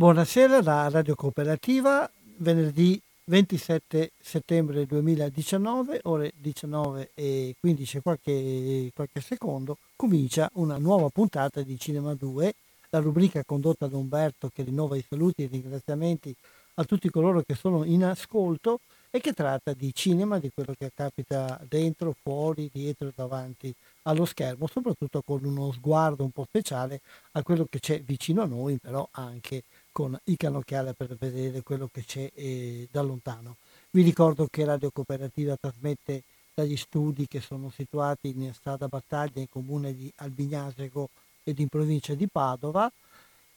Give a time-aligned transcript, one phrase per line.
[0.00, 9.76] Buonasera da Radio Cooperativa, venerdì 27 settembre 2019, ore 19 e 15 qualche, qualche secondo,
[9.96, 12.54] comincia una nuova puntata di Cinema 2,
[12.90, 16.32] la rubrica condotta da Umberto che rinnova i saluti e i ringraziamenti
[16.74, 18.78] a tutti coloro che sono in ascolto
[19.10, 24.24] e che tratta di cinema, di quello che capita dentro, fuori, dietro e davanti allo
[24.24, 27.00] schermo, soprattutto con uno sguardo un po' speciale
[27.32, 29.64] a quello che c'è vicino a noi, però anche
[29.98, 33.56] con i canocchiali per vedere quello che c'è eh, da lontano.
[33.90, 36.22] Vi ricordo che Radio Cooperativa trasmette
[36.54, 41.08] dagli studi che sono situati in strada Battaglia, in comune di Albignasego
[41.42, 42.88] ed in provincia di Padova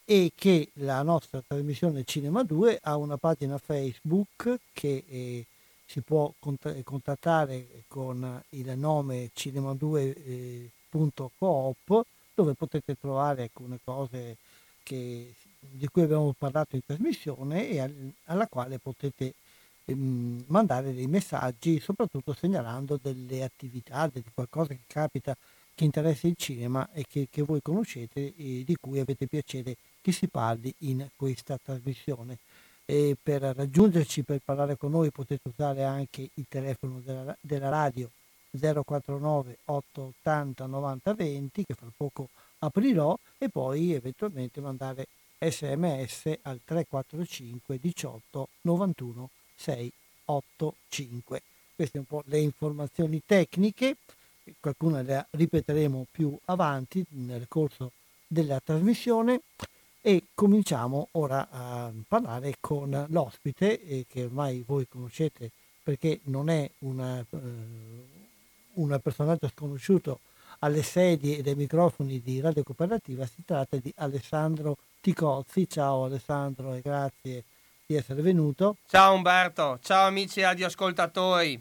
[0.03, 5.45] e che la nostra trasmissione Cinema 2 ha una pagina Facebook che eh,
[5.85, 12.03] si può cont- contattare con il nome cinema2.coop eh,
[12.33, 14.37] dove potete trovare alcune cose
[14.81, 15.35] che
[15.69, 19.33] di cui abbiamo parlato in trasmissione e al, alla quale potete
[19.85, 25.35] ehm, mandare dei messaggi, soprattutto segnalando delle attività, di qualcosa che capita
[25.73, 30.11] che interessa il cinema e che, che voi conoscete e di cui avete piacere che
[30.11, 32.37] si parli in questa trasmissione.
[32.85, 38.09] E per raggiungerci, per parlare con noi, potete usare anche il telefono della, della radio
[38.51, 42.27] 049 880 90 20 che fra poco
[42.59, 45.07] aprirò e poi eventualmente mandare
[45.41, 51.41] sms al 345 18 91 685.
[51.75, 53.97] Queste un po' le informazioni tecniche,
[54.59, 57.91] qualcuna le ripeteremo più avanti nel corso
[58.27, 59.41] della trasmissione
[60.01, 65.51] e cominciamo ora a parlare con l'ospite eh, che ormai voi conoscete
[65.83, 67.25] perché non è una, eh,
[68.73, 70.19] un personaggio sconosciuto
[70.59, 75.67] alle sedie e ai microfoni di Radio Cooperativa, si tratta di Alessandro Ticozzi.
[75.67, 77.43] Ciao Alessandro e grazie
[77.87, 78.77] di essere venuto.
[78.87, 81.59] Ciao Umberto, ciao amici radioascoltatori.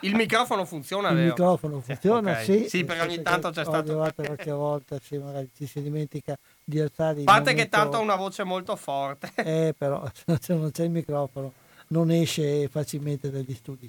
[0.00, 1.28] Il microfono funziona, Il vero?
[1.28, 2.44] microfono funziona, okay.
[2.44, 2.68] sì.
[2.68, 3.94] Sì, perché ogni tanto c'è stato...
[3.94, 7.62] qualche volta, sì, magari ci si dimentica di alzare il A parte momento...
[7.62, 9.30] che tanto ha una voce molto forte.
[9.36, 10.02] Eh, però
[10.40, 11.52] se non c'è il microfono
[11.88, 13.88] non esce facilmente dagli studi.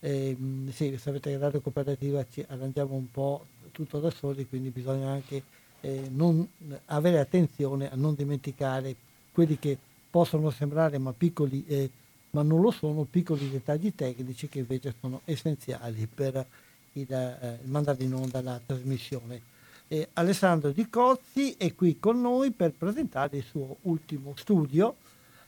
[0.00, 0.36] Eh,
[0.72, 5.42] sì, sapete che Radio Cooperativa ci arrangiamo un po' tutto da soli, quindi bisogna anche
[5.84, 6.48] eh, non,
[6.86, 8.96] avere attenzione a non dimenticare
[9.32, 9.76] quelli che
[10.10, 11.90] possono sembrare ma piccoli, eh,
[12.30, 16.46] ma non lo sono, piccoli dettagli tecnici che invece sono essenziali per
[16.92, 19.52] il, eh, mandare in onda la trasmissione.
[19.88, 24.96] Eh, Alessandro Di Cozzi è qui con noi per presentare il suo ultimo studio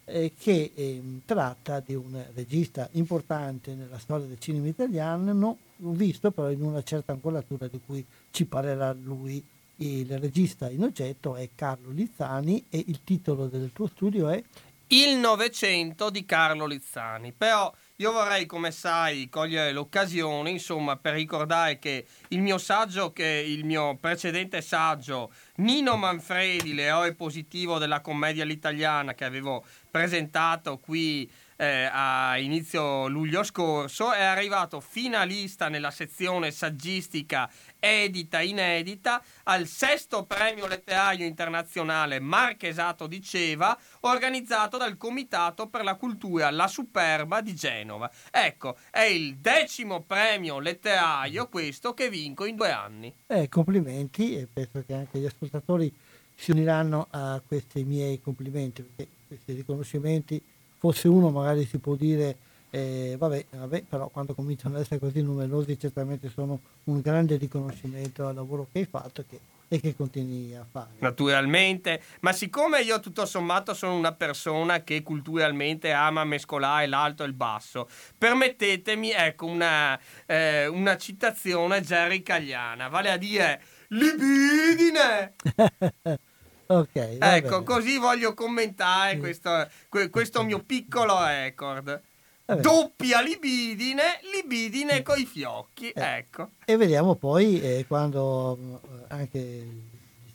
[0.05, 6.51] eh, che ehm, tratta di un regista importante nella storia del cinema italiano, visto però
[6.51, 9.43] in una certa angolatura di cui ci parlerà lui
[9.77, 14.43] il regista in oggetto è Carlo Lizzani e il titolo del tuo studio è
[14.89, 17.33] Il Novecento di Carlo Lizzani.
[17.33, 23.45] Però io vorrei, come sai, cogliere l'occasione, insomma, per ricordare che il mio saggio, che
[23.47, 31.31] il mio precedente saggio, Nino Manfredi, l'eroe positivo della commedia all'italiana, che avevo presentato qui
[31.57, 37.51] eh, a inizio luglio scorso, è arrivato finalista nella sezione saggistica
[37.87, 45.95] edita inedita al sesto premio letterario internazionale Marchesato di Ceva organizzato dal Comitato per la
[45.95, 48.11] Cultura La Superba di Genova.
[48.31, 53.13] Ecco, è il decimo premio letterario questo che vinco in due anni.
[53.27, 55.93] Eh, complimenti e penso che anche gli ascoltatori
[56.35, 60.41] si uniranno a questi miei complimenti perché questi riconoscimenti,
[60.79, 62.37] fosse uno magari si può dire
[62.71, 68.27] eh, vabbè, vabbè, però quando cominciano ad essere così numerosi certamente sono un grande riconoscimento
[68.27, 70.91] al lavoro che hai fatto che, e che continui a fare.
[70.99, 77.27] Naturalmente, ma siccome io tutto sommato sono una persona che culturalmente ama mescolare l'alto e
[77.27, 85.35] il basso, permettetemi ecco una, eh, una citazione jerrycaliana, vale a dire libidine!
[86.67, 87.17] ok.
[87.21, 89.19] Ecco, così voglio commentare sì.
[89.19, 89.69] questo,
[90.11, 92.03] questo mio piccolo record.
[92.47, 92.61] Vabbè.
[92.61, 96.19] Doppia libidine, libidine coi fiocchi, eh.
[96.19, 96.51] ecco.
[96.65, 99.39] E vediamo poi eh, quando eh, anche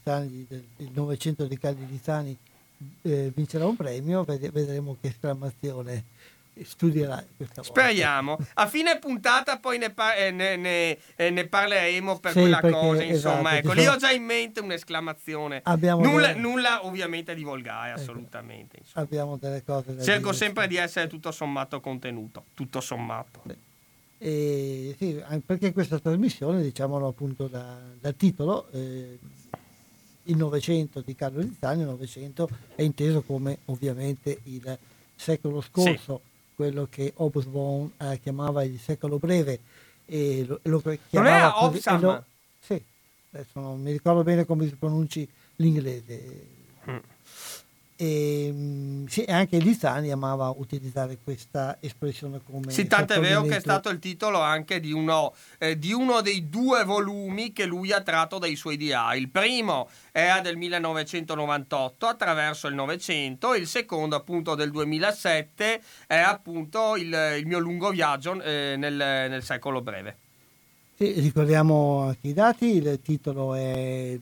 [0.03, 2.37] il, Novecento di Caldi Lizani
[3.03, 6.03] eh, vincerà un premio, vedremo che esclamazione
[6.63, 7.81] studierai questa volta.
[7.81, 8.37] Speriamo.
[8.55, 12.59] A fine puntata poi ne, par- eh, ne, ne, eh, ne parleremo per sì, quella
[12.59, 13.03] perché, cosa.
[13.03, 15.61] Insomma, esatto, ecco, lì ho già in mente un'esclamazione.
[15.65, 16.39] Nulla, delle...
[16.39, 18.77] nulla, ovviamente di volgare, ecco, assolutamente.
[18.79, 19.05] Insomma.
[19.05, 23.41] Abbiamo delle cose da Cerco dire, sempre di essere tutto sommato contenuto, tutto sommato.
[24.17, 29.17] E, sì, perché questa trasmissione, diciamolo appunto da, dal titolo, eh,
[30.25, 34.77] il Novecento di Carlo Lizzani, il Novecento è inteso come ovviamente il
[35.15, 36.21] secolo scorso.
[36.23, 36.29] Sì
[36.61, 39.61] quello che Hobsbawm eh, chiamava il secolo breve
[40.05, 40.79] e lo, lo
[41.09, 42.23] chiamava non era lo,
[42.59, 42.83] sì,
[43.31, 46.45] adesso non mi ricordo bene come si pronunci l'inglese
[46.87, 46.97] mm.
[48.01, 52.71] E, mm, sì, anche Lizani amava utilizzare questa espressione come...
[52.71, 56.21] Sì, tanto è vero che è stato il titolo anche di uno, eh, di uno,
[56.21, 59.13] dei due volumi che lui ha tratto dai suoi DA.
[59.13, 66.95] Il primo era del 1998 attraverso il Novecento, il secondo appunto del 2007 è appunto
[66.95, 70.17] il, il mio lungo viaggio eh, nel, nel secolo breve.
[70.95, 74.17] Sì, ricordiamo anche i dati, il titolo è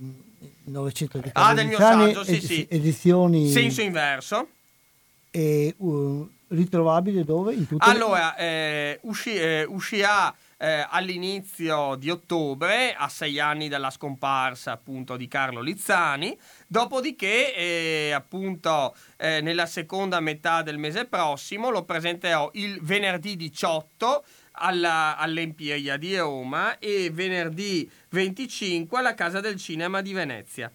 [0.70, 2.68] 900 di Ah, del mio saggio, sì, ed- sì.
[2.70, 3.50] Edizioni...
[3.50, 4.48] Senso inverso.
[5.32, 7.56] E uh, ritrovabile dove?
[7.80, 8.44] allora, le...
[8.44, 15.28] eh, usci- eh, uscirà eh, all'inizio di ottobre, a sei anni dalla scomparsa appunto di
[15.28, 16.38] Carlo Lizzani,
[16.68, 24.24] dopodiché eh, appunto eh, nella seconda metà del mese prossimo lo presenterò il venerdì 18
[24.60, 30.72] alla, all'Empiria di Roma e venerdì 25 alla Casa del Cinema di Venezia.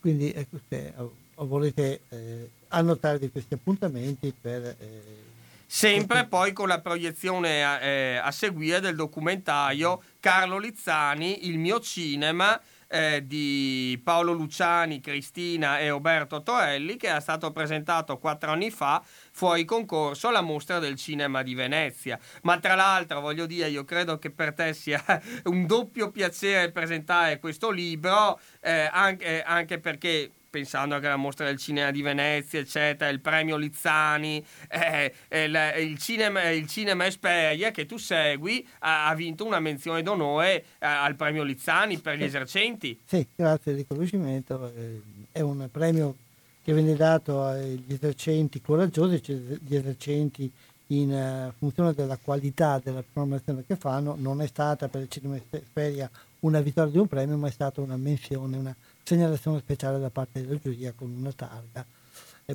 [0.00, 0.92] Quindi ecco, se
[1.36, 4.76] volete eh, annotarvi questi appuntamenti per...
[4.78, 5.30] Eh,
[5.72, 11.80] Sempre poi con la proiezione a, eh, a seguire del documentario Carlo Lizzani, Il mio
[11.80, 12.60] cinema,
[12.92, 19.02] eh, di Paolo Luciani, Cristina e Roberto Torelli che è stato presentato quattro anni fa
[19.32, 22.18] fuori concorso alla mostra del cinema di Venezia.
[22.42, 25.02] Ma tra l'altro voglio dire, io credo che per te sia
[25.44, 31.56] un doppio piacere presentare questo libro, eh, anche, anche perché pensando anche alla mostra del
[31.56, 37.86] cinema di Venezia, eccetera, il premio Lizzani, eh, il, il, cinema, il cinema Esperia che
[37.86, 43.00] tu segui ha, ha vinto una menzione d'onore eh, al premio Lizzani per gli esercenti.
[43.06, 44.70] Sì, grazie al riconoscimento.
[44.76, 45.00] Eh,
[45.32, 46.16] è un premio
[46.62, 50.52] che viene dato agli esercenti coraggiosi, cioè gli esercenti
[50.88, 55.40] in uh, funzione della qualità della programmazione che fanno, non è stata per il cinema
[55.50, 60.10] Esperia una vittoria di un premio, ma è stata una menzione, una segnalazione speciale da
[60.10, 61.84] parte della giuria con una targa.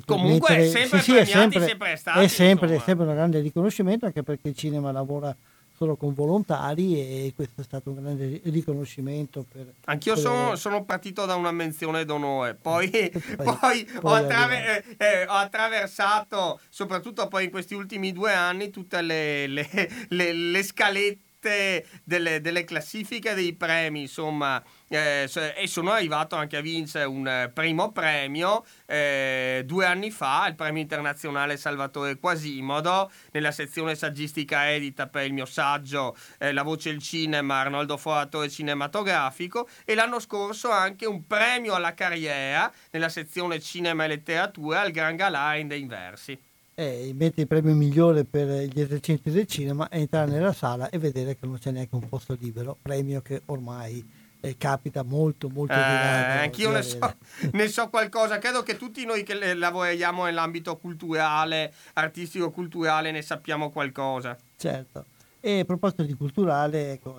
[0.04, 3.14] Comunque mettere, è sempre sì, sì, è sempre, sempre stati, è sempre, è sempre un
[3.14, 5.34] grande riconoscimento anche perché il cinema lavora
[5.78, 9.46] solo con volontari e questo è stato un grande riconoscimento.
[9.50, 13.14] Per, Anch'io per sono, sono, partito da una menzione d'onore, poi, poi,
[13.56, 19.00] poi, ho, attraver- eh, eh, ho, attraversato, soprattutto poi in questi ultimi due anni, tutte
[19.02, 19.68] le, le,
[20.08, 26.60] le, le scalette delle, delle, classifiche dei premi, insomma, eh, e sono arrivato anche a
[26.60, 33.52] vincere un eh, primo premio eh, due anni fa, il premio internazionale Salvatore Quasimodo, nella
[33.52, 39.68] sezione saggistica edita per il mio saggio eh, La voce del cinema, Arnoldo Foratore cinematografico,
[39.84, 45.16] e l'anno scorso anche un premio alla carriera nella sezione cinema e letteratura al Gran
[45.16, 46.38] Galà dei versi.
[46.74, 50.98] Eh, invece il premio migliore per gli esercenti del cinema è entrare nella sala e
[50.98, 55.72] vedere che non c'è neanche un posto libero, premio che ormai eh, capita molto molto
[55.72, 55.76] eh.
[55.76, 56.98] Anch'io ne so,
[57.52, 64.36] ne so, qualcosa, credo che tutti noi che lavoriamo nell'ambito culturale, artistico-culturale ne sappiamo qualcosa.
[64.56, 65.04] Certo.
[65.40, 67.16] E a proposito di culturale, ecco,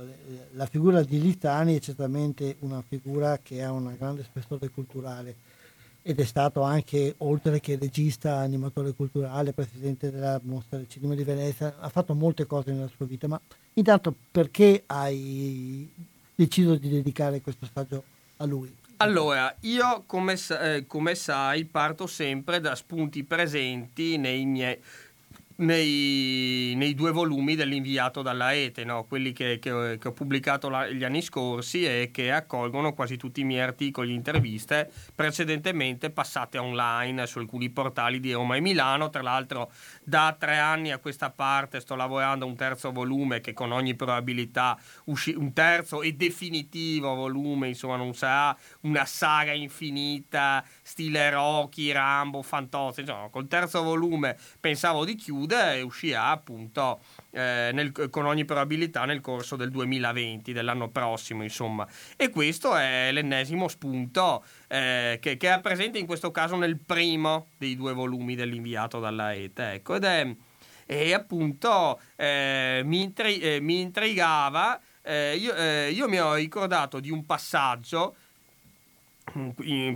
[0.52, 5.36] la figura di Littani è certamente una figura che ha un grande spessore culturale
[6.02, 11.24] ed è stato anche, oltre che regista, animatore culturale, presidente della Mostra del Cinema di
[11.24, 13.40] Venezia, ha fatto molte cose nella sua vita, ma
[13.74, 15.88] intanto perché hai
[16.40, 18.04] deciso di dedicare questo saggio
[18.38, 18.74] a lui?
[18.98, 24.78] Allora, io come, eh, come sai parto sempre da spunti presenti nei miei
[25.60, 29.06] nei, nei, due volumi dell'inviato dalla Ete, no?
[29.06, 33.42] quelli che, che, che, ho pubblicato la, gli anni scorsi e che accolgono quasi tutti
[33.42, 39.10] i miei articoli interviste precedentemente passate online su alcuni portali di Roma e Milano.
[39.10, 39.72] Tra l'altro
[40.04, 43.96] da tre anni a questa parte sto lavorando a un terzo volume che con ogni
[43.96, 51.92] probabilità usci- un terzo e definitivo volume, insomma non sarà una saga infinita stile Rocky,
[51.92, 58.26] Rambo, Fantozzi, insomma col terzo volume pensavo di chiudere e uscirà appunto eh, nel, con
[58.26, 61.88] ogni probabilità nel corso del 2020, dell'anno prossimo insomma.
[62.18, 67.76] E questo è l'ennesimo spunto eh, che, è presente in questo caso nel primo dei
[67.76, 69.74] due volumi dell'inviato dalla ETE.
[69.74, 70.36] Ecco, ed è,
[70.88, 77.00] e appunto eh, mi, intri- eh, mi, intrigava, eh, io, eh, io mi ho ricordato
[77.00, 78.16] di un passaggio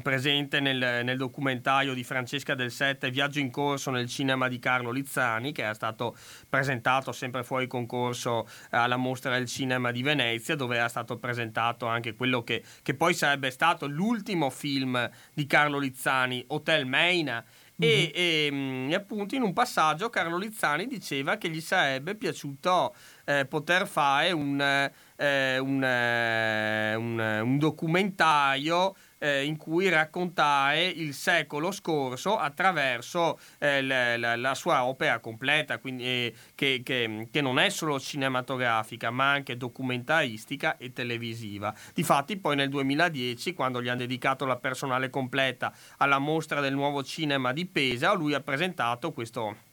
[0.02, 4.92] presente nel, nel, documentario di Francesca Del Sette Viaggio in corso nel cinema di Carlo
[4.92, 6.16] Lizzani che è stato
[6.50, 12.14] presentato sempre fuori concorso alla mostra del cinema di Venezia dove era stato presentato anche
[12.14, 17.44] quello che, che poi sarebbe stato l'ultimo film di Carlo Lizzani Hotel Meina
[17.80, 22.94] e, e, mm, e, appunto in un passaggio Carlo Lizzani diceva che gli sarebbe piaciuto
[23.26, 31.14] eh, poter fare un, eh, un, eh, un, un documentario eh, in cui raccontare il
[31.14, 37.42] secolo scorso attraverso eh, la, la, la, sua opera completa, quindi, eh, che, che, che,
[37.42, 41.74] non è solo cinematografica ma anche documentaristica e televisiva.
[41.94, 47.02] Difatti poi nel 2010, quando gli hanno dedicato la personale completa alla mostra del nuovo
[47.02, 49.72] cinema di Pesa, lui ha presentato questo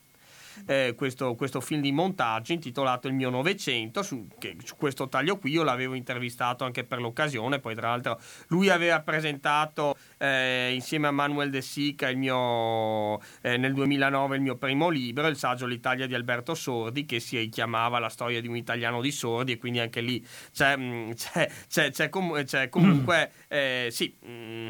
[0.67, 4.27] eh, questo, questo, film di montaggio intitolato Il mio Novecento, su,
[4.65, 9.01] su questo taglio qui io l'avevo intervistato anche per l'occasione, poi tra l'altro lui aveva
[9.01, 15.27] presentato eh, insieme a Manuel De Sica mio, eh, nel 2009 il mio primo libro,
[15.27, 19.11] il saggio L'Italia di Alberto Sordi, che si chiamava La storia di un italiano di
[19.11, 24.15] sordi e quindi anche lì c'è, mm, c'è, c'è, c'è, com- comunque, eh, sì...
[24.21, 24.69] Mh, mm,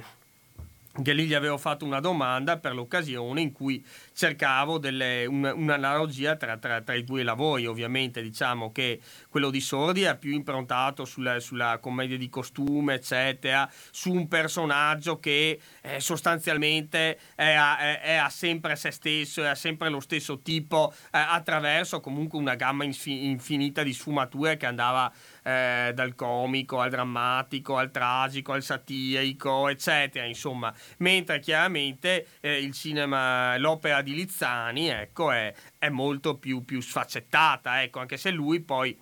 [1.02, 6.36] che lì gli avevo fatto una domanda per l'occasione in cui cercavo delle, un, un'analogia
[6.36, 7.66] tra, tra, tra, i due lavori.
[7.66, 13.70] Ovviamente diciamo che quello di Sordi è più improntato sulla, sulla commedia di costume, eccetera,
[13.90, 19.54] su un personaggio che eh, sostanzialmente è, è, è, a sempre se stesso, è a
[19.54, 25.10] sempre lo stesso tipo, eh, attraverso comunque una gamma infinita di sfumature che andava
[25.44, 32.72] eh, dal comico al drammatico, al tragico, al satirico, eccetera, insomma, mentre chiaramente eh, il
[32.72, 38.60] cinema, l'opera di Lizzani, ecco, è, è molto più, più sfaccettata, ecco, anche se lui
[38.60, 38.98] poi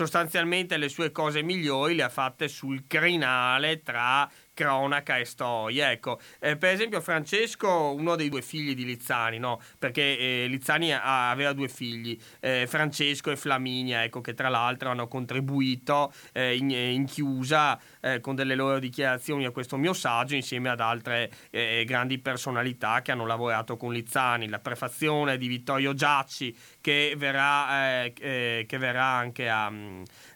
[0.00, 4.26] sostanzialmente le sue cose migliori le ha fatte sul crinale tra
[4.60, 5.90] cronaca e storia.
[5.90, 9.60] Ecco, eh, per esempio Francesco, uno dei due figli di Lizzani, no?
[9.78, 14.90] perché eh, Lizzani ha, aveva due figli, eh, Francesco e Flaminia, ecco, che tra l'altro
[14.90, 20.34] hanno contribuito eh, in, in, chiusa eh, con delle loro dichiarazioni a questo mio saggio
[20.34, 24.48] insieme ad altre eh, grandi personalità che hanno lavorato con Lizzani.
[24.48, 29.70] La prefazione di Vittorio Giacci che verrà, che verrà anche a,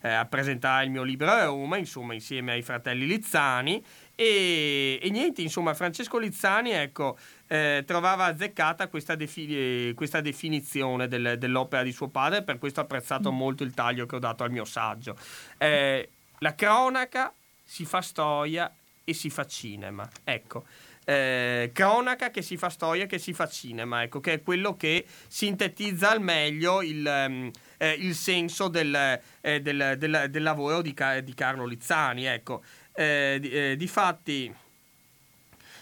[0.03, 3.83] a presentare il mio libro a Roma, insomma insieme ai fratelli Lizzani.
[4.17, 7.19] E, e, niente, insomma, Francesco Lizzani ecco,
[7.49, 12.85] eh, trovava azzeccata questa, defi- questa definizione del, dell'opera di suo padre, per questo ho
[12.85, 13.37] apprezzato mm.
[13.37, 15.17] molto il taglio che ho dato al mio saggio.
[15.59, 17.33] Eh, la cronaca
[17.65, 20.09] si fa storia e si fa cinema.
[20.23, 20.65] Ecco.
[21.07, 25.05] Eh, cronaca che si fa storia, che si fa cinema, ecco, che è quello che
[25.29, 30.95] sintetizza al meglio il, um, eh, il senso del, eh, del, del, del lavoro di,
[31.23, 32.25] di, Carlo Lizzani.
[32.25, 32.63] Ecco
[32.95, 34.55] eh, di, eh, di fatti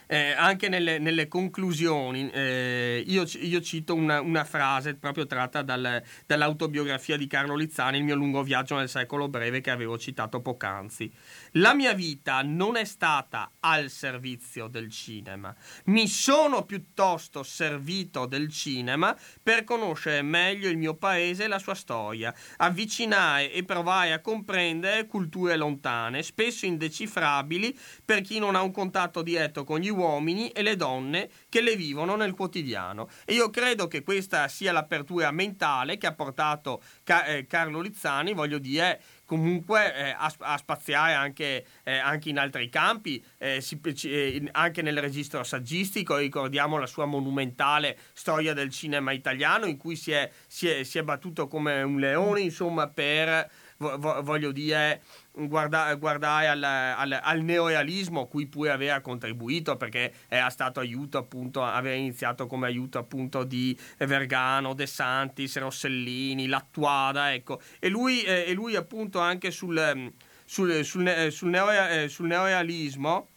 [0.06, 6.02] eh, anche nelle, nelle conclusioni, eh, io, io, cito una, una, frase proprio tratta dal,
[6.26, 11.10] dall'autobiografia di Carlo Lizzani, Il mio lungo viaggio nel secolo breve, che avevo citato poc'anzi.
[11.52, 15.54] La mia vita non è stata al servizio del cinema,
[15.84, 21.74] mi sono piuttosto servito del cinema per conoscere meglio il mio paese e la sua
[21.74, 28.72] storia, avvicinare e provare a comprendere culture lontane, spesso indecifrabili per chi non ha un
[28.72, 33.08] contatto diretto con gli uomini e le donne che le vivono nel quotidiano.
[33.24, 38.32] E io credo che questa sia l'apertura mentale che ha portato Ca- eh, Carlo Lizzani,
[38.32, 43.80] voglio dire, comunque eh, a, a, spaziare anche, eh, anche, in altri campi, eh, si,
[44.04, 49.96] eh, anche nel registro saggistico, ricordiamo la sua monumentale storia del cinema italiano in cui
[49.96, 53.50] si è, si è, si è battuto come un leone, insomma, per
[54.22, 60.80] voglio dire, guarda, guardare al, al, al, neorealismo, cui pure aveva contribuito perché era stato
[60.80, 67.60] aiuto appunto, aveva iniziato come aiuto appunto di Vergano, De Santis, Rossellini, Lattuada, ecco.
[67.78, 70.12] E lui, eh, e lui appunto anche sul,
[70.44, 73.28] sul, sul, sul, neorealismo, sul neorealismo,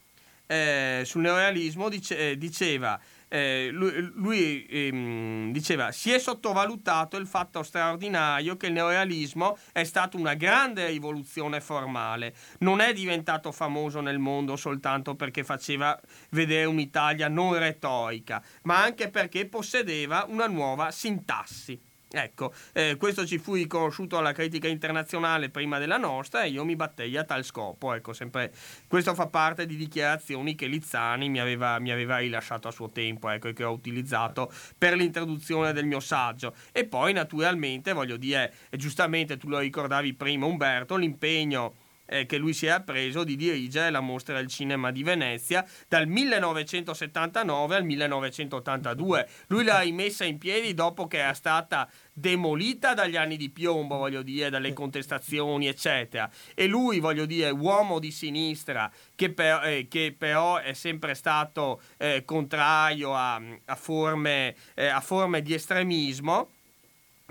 [0.48, 3.00] eh, sul neorealismo dice, eh, diceva
[3.36, 9.84] eh, lui, lui ehm, diceva si è sottovalutato il fatto straordinario che il neorealismo è
[9.84, 16.00] stato una grande rivoluzione formale, non è diventato famoso nel mondo soltanto perché faceva
[16.30, 21.85] vedere un'Italia non retorica, ma anche perché possedeva una nuova sintassi.
[22.18, 26.78] Ecco, eh, questo ci fu riconosciuto alla critica internazionale prima della nostra e io mi
[26.78, 27.94] battei a tal scopo.
[27.94, 28.54] Ecco, sempre,
[28.88, 33.30] questo fa parte di dichiarazioni che Lizzani mi aveva, mi aveva rilasciato a suo tempo
[33.30, 36.56] ecco, e che ho utilizzato per l'introduzione del mio saggio.
[36.72, 42.54] E poi, naturalmente, voglio dire, giustamente tu lo ricordavi prima, Umberto, l'impegno eh, che lui
[42.54, 49.28] si è preso di dirigere la mostra del cinema di Venezia dal 1979 al 1982.
[49.48, 54.22] Lui l'ha rimessa in piedi dopo che era stata demolita dagli anni di piombo, voglio
[54.22, 56.30] dire, dalle contestazioni, eccetera.
[56.54, 61.82] E lui, voglio dire, uomo di sinistra, che, per, eh, che però è sempre stato
[61.98, 66.50] eh, contrario a, a, forme, eh, a forme di estremismo.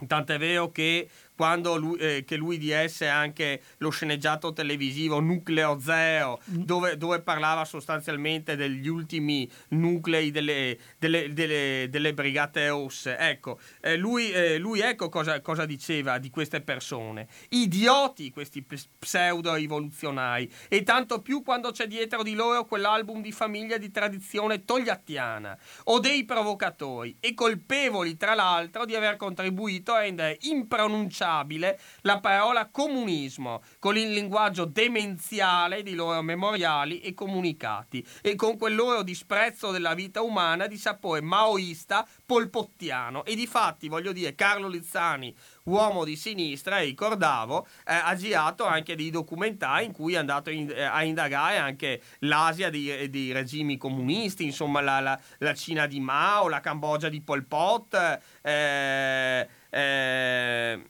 [0.06, 6.40] Tant'è vero che quando lui, eh, che lui diesse anche lo sceneggiato televisivo Nucleo Zero,
[6.50, 6.62] mm.
[6.62, 13.16] dove, dove parlava sostanzialmente degli ultimi nuclei delle, delle, delle, delle brigate rosse.
[13.16, 17.26] Ecco, eh, lui, eh, lui, ecco cosa, cosa, diceva di queste persone.
[17.50, 18.64] Idioti questi
[18.98, 25.58] pseudo-rivoluzionari, e tanto più quando c'è dietro di loro quell'album di famiglia di tradizione togliattiana,
[25.84, 32.20] o dei provocatori, e colpevoli tra l'altro di aver contribuito a rendere impronunciabile irrinunciabile la
[32.20, 39.02] parola comunismo, con il linguaggio demenziale di loro memoriali e comunicati, e con quel loro
[39.02, 43.24] disprezzo della vita umana di sapore maoista polpottiano.
[43.24, 45.34] E di fatti, voglio dire, Carlo Lizzani,
[45.64, 50.70] uomo di sinistra, ricordavo, eh, ha girato anche dei documentari in cui è andato in,
[50.70, 56.00] eh, a indagare anche l'Asia dei, dei regimi comunisti, insomma la, la, la, Cina di
[56.00, 57.94] Mao, la Cambogia di Pol Pot.
[58.42, 60.82] Eh, eh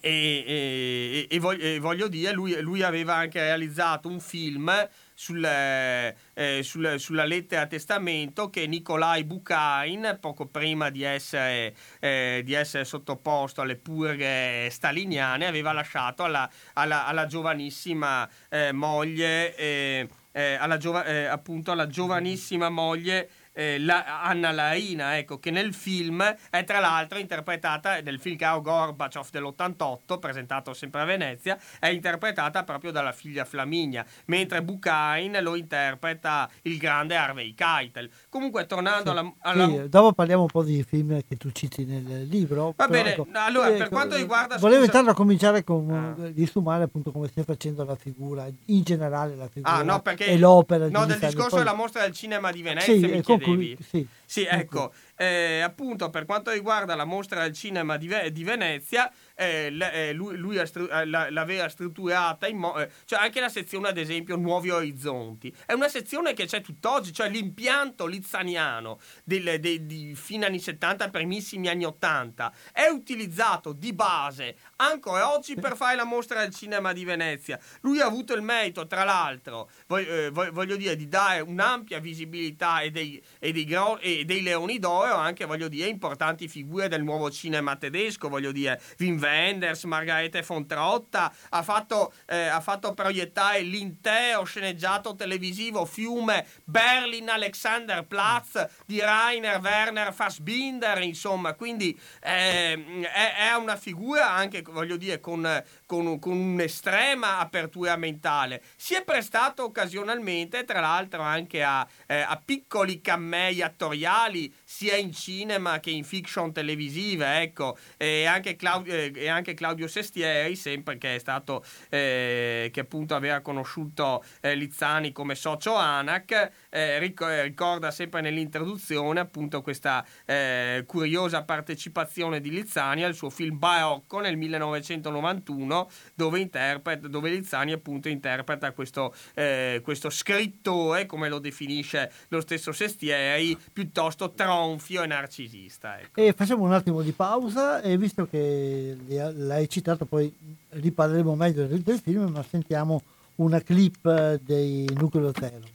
[0.00, 4.70] e, e, e, voglio, e, voglio, dire, lui, lui, aveva anche realizzato un film
[5.12, 6.14] sul, eh,
[6.62, 13.60] sul, sulla lettera testamento che Nikolai Bukharin, poco prima di essere, eh, di essere, sottoposto
[13.60, 21.04] alle purghe staliniane, aveva lasciato alla, alla, alla giovanissima eh, moglie, eh, eh, alla giova,
[21.04, 26.80] eh, appunto alla giovanissima moglie eh, la, Anna Laina, ecco, che nel film è tra
[26.80, 33.12] l'altro interpretata, nel film Caro Gorbaciov dell'88, presentato sempre a Venezia, è interpretata proprio dalla
[33.12, 38.10] figlia Flaminia, mentre Buchain lo interpreta il grande Harvey Keitel.
[38.28, 39.66] Comunque, tornando sì, alla, alla...
[39.66, 42.74] Sì, dopo parliamo un po' di film che tu citi nel libro.
[42.76, 44.56] Va bene, ecco, allora, per ecco, quanto riguarda...
[44.58, 44.98] Volevo scusa...
[44.98, 46.28] intanto cominciare con ah.
[46.28, 50.26] di sumare appunto come stai facendo la figura, in generale la figura ah, no, perché,
[50.26, 50.88] e l'opera.
[50.88, 51.58] No, del discorso poi...
[51.58, 53.00] della mostra del cinema di Venezia sì,
[53.44, 53.76] ecco, chiedevi.
[53.82, 58.44] Sì, sì, ecco, eh, appunto per quanto riguarda la mostra del cinema di, Ve- di
[58.44, 62.80] Venezia, eh, eh, lui, lui stru- eh, l'aveva strutturata in modo...
[62.80, 67.12] Eh, cioè anche la sezione ad esempio Nuovi Orizzonti, è una sezione che c'è tutt'oggi,
[67.12, 73.92] cioè l'impianto lizzaniano del, de, di fine anni 70, primissimi anni 80, è utilizzato di
[73.92, 77.58] base ancora oggi per fare la mostra del cinema di Venezia.
[77.80, 82.80] Lui ha avuto il merito, tra l'altro, voglio, eh, voglio dire, di dare un'ampia visibilità
[82.80, 87.02] e dei, e dei, gro- e dei leoni d'oro anche, voglio dire, importanti figure del
[87.02, 92.92] nuovo cinema tedesco, voglio dire, Wim Wenders, Margarete von Trotta, ha fatto, eh, ha fatto
[92.92, 103.50] proiettare l'intero sceneggiato televisivo fiume Berlin Alexanderplatz di Rainer Werner Fassbinder, insomma, quindi eh, è,
[103.50, 108.62] è una figura anche voglio dire, con, con, con, un'estrema apertura mentale.
[108.76, 115.12] Si è prestato occasionalmente, tra l'altro, anche a, eh, a piccoli cammei attoriali, sia in
[115.12, 120.98] cinema che in fiction televisive, ecco, e anche, Claudio, eh, e anche Claudio Sestieri, sempre
[120.98, 127.92] che è stato, eh, che appunto aveva conosciuto eh, Lizzani come socio ANAC, eh, ricorda
[127.92, 135.88] sempre nell'introduzione appunto questa eh, curiosa partecipazione di Lizzani al suo film Barocco nel 1991
[136.16, 142.72] dove, interpreta, dove Lizzani appunto interpreta questo, eh, questo scrittore, come lo definisce lo stesso
[142.72, 144.32] Sestieri, piuttosto
[144.64, 146.00] tronfio e narcisista.
[146.00, 146.20] Ecco.
[146.20, 150.34] E facciamo un attimo di pausa e visto che l'hai citato poi
[150.70, 153.02] riparleremo meglio del, del film, ma sentiamo
[153.36, 155.72] una clip dei Nucleo Zero.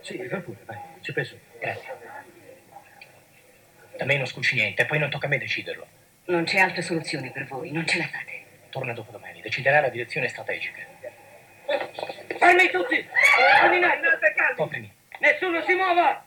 [0.00, 1.36] Sì, va pure, vai, ci penso.
[1.58, 2.02] Grazie.
[3.96, 5.86] Da me non scuci niente, poi non tocca a me deciderlo.
[6.26, 8.42] Non c'è altra soluzione per voi, non ce la fate.
[8.70, 10.93] Torna dopodomani, deciderà la direzione strategica.
[12.38, 13.08] Fermi tutti!
[13.62, 14.56] Ordinate, calmi!
[14.56, 14.92] Coprimi.
[15.18, 16.24] Nessuno si muova!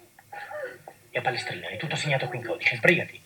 [1.12, 3.26] E a Palestrina, è tutto segnato qui in codice, sbrigati.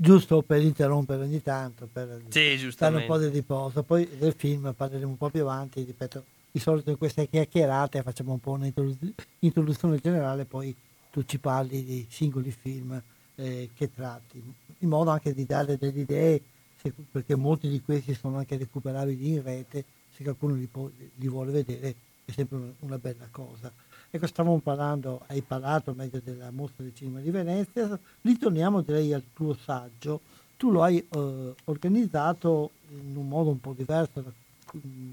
[0.00, 3.82] Giusto per interrompere ogni tanto, per sì, dare un po' di riposo.
[3.82, 8.32] Poi del film parleremo un po' più avanti, ripeto, di solito in queste chiacchierate facciamo
[8.32, 10.74] un po' un'introduzione generale, poi
[11.10, 13.00] tu ci parli di singoli film
[13.34, 14.40] eh, che tratti,
[14.78, 16.40] in modo anche di dare delle idee,
[16.80, 19.84] se, perché molti di questi sono anche recuperabili in rete,
[20.14, 23.72] se qualcuno li, può, li vuole vedere è sempre una, una bella cosa.
[24.10, 29.22] Ecco, stavamo parlando, hai parlato meglio della mostra del cinema di Venezia, ritorniamo direi al
[29.34, 30.20] tuo saggio.
[30.56, 34.30] Tu lo hai eh, organizzato in un modo un po' diverso da,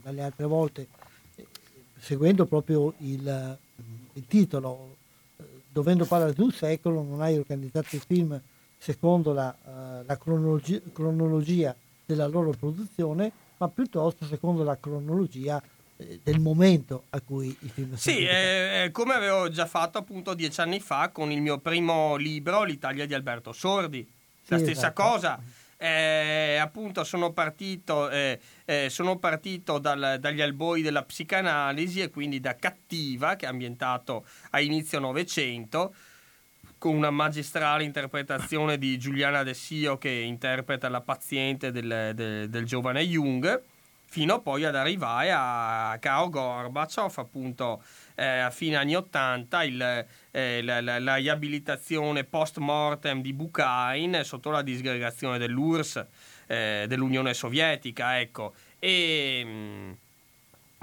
[0.02, 0.88] dalle altre volte,
[1.36, 1.46] eh,
[2.00, 3.58] seguendo proprio il,
[4.14, 4.96] il titolo,
[5.36, 8.40] eh, dovendo parlare di un secolo, non hai organizzato i film
[8.78, 15.75] secondo la, uh, la cronologia, cronologia della loro produzione, ma piuttosto secondo la cronologia eh,
[15.96, 20.60] del momento a cui i film sono Sì, eh, come avevo già fatto appunto dieci
[20.60, 24.06] anni fa con il mio primo libro, L'Italia di Alberto Sordi.
[24.48, 25.02] La sì, stessa esatto.
[25.02, 25.40] cosa.
[25.78, 32.40] Eh, appunto sono partito, eh, eh, sono partito dal, dagli alboi della psicanalisi e quindi
[32.40, 35.94] da Cattiva, che è ambientato a inizio Novecento,
[36.78, 42.66] con una magistrale interpretazione di Giuliana De Sio che interpreta la paziente del, del, del
[42.66, 43.64] giovane Jung
[44.16, 47.84] fino poi ad arrivare a Caro Gorbaciov, appunto
[48.16, 54.22] eh, a fine anni 80, il, eh, la, la, la, riabilitazione post mortem di Bukharin
[54.24, 56.06] sotto la disgregazione dell'URSS,
[56.48, 58.54] eh, dell'Unione Sovietica, ecco.
[58.80, 59.92] E, mm,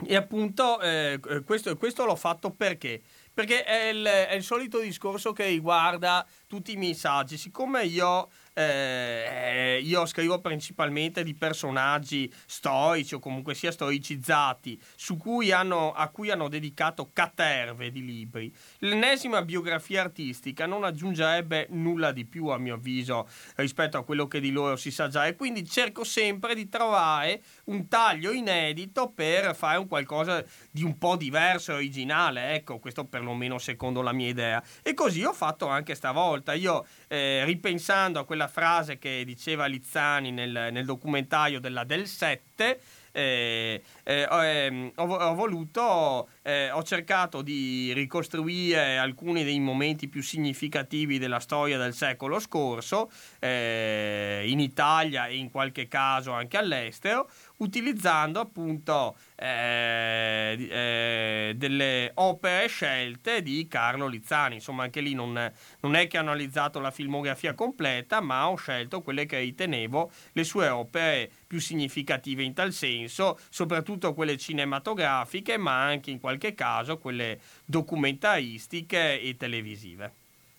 [0.05, 3.01] e appunto eh, questo, questo, l'ho fatto perché?
[3.33, 7.39] Perché è il, è il solito discorso che riguarda tutti i miei saggi.
[7.39, 14.81] Siccome io eh, io scrivo principalmente di personaggi storici o comunque sia storicizzati
[15.23, 18.53] cui hanno, a cui hanno dedicato caterve di libri.
[18.79, 24.41] L'ennesima biografia artistica non aggiungerebbe nulla di più a mio avviso rispetto a quello che
[24.41, 29.55] di loro si sa già e quindi cerco sempre di trovare un taglio inedito per
[29.55, 34.29] fare un qualcosa di un po' diverso e originale, ecco questo perlomeno secondo la mia
[34.29, 36.53] idea e così ho fatto anche stavolta.
[36.55, 42.81] Io eh, ripensando a quella frase che diceva Lizzani nel, nel documentario della Del 7,
[43.13, 50.23] eh, eh, ehm, ho, ho, voluto, eh, ho cercato di ricostruire alcuni dei momenti più
[50.23, 57.29] significativi della storia del secolo scorso, eh, in Italia e in qualche caso anche all'estero,
[57.63, 64.57] utilizzando appunto eh, eh, delle opere scelte di Carlo Lizzani.
[64.57, 69.01] Insomma, anche lì non, non, è che ho analizzato la filmografia completa, ma ho scelto
[69.01, 75.85] quelle che ritenevo le sue opere più significative in tal senso, soprattutto quelle cinematografiche, ma
[75.85, 80.13] anche in qualche caso quelle documentaristiche e televisive.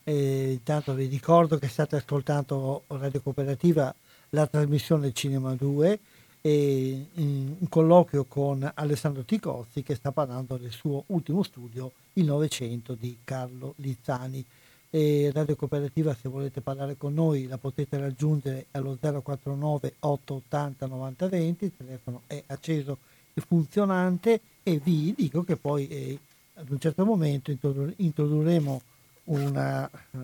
[0.06, 3.94] E intanto vi ricordo che state ascoltando Radio Cooperativa
[4.30, 6.00] la trasmissione Cinema 2
[6.46, 12.96] e un colloquio con Alessandro Ticozzi che sta parlando del suo ultimo studio, Il Novecento
[12.96, 14.44] di Carlo Lizzani.
[14.90, 21.66] E Radio Cooperativa se volete parlare con noi la potete raggiungere allo 049 880 9020,
[21.66, 22.98] il telefono è acceso
[23.34, 26.20] e funzionante e vi dico che poi eh,
[26.56, 27.52] ad un certo momento
[27.96, 28.82] introdurremo
[29.26, 30.20] una, uh,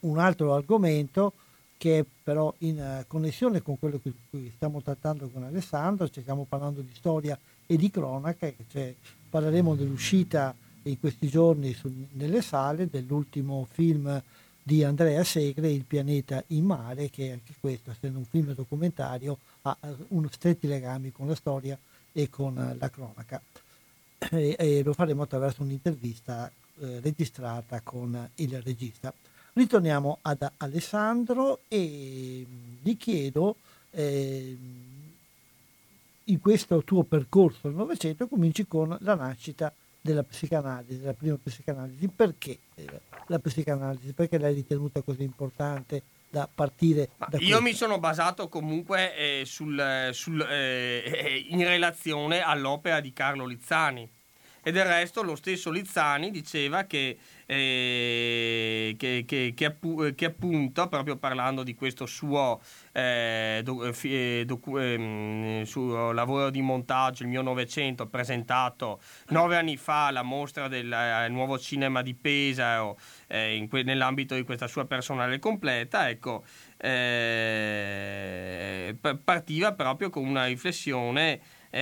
[0.00, 1.34] un altro argomento
[1.82, 4.12] che è però in uh, connessione con quello che
[4.54, 8.94] stiamo trattando con Alessandro, cioè stiamo parlando di storia e di cronaca, cioè
[9.28, 14.22] parleremo dell'uscita in questi giorni su, nelle sale dell'ultimo film
[14.62, 19.76] di Andrea Segre, Il pianeta in mare, che anche questo, essendo un film documentario, ha
[20.10, 21.76] uno stretti legami con la storia
[22.12, 23.42] e con uh, la cronaca.
[24.30, 29.12] E, e, lo faremo attraverso un'intervista eh, registrata con il regista.
[29.54, 32.46] Ritorniamo ad Alessandro e
[32.80, 33.56] gli chiedo,
[33.90, 34.56] eh,
[36.24, 42.08] in questo tuo percorso al Novecento cominci con la nascita della psicanalisi, della prima psicanalisi.
[42.08, 44.14] Perché eh, la psicanalisi?
[44.14, 50.08] Perché l'hai ritenuta così importante da partire da io mi sono basato comunque eh, sul,
[50.12, 54.08] sul, eh, in relazione all'opera di Carlo Lizzani
[54.62, 57.18] e del resto lo stesso Lizzani diceva che
[57.52, 62.60] eh, che, che, che, appu- che, appunto, proprio parlando di questo suo,
[62.92, 69.56] eh, do- eh, eh docu- eh, suo, lavoro di montaggio, il mio Novecento, presentato nove
[69.56, 74.86] anni fa alla mostra del eh, nuovo cinema di Pesaro, que- nell'ambito di questa sua
[74.86, 76.44] personale completa, ecco,
[79.24, 81.40] partiva proprio con una riflessione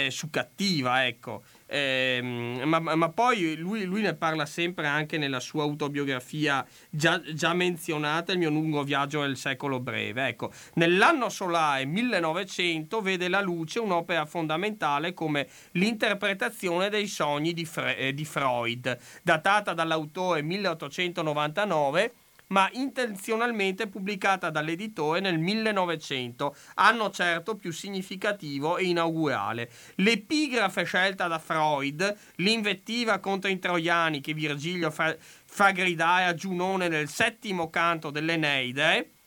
[0.08, 1.42] su cattiva, ecco.
[1.72, 2.20] Eh,
[2.64, 8.32] ma, ma, poi lui, lui, ne parla sempre anche nella sua autobiografia già, già, menzionata,
[8.32, 10.26] Il mio lungo viaggio nel secolo breve.
[10.26, 17.96] Ecco, nell'anno solare 1900 vede la luce un'opera fondamentale come l'interpretazione dei sogni di, Fre-
[17.96, 22.12] eh, di Freud, datata dall'autore 1899
[22.50, 29.70] ma intenzionalmente pubblicata dall'editore nel 1900, anno certo più significativo e inaugurale.
[29.96, 36.88] L'epigrafe scelta da Freud, l'invettiva contro i troiani che Virgilio fa, fa gridare a Giunone
[36.88, 39.19] nel settimo canto dell'Eneide,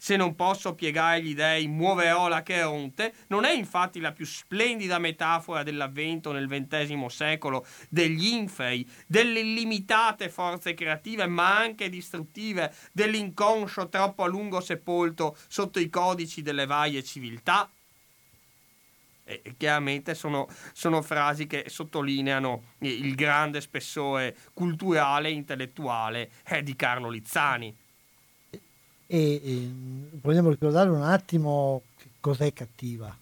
[0.00, 4.98] se non posso piegare gli dei, muoverò la Cheronte, non è infatti la più splendida
[5.00, 13.88] metafora dell'avvento nel XX secolo degli inferi, delle illimitate forze creative, ma anche distruttive, dell'inconscio
[13.88, 17.68] troppo a lungo sepolto sotto i codici delle varie civiltà?
[19.24, 26.74] E chiaramente sono, sono, frasi che sottolineano il grande spessore culturale e intellettuale eh, di
[26.76, 27.76] Carlo Lizzani
[29.08, 29.70] e, e
[30.20, 31.82] vogliamo ricordare un attimo
[32.20, 33.16] cos'è Cattiva.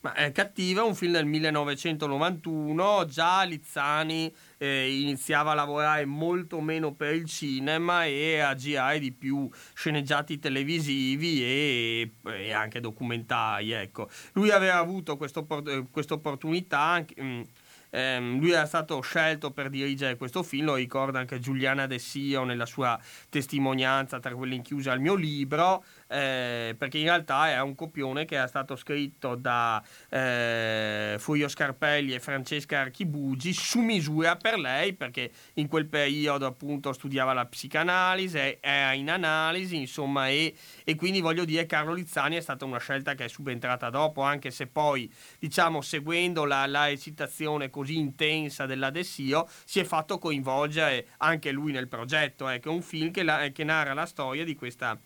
[0.00, 6.92] Ma è Cattiva, un film del 1991, già Lizzani eh, iniziava a lavorare molto meno
[6.92, 13.72] per il cinema e a girare di più sceneggiati televisivi e, e anche documentari.
[13.72, 14.08] Ecco.
[14.34, 17.42] Lui aveva avuto questa opportunità anche, mh, mm,
[17.90, 22.44] ehm, lui era stato scelto per dirigere questo film, lo ricorda anche Giuliana De Sio
[22.44, 22.98] nella sua
[23.28, 28.42] testimonianza tra quelle inchiuse al mio libro eh, perché in realtà è un copione che
[28.42, 35.30] è stato scritto da eh, Furio Scarpelli e Francesca Archibugi su misura per lei, perché
[35.54, 41.44] in quel periodo appunto studiava la psicanalisi, era in analisi, insomma, e, e quindi voglio
[41.44, 45.80] dire Carlo Lizzani è stata una scelta che è subentrata dopo, anche se poi, diciamo,
[45.80, 51.88] seguendo la, la recitazione così intensa della Dessio, si è fatto coinvolgere anche lui nel
[51.88, 54.98] progetto, ecco, un film che, la, che narra la storia di questa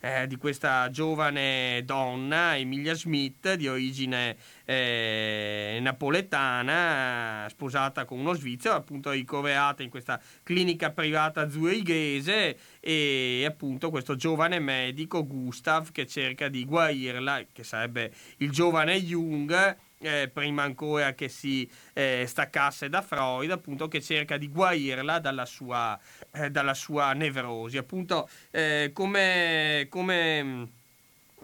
[0.00, 8.74] eh, di questa giovane donna, Emilia Smith, di origine eh, napoletana, sposata con uno svizzero,
[8.74, 16.48] appunto ricoverata in questa clinica privata zurighese e appunto questo giovane medico, Gustav, che cerca
[16.48, 23.02] di guarirla, che sarebbe il giovane Jung eh, prima ancora che si eh, staccasse da
[23.02, 25.98] Freud, appunto, che cerca di guarirla dalla sua,
[26.32, 27.76] eh, dalla sua nevrosi.
[27.76, 30.64] Appunto, eh, come, come mm,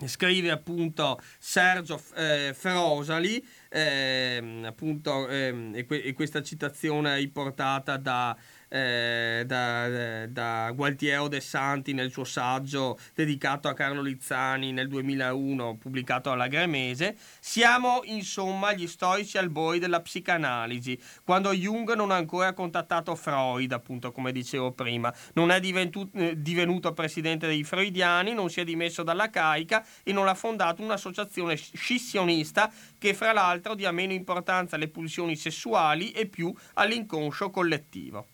[0.05, 7.97] scrive appunto Sergio eh, Ferosali, ehm, appunto, ehm, e, que- e, questa citazione è riportata
[7.97, 8.37] da
[8.68, 15.76] eh, da, da, Gualtiero De Santi nel suo saggio dedicato a Carlo Lizzani nel 2001
[15.76, 22.52] pubblicato alla Gremese, siamo insomma gli storici albori della psicanalisi, quando Jung non ha ancora
[22.52, 28.50] contattato Freud, appunto come dicevo prima, non è diventu- eh, divenuto presidente dei freudiani, non
[28.50, 33.92] si è dimesso dalla carica e non ha fondato un'associazione scissionista che fra l'altro dia
[33.92, 38.26] meno importanza alle pulsioni sessuali e più all'inconscio collettivo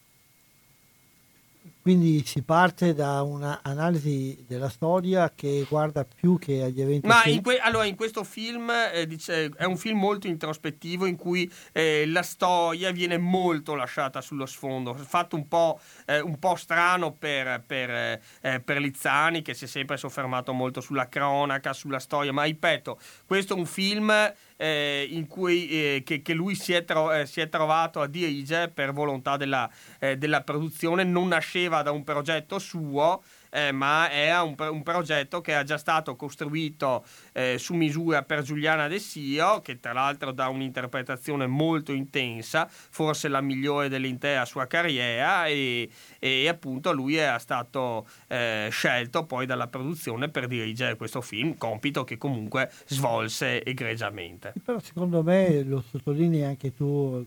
[1.83, 7.09] quindi si parte da un'analisi della storia che guarda più che agli eventi.
[7.09, 11.17] Ma in, que- allora, in questo film eh, dice, è un film molto introspettivo in
[11.17, 16.55] cui eh, la storia viene molto lasciata sullo sfondo, fatto un po', eh, un po
[16.55, 21.99] strano per, per, eh, per, Lizzani che si è sempre soffermato molto sulla cronaca, sulla
[21.99, 24.13] storia, ma ripeto, questo è un film
[24.57, 28.69] eh, cui, eh, che, che, lui si è, tro- eh, si è, trovato a dirigere
[28.69, 33.23] per volontà della, eh, della produzione, non nasceva da un progetto suo
[33.55, 38.43] eh, ma è un, un, progetto che è già stato costruito eh, su misura per
[38.43, 44.67] Giuliana De Sio, che tra l'altro dà un'interpretazione molto intensa, forse la migliore dell'intera sua
[44.67, 51.21] carriera e, e appunto lui è stato eh, scelto poi dalla produzione per dirigere questo
[51.21, 54.55] film, compito che comunque svolse egregiamente.
[54.65, 57.25] Però secondo me lo sottolinei anche tu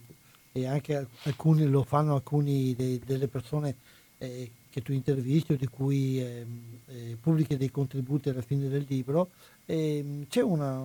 [0.51, 3.75] e anche alcuni lo fanno alcuni de, delle persone
[4.17, 6.45] eh, che tu intervisti o di cui eh,
[6.87, 9.29] eh, pubblichi dei contributi alla fine del libro,
[9.65, 10.77] eh, c'è una,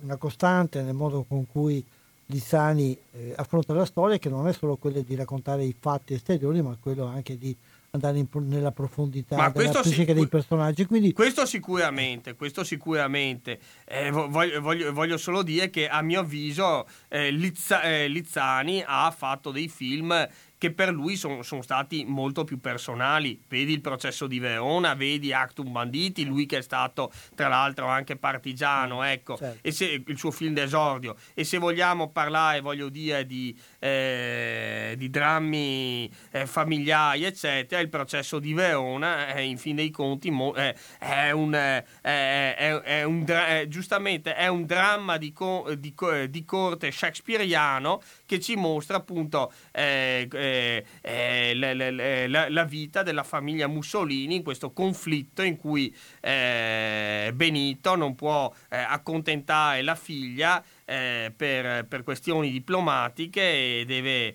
[0.00, 1.84] una, costante nel modo con cui
[2.28, 6.62] Lissani eh, affronta la storia che non è solo quella di raccontare i fatti esteriori,
[6.62, 7.54] ma quello anche di
[7.90, 10.86] andare in, nella profondità ma della psiche sic- dei personaggi.
[10.86, 11.12] Quindi...
[11.12, 13.58] Questo sicuramente, questo sicuramente.
[13.84, 19.10] Eh, voglio, voglio, voglio, solo dire che a mio avviso eh, Lizza, eh, Lizzani ha
[19.10, 20.26] fatto dei film
[20.64, 23.38] che per lui sono, sono stati molto più personali.
[23.46, 28.16] Vedi il processo di Verona, vedi Actum Banditi, lui che è stato tra l'altro anche
[28.16, 29.58] partigiano, mm, ecco, certo.
[29.60, 31.16] e se, il suo film d'esordio.
[31.34, 38.38] E se vogliamo parlare, voglio dire, di, eh, di drammi eh, familiari, eccetera, il processo
[38.38, 43.26] di Verona, eh, in fin dei conti, mo, eh, è, un, eh, è, un,
[43.68, 45.94] giustamente è un dramma di, co, di,
[46.30, 53.22] di corte shakespeariano che ci mostra appunto eh, eh, eh la, la, la, vita della
[53.22, 60.64] famiglia Mussolini in questo conflitto in cui eh, Benito non può eh, accontentare la figlia
[60.84, 63.40] per, per, questioni diplomatiche
[63.80, 64.34] e deve,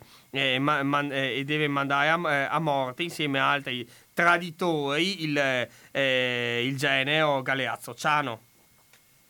[0.59, 7.41] ma, man, e deve mandare a, a, morte insieme a altri traditori il, il genero
[7.41, 8.41] Galeazzo Ciano.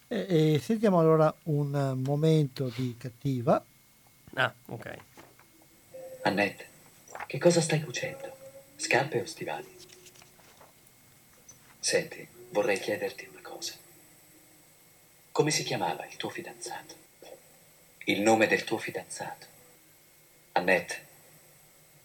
[0.08, 3.64] E, e sentiamo allora un momento di cattiva
[4.36, 4.98] Ah, ok.
[6.24, 6.68] Annette,
[7.28, 8.38] che cosa stai cucendo?
[8.76, 9.76] Scarpe o stivali?
[11.80, 13.74] Senti, vorrei chiederti una cosa.
[15.32, 16.96] Come si chiamava il tuo fidanzato?
[18.10, 19.46] Il nome del tuo fidanzato?
[20.54, 21.06] Annette,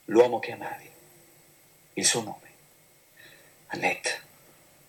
[0.04, 0.90] l'uomo che amavi.
[1.94, 2.52] Il suo nome.
[3.68, 4.20] Annette,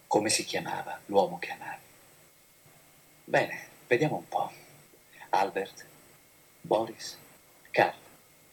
[0.08, 1.82] come si chiamava l'uomo che amavi?
[3.23, 4.51] Bene, vediamo un po'.
[5.30, 5.86] Albert,
[6.60, 7.17] Boris,
[7.71, 7.95] Carl,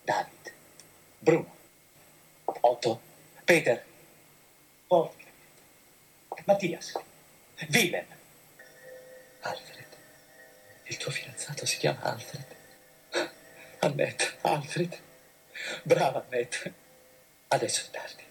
[0.05, 0.53] David,
[1.19, 1.57] Bruno,
[2.45, 3.01] Otto,
[3.45, 3.85] Peter,
[4.87, 5.33] Wolfgang,
[6.45, 6.93] Mattias,
[7.71, 8.07] Willem,
[9.41, 9.92] Alfred.
[10.93, 12.45] Il tuo fidanzato si chiama Alfred.
[13.79, 15.01] Annette, Alfred.
[15.85, 16.75] Brava Annette.
[17.49, 18.23] Adesso è tardi.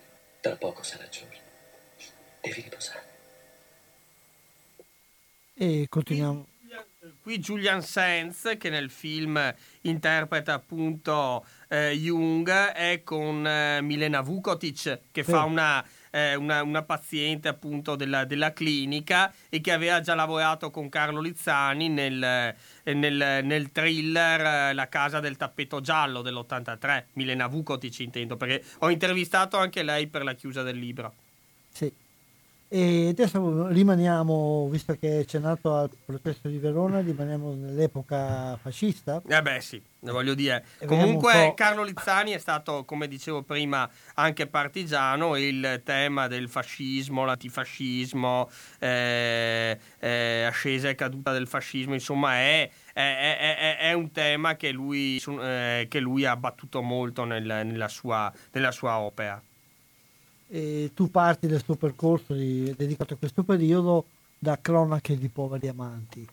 [0.41, 1.39] Tra poco sarà giorno.
[2.39, 3.03] Devi riposare.
[5.55, 6.49] E continuiamo
[7.21, 14.99] qui Julian Sands che nel film interpreta appunto eh, Jung è con eh, Milena Vukotic
[15.11, 15.31] che sì.
[15.31, 20.69] fa una, eh, una, una, paziente appunto della, della, clinica e che aveva già lavorato
[20.69, 27.05] con Carlo Lizzani nel, eh, nel, nel thriller eh, La casa del tappeto giallo dell'83
[27.13, 31.13] Milena Vukotic intendo perché ho intervistato anche lei per la chiusa del libro
[32.73, 39.21] e adesso rimaniamo, visto che c'è nato al processo di Verona, rimaniamo nell'epoca fascista.
[39.27, 40.63] Eh beh sì, voglio dire.
[40.79, 45.35] E Comunque Carlo Lizzani è stato, come dicevo prima, anche partigiano.
[45.35, 52.69] Il tema del fascismo, l'antifascismo, eh, eh, ascesa e caduta del fascismo, insomma è...
[52.93, 57.87] È, è, è, un tema che lui, eh, che lui ha battuto molto nel, nella,
[57.87, 59.41] sua, nella sua opera
[60.51, 64.05] e tu parti del tuo percorso di, dedicato a questo periodo
[64.37, 66.27] da cronache di poveri amanti.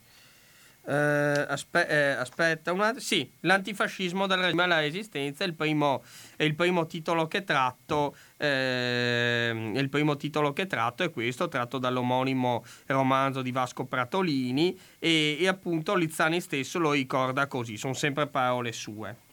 [0.89, 2.99] Eh, aspe- eh, aspetta, una...
[2.99, 6.03] sì, l'antifascismo dal regime alla resistenza è il primo,
[6.35, 8.17] è il primo titolo che tratto.
[8.39, 15.37] Eh, il primo titolo che tratto è questo, tratto dall'omonimo romanzo di Vasco Pratolini e,
[15.39, 19.27] e appunto Lizzani stesso lo ricorda così, sono sempre parole sue.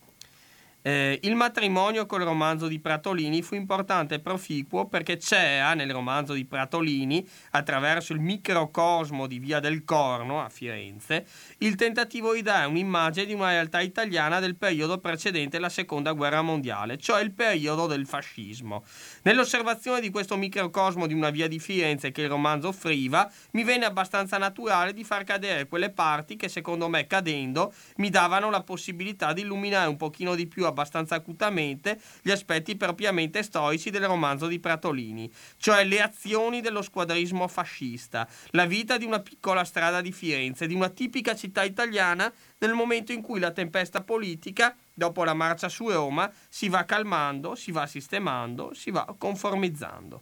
[0.88, 6.34] Eh, il matrimonio col romanzo di Pratolini fu importante e proficuo perché c'era nel romanzo
[6.34, 11.26] di Pratolini, attraverso il microcosmo di Via del Corno a Firenze,
[11.60, 16.44] il tentativo di dare un'immagine di una realtà italiana del periodo precedente la seconda guerra
[16.44, 18.84] mondiale, cioè il periodo del fascismo.
[19.24, 23.86] Nell'osservazione di questo microcosmo di una via di Firenze che il romanzo offriva, mi venne
[23.86, 29.34] abbastanza naturale di far cadere quelle parti che secondo me cadendo mi davano la possibilità
[29.34, 34.60] di illuminare un pochino di più abbastanza acutamente gli aspetti propriamente storici del romanzo di
[34.60, 40.68] Pratolini, cioè le azioni dello squadrismo fascista, la vita di una piccola strada di Firenze,
[40.68, 45.70] di una tipica città italiana nel momento in cui la tempesta politica, dopo la marcia
[45.70, 50.22] su Roma, si va calmando, si va sistemando, si va conformizzando.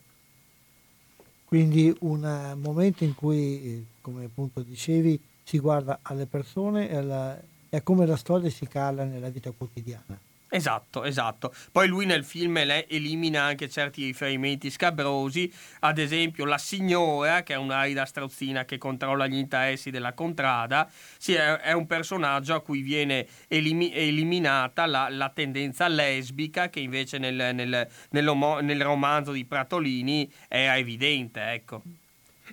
[1.46, 7.40] Quindi un momento in cui, eh, come appunto dicevi, si guarda alle persone e, alla,
[7.70, 10.20] e a come la storia si cala nella vita quotidiana.
[10.56, 11.52] Esatto, esatto.
[11.72, 17.58] Poi lui nel film elimina anche certi riferimenti scabrosi, ad esempio la signora, che è
[17.58, 20.88] un'arida strozzina che controlla gli interessi della contrada,
[21.18, 26.82] sì, è, è un personaggio a cui viene elimi- eliminata la, la, tendenza lesbica che
[26.82, 31.82] invece nel, nel, nel, romanzo di Pratolini era evidente, ecco.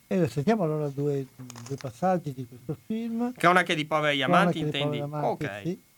[0.06, 3.34] E sentiamo allora due, due, passaggi di questo film.
[3.34, 5.00] Cronache di poveri amanti, intendi?
[5.00, 5.60] Amanti, ok.
[5.62, 5.88] Sì.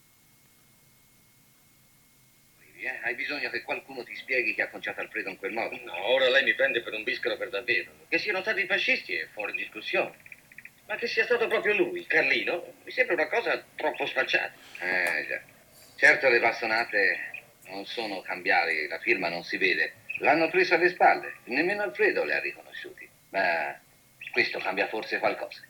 [2.84, 2.98] Eh?
[3.02, 5.78] Hai bisogno che qualcuno ti spieghi che ha conciato Alfredo in quel modo.
[5.84, 7.92] No, ora lei mi prende per un biscaro per davvero.
[8.08, 10.16] Che siano stati fascisti è fuori discussione.
[10.86, 14.52] Ma che sia stato proprio lui, Carlino, mi sembra una cosa troppo sfacciata.
[14.80, 15.40] Eh, già.
[15.96, 19.94] Certo le bastonate non sono cambiali, la firma non si vede.
[20.18, 23.08] L'hanno preso alle spalle, nemmeno Alfredo le ha riconosciuti.
[23.30, 23.80] Ma
[24.32, 25.62] questo cambia forse qualcosa.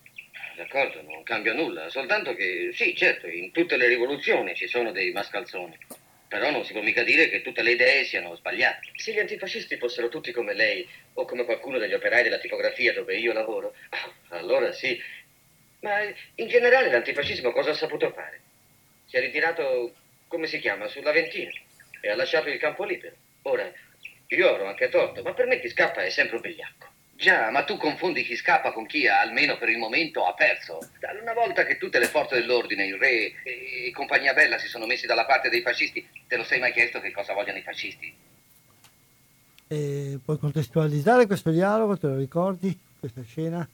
[0.56, 5.12] D'accordo, non cambia nulla, soltanto che sì, certo, in tutte le rivoluzioni ci sono dei
[5.12, 5.78] mascalzoni.
[6.32, 8.92] Però non si può mica dire che tutte le idee siano sbagliate.
[8.96, 13.18] Se gli antifascisti fossero tutti come lei o come qualcuno degli operai della tipografia dove
[13.18, 13.74] io lavoro,
[14.30, 14.98] allora sì.
[15.80, 16.00] Ma
[16.36, 18.40] in generale l'antifascismo cosa ha saputo fare?
[19.04, 19.94] Si è ritirato,
[20.26, 21.52] come si chiama, sull'Aventino
[22.00, 23.14] e ha lasciato il campo libero.
[23.42, 23.70] Ora,
[24.28, 26.91] io avrò anche torto, ma per me chi scappa è sempre un vigliacco.
[27.22, 30.80] Già, ma tu confondi chi scappa con chi, almeno per il momento, ha perso.
[31.20, 35.06] Una volta che tutte le forze dell'ordine, il re e compagnia bella si sono messi
[35.06, 38.12] dalla parte dei fascisti, te lo sei mai chiesto che cosa vogliono i fascisti?
[39.68, 43.68] E puoi contestualizzare questo dialogo, te lo ricordi, questa scena?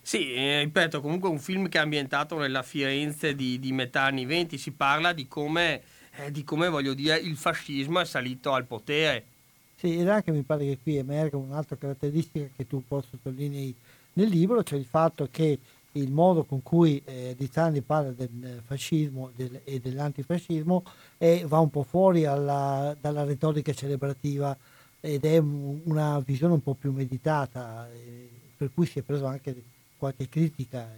[0.00, 4.24] Sì, eh, ripeto, comunque un film che è ambientato nella Firenze di, di metà anni
[4.24, 5.82] venti, si parla di come,
[6.16, 9.36] eh, di come, voglio dire, il fascismo è salito al potere
[9.78, 13.74] sì, ed anche mi pare che qui emerga un'altra caratteristica che tu poi sottolinei
[14.14, 15.58] nel libro, cioè il fatto che
[15.92, 20.82] il modo con cui eh, Rizzani parla del fascismo del, e dell'antifascismo
[21.16, 24.56] è, va un po' fuori alla, dalla retorica celebrativa
[25.00, 29.26] ed è un, una visione un po' più meditata, eh, per cui si è preso
[29.26, 29.62] anche
[29.96, 30.88] qualche critica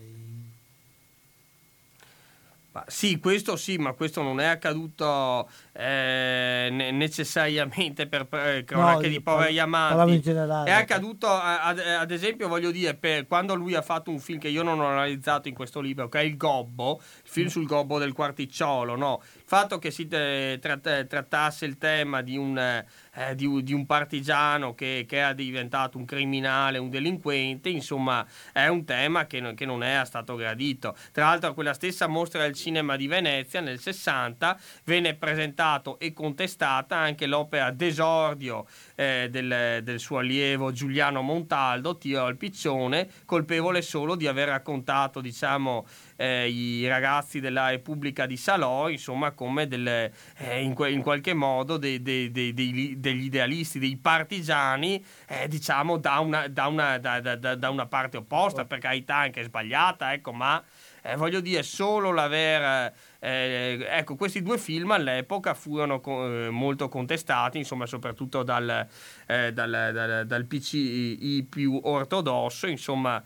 [2.73, 9.13] ma sì, questo sì, ma questo non è accaduto eh, necessariamente per, per cronache no,
[9.13, 10.31] di poveri amanti.
[10.31, 14.49] È accaduto, ad, ad, esempio, voglio dire, per, quando lui ha fatto un film che
[14.49, 17.51] io non ho analizzato in questo libro, che è Il Gobbo, il film mm.
[17.51, 19.21] sul Gobbo del Quarticciolo, no?
[19.51, 25.05] Fatto che si tratt- trattasse il tema di un eh, di, di, un partigiano che,
[25.09, 30.01] che, è diventato un criminale, un delinquente, insomma è un tema che, che non è
[30.05, 30.97] stato gradito.
[31.11, 36.97] Tra l'altro quella stessa mostra del cinema di Venezia nel 60 venne presentato e contestata
[36.97, 38.69] anche l'opera Desordio
[39.01, 45.23] eh, del, del, suo allievo Giuliano Montaldo, Tiro al Piccione, colpevole solo di aver raccontato
[45.23, 45.87] diciamo,
[46.17, 51.33] eh, i ragazzi della Repubblica di Salò, insomma, come delle, eh, in, que- in, qualche
[51.33, 57.21] modo dei, dei, dei, degli idealisti, dei partigiani, eh, diciamo, da una, da, una, da,
[57.37, 60.63] da una, parte opposta, per carità anche sbagliata, ecco, ma
[61.03, 62.93] eh, voglio dire, solo l'aver...
[63.19, 68.87] Eh, ecco, questi due film all'epoca furono co- eh, molto contestati, insomma, soprattutto dal,
[69.27, 73.23] eh, dal, dal, dal PCI più ortodosso, insomma,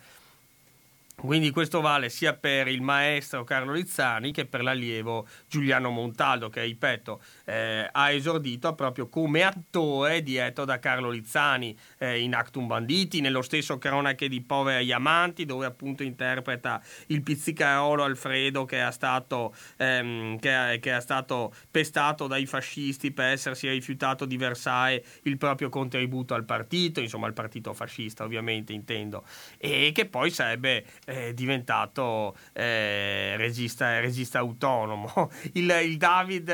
[1.16, 6.62] quindi questo vale sia per il maestro Carlo Rizzani che per l'allievo Giuliano Montaldo che,
[6.62, 13.21] ripeto, eh, ha esordito proprio come attore dietro da Carlo Rizzani eh, in Actum Banditi,
[13.21, 19.55] nello stesso Cronache di Poveri Amanti dove appunto interpreta il pizzicarolo Alfredo che è stato,
[19.77, 25.69] ehm, che che è stato pestato dai fascisti per essersi rifiutato di versare il proprio
[25.69, 29.25] contributo al partito, insomma al partito fascista ovviamente intendo,
[29.59, 35.31] e che poi sarebbe è diventato eh, regista, regista, autonomo.
[35.55, 36.49] Il, il David,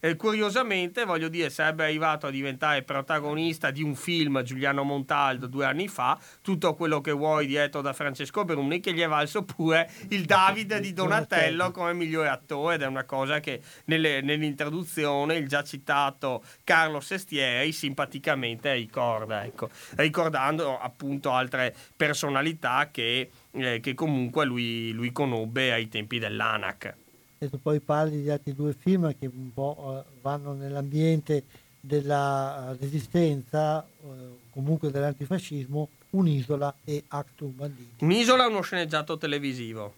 [0.00, 5.64] eh, curiosamente, voglio dire, sarebbe arrivato a diventare protagonista di un film Giuliano Montaldo due
[5.64, 9.90] anni fa, tutto quello che vuoi dietro da Francesco Bruni, che gli è valso pure
[10.10, 15.48] il David di Donatello come migliore attore ed è una cosa che nelle, nell'introduzione il
[15.48, 24.44] già citato Carlo Sestieri simpaticamente ricorda, ecco, ricordando appunto altre personalità che, eh, che comunque
[24.44, 27.04] lui, lui, conobbe ai tempi dell'ANAC.
[27.38, 31.44] E tu poi parli di altri due film che un po' eh, vanno nell'ambiente
[31.80, 34.06] della resistenza, eh,
[34.50, 38.04] comunque dell'antifascismo, Un'isola e Actum Banditi.
[38.04, 39.94] Un'isola è uno sceneggiato televisivo.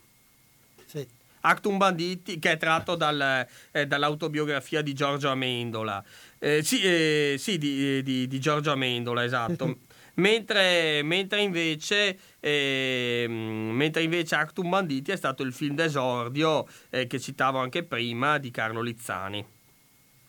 [0.87, 1.07] Sì.
[1.41, 6.03] Actum Banditi, che è tratto dal, eh, dall'autobiografia di Giorgio Amendola.
[6.39, 9.67] Eh, sì, eh, sì di, di, di, Giorgio Amendola, esatto.
[9.67, 9.87] Sì, sì.
[10.19, 17.21] Mentre, mentre, invece, eh, mentre invece Actum Banditi è stato il film d'esordio eh, che
[17.21, 19.45] citavo anche prima di Carlo Lizzani.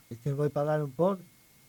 [0.08, 1.18] E se vuoi parlare un po'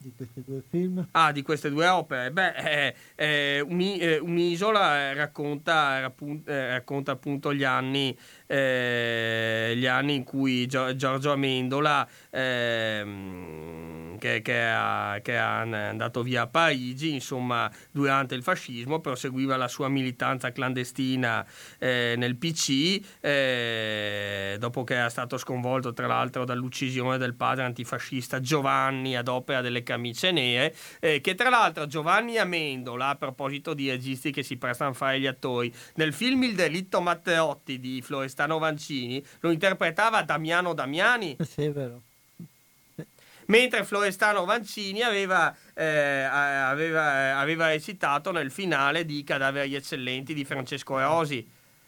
[0.03, 1.07] di questi due film?
[1.13, 2.31] Ah, di queste due opere?
[2.31, 6.13] Beh, eh, eh, Un'isola racconta,
[6.47, 8.17] racconta, appunto gli anni
[8.51, 16.43] eh, gli anni in cui Giorgio Amendola, eh, che, che, ha, che, è andato via
[16.43, 21.47] a Parigi, insomma, durante il fascismo, proseguiva la sua militanza clandestina
[21.79, 28.41] eh, nel PC, eh, dopo che era stato sconvolto tra l'altro dall'uccisione del padre antifascista
[28.41, 33.89] Giovanni ad opera delle camicie nere, eh, che tra l'altro Giovanni Amendola, a proposito di
[33.89, 38.29] registi che si prestano a fare gli attori, nel film Il delitto Matteotti di Florestano
[38.41, 41.37] Stano Vancini lo interpretava Damiano Damiani.
[41.51, 42.03] Sì, è vero.
[43.47, 50.99] Mentre Florestano Vancini aveva, eh, aveva, aveva recitato nel finale di Cadaveri eccellenti di Francesco
[50.99, 51.47] Rosi.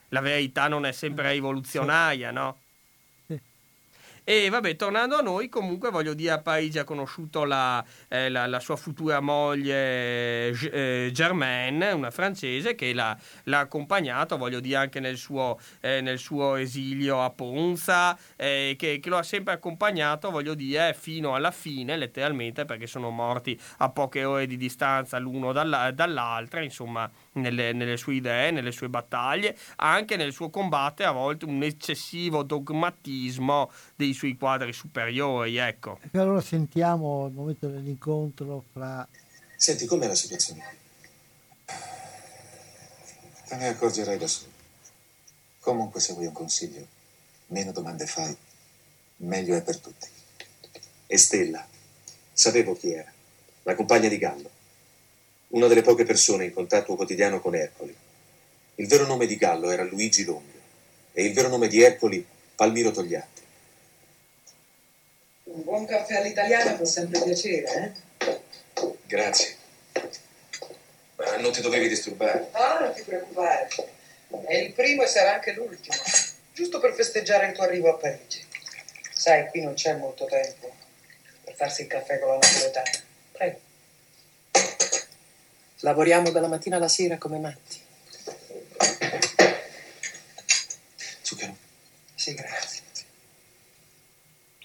[0.09, 2.62] La verità non è sempre rivoluzionaria, no?
[4.25, 8.47] E vabbè, tornando a noi, comunque voglio dire, a Parigi ha conosciuto la, eh, la,
[8.47, 15.01] la sua futura moglie eh, Germaine, una francese, che l'ha, l'ha, accompagnato, voglio dire, anche
[15.01, 20.31] nel suo, eh, nel suo esilio a Ponza, eh, che, che, lo ha sempre accompagnato,
[20.31, 25.51] voglio dire, fino alla fine, letteralmente, perché sono morti a poche ore di distanza l'uno
[25.51, 31.12] dalla, dall'altra, insomma, nelle, nelle sue idee, nelle sue battaglie, anche nel suo combattere a
[31.12, 35.99] volte un eccessivo dogmatismo dei suoi quadri superiori, ecco.
[36.11, 39.07] E allora sentiamo il momento dell'incontro fra...
[39.57, 40.76] Senti, com'è la situazione?
[43.47, 44.51] Te ne accorgerai da solo.
[45.61, 46.85] Comunque, se vuoi un consiglio,
[47.49, 48.37] meno domande fai,
[49.18, 50.09] meglio è per tutti.
[51.07, 51.64] E Stella,
[52.33, 53.12] sapevo chi era,
[53.62, 54.51] la compagna di Gallo,
[55.53, 57.94] una delle poche persone in contatto quotidiano con Ercoli.
[58.76, 60.61] Il vero nome di Gallo era Luigi Longo
[61.12, 63.40] e il vero nome di Ercoli Palmiro Togliatti.
[65.44, 68.40] Un buon caffè all'italiana fa sempre piacere, eh?
[69.07, 69.57] Grazie.
[71.16, 72.48] Ma non ti dovevi disturbare.
[72.53, 73.68] Ah, non ti preoccupare.
[74.46, 75.96] È il primo e sarà anche l'ultimo.
[76.55, 78.42] Giusto per festeggiare il tuo arrivo a Parigi.
[79.12, 80.74] Sai, qui non c'è molto tempo
[81.44, 82.90] per farsi il caffè con la napoletana.
[83.32, 83.70] Prego.
[85.85, 87.80] Lavoriamo dalla mattina alla sera come matti.
[91.22, 91.57] Zucchero?
[92.14, 92.83] Sì, grazie.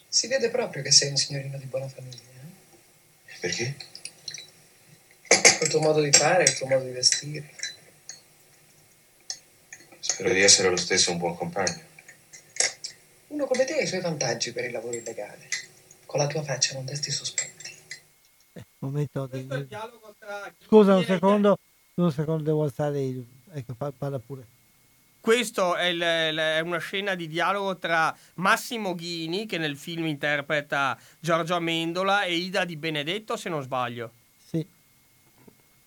[0.07, 2.21] Si vede proprio che sei un signorino di buona famiglia.
[2.21, 3.35] Eh?
[3.39, 3.75] Perché?
[5.61, 7.49] Il tuo modo di fare, il tuo modo di vestire.
[9.99, 11.81] Spero di essere lo stesso un buon compagno.
[13.29, 15.47] Uno come te ha i suoi vantaggi per il lavoro illegale.
[16.05, 17.56] Con la tua faccia non desti sospetti.
[18.79, 19.67] Momento del...
[20.65, 21.57] Scusa un secondo,
[21.95, 23.25] un secondo devo alzare il...
[23.51, 24.45] Ecco, parla pure.
[25.19, 30.97] Questo è, il, è, una scena di dialogo tra Massimo Ghini, che nel film interpreta
[31.19, 34.11] Giorgio Amendola, e Ida Di Benedetto, se non sbaglio.
[34.37, 34.65] Sì,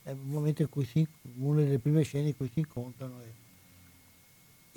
[0.02, 1.06] è un momento in cui si,
[1.38, 3.20] una delle prime scene in cui si incontrano.
[3.22, 3.39] E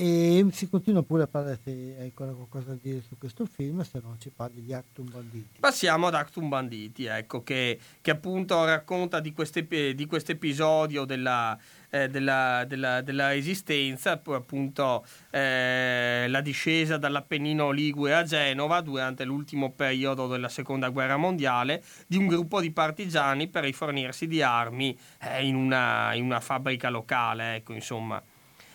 [0.04, 3.84] e si continua pure a parlare se hai ancora qualcosa da dire su questo film,
[3.84, 5.62] se no ci parli di Actum Banditi.
[5.62, 11.58] Passiamo ad Actum Banditi, ecco, che, che appunto racconta di questo episodio della,
[11.90, 19.72] eh, della, della, della, resistenza, appunto eh, la discesa dall'Appennino Ligure a Genova durante l'ultimo
[19.72, 25.46] periodo della seconda guerra mondiale di un gruppo di partigiani per rifornirsi di armi eh,
[25.48, 28.22] in, una, in una fabbrica locale, ecco, insomma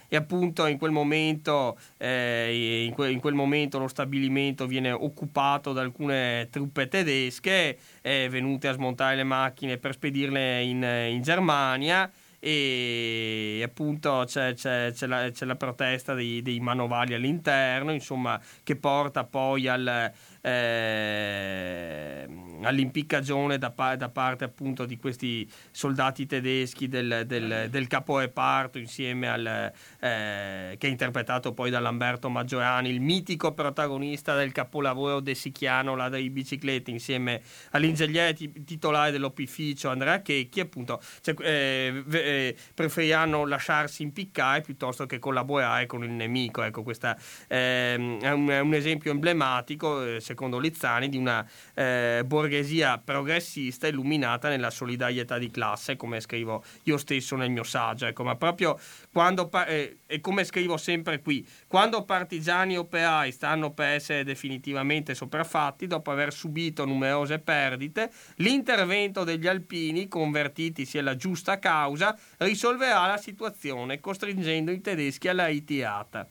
[0.09, 5.73] e appunto in quel momento, eh, in, que- in, quel momento lo stabilimento viene occupato
[5.73, 12.11] da alcune truppe tedesche eh, venute a smontare le macchine per spedirle in, in Germania
[12.41, 18.77] e appunto c'è, c'è, c'è, la, c'è la, protesta dei, dei, manovali all'interno, insomma, che
[18.77, 22.27] porta poi al, eh,
[22.63, 29.73] all'impiccagione da, da, parte appunto di questi soldati tedeschi del, del, del caporeparto insieme al
[30.01, 35.97] eh, che è interpretato poi da Lamberto Maggiorani, il mitico protagonista del capolavoro de Sichiano,
[35.97, 44.03] la dei biciclette, insieme all'ingegnere titolare dell'opificio Andrea Checchi, appunto cioè, eh, eh, preferiranno lasciarsi
[44.03, 46.63] impiccare piuttosto che collaborare con il nemico.
[46.63, 47.15] Ecco, questo
[47.49, 53.87] ehm, è, un, è, un, esempio emblematico, eh, secondo Lizzani, di una eh, borghesia progressista
[53.87, 58.07] illuminata nella solidarietà di classe, come scrivo io stesso nel mio saggio.
[58.07, 58.79] Ecco, ma proprio
[59.13, 65.15] quando, eh, e come scrivo sempre qui, quando partigiani e operai stanno per essere definitivamente
[65.15, 73.17] sopraffatti, dopo aver subito numerose perdite, l'intervento degli alpini, convertitisi alla giusta causa, risolverà la
[73.17, 76.29] situazione costringendo i tedeschi alla ritirata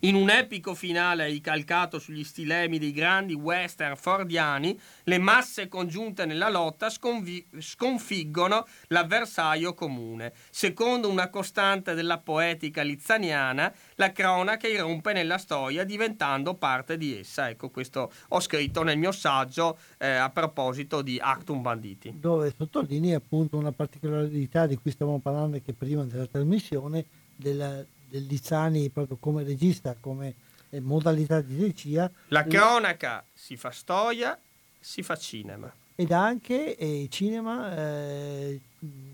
[0.00, 6.48] in un epico finale ricalcato sugli stilemi dei grandi western fordiani, le masse congiunte nella
[6.48, 10.32] lotta sconvi- sconfiggono l'avversario comune.
[10.50, 17.48] Secondo una costante della poetica lizzaniana, la cronaca irrompe nella storia diventando parte di essa.
[17.48, 22.14] Ecco, questo ho scritto nel mio saggio eh, a proposito di Actum Banditi.
[22.18, 27.04] Dove sottolinea appunto una particolarità di cui stavamo parlando anche prima della trasmissione,
[27.36, 27.86] della del
[28.22, 30.34] Lizzani proprio come regista, come
[30.70, 32.10] eh, modalità di regia.
[32.28, 34.38] La cronaca si fa storia,
[34.78, 35.72] si fa cinema.
[35.94, 38.60] Ed anche eh, il cinema eh,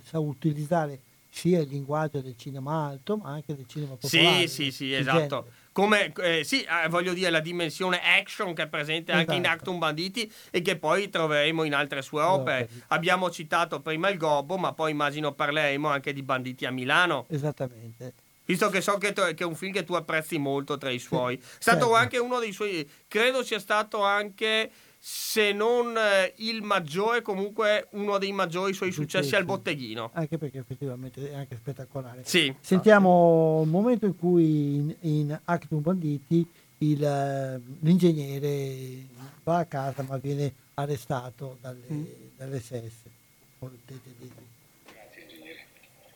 [0.03, 0.99] sa utilizzare
[1.33, 4.47] sia il linguaggio del cinema alto, ma anche del cinema popolare.
[4.47, 5.49] Sì, sì, sì, esatto.
[5.73, 9.39] Come, eh, sì, eh, voglio dire, la dimensione action che è presente anche esatto.
[9.39, 12.69] in Actum Banditi e che poi troveremo in altre sue opere.
[12.71, 17.25] No, Abbiamo citato prima il Gobbo, ma poi immagino parleremo anche di Banditi a Milano.
[17.31, 18.13] Esattamente.
[18.53, 21.37] Visto che so che, che, è un film che tu apprezzi molto tra i suoi.
[21.37, 21.95] È stato certo.
[21.95, 22.89] anche uno dei suoi.
[23.09, 24.71] Credo sia stato anche.
[25.05, 30.11] Se non eh, il maggiore, comunque uno dei maggiori suoi successi sì, al botteghino.
[30.13, 32.21] Anche perché effettivamente è anche spettacolare.
[32.25, 32.55] Sì.
[32.61, 36.47] Sentiamo il momento in cui in, in Actum Banditi
[36.79, 39.07] il, eh, l'ingegnere
[39.43, 42.05] va a casa ma viene arrestato dalle, mm.
[42.37, 42.93] dall'SS.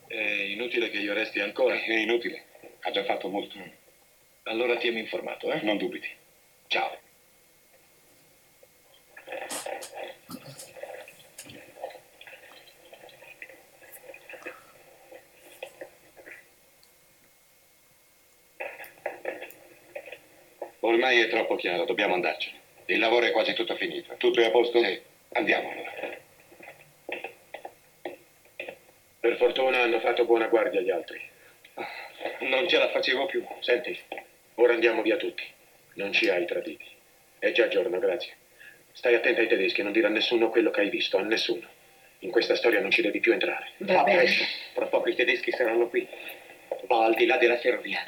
[0.07, 1.75] È inutile che io resti ancora.
[1.75, 2.45] È inutile,
[2.81, 3.57] ha già fatto molto.
[4.43, 5.61] Allora tieni informato, eh?
[5.61, 6.09] Non dubiti.
[6.67, 6.97] Ciao.
[20.79, 22.59] Ormai è troppo chiaro, dobbiamo andarcene.
[22.85, 24.15] Il lavoro è quasi tutto finito.
[24.15, 24.81] Tutto è a posto?
[24.81, 25.01] Sì.
[25.33, 26.25] Andiamo allora.
[29.27, 31.19] Per fortuna hanno fatto buona guardia gli altri.
[32.47, 33.45] Non ce la facevo più.
[33.59, 33.99] Senti,
[34.55, 35.43] ora andiamo via tutti.
[35.95, 36.85] Non ci hai traditi.
[37.37, 38.37] È già giorno, grazie.
[38.93, 41.67] Stai attento ai tedeschi, non dire a nessuno quello che hai visto, a nessuno.
[42.19, 43.71] In questa storia non ci devi più entrare.
[43.79, 44.31] Va bene.
[44.73, 46.07] Tra poco i tedeschi saranno qui.
[46.83, 48.05] Va al di là della ferrovia.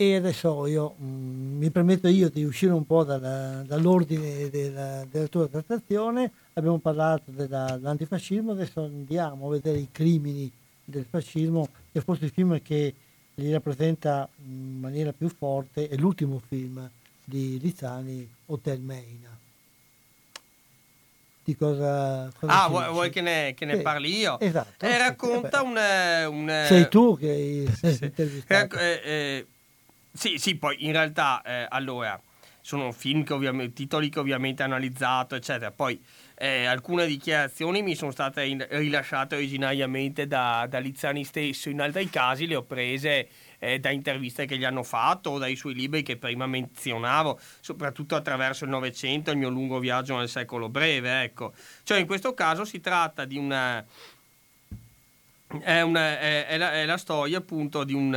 [0.00, 5.04] E adesso io mh, mm, mi permetto io di uscire un po' dalla, dall'ordine della,
[5.10, 6.32] della, tua trattazione.
[6.54, 10.50] Abbiamo parlato della, dell'antifascismo, adesso andiamo a vedere i crimini
[10.82, 12.94] del fascismo, che forse il film che
[13.34, 16.88] li rappresenta in maniera più forte è l'ultimo film
[17.22, 19.38] di Lizzani, Hotel Meina.
[21.44, 24.40] Di cosa, cosa ah, vuoi, vuoi che ne, che ne sì, parli io?
[24.40, 24.82] Esatto.
[24.82, 29.58] E racconta un, un, Sei tu che hai sì, sì.
[30.12, 32.20] Sì, sì, poi in realtà, eh, allora,
[32.60, 35.70] sono film che ovviamente, titoli che ovviamente ho analizzato, eccetera.
[35.70, 36.00] Poi
[36.36, 42.08] eh, alcune dichiarazioni mi sono state in, rilasciate originariamente da, da, Lizzani stesso, in altri
[42.08, 46.02] casi le ho prese eh, da interviste che gli hanno fatto o dai suoi libri
[46.02, 51.52] che prima menzionavo, soprattutto attraverso il Novecento, il mio lungo viaggio nel secolo breve, ecco.
[51.82, 53.84] Cioè in questo caso si tratta di una
[55.58, 58.14] è, una, è, è, la, è, la, storia appunto di un,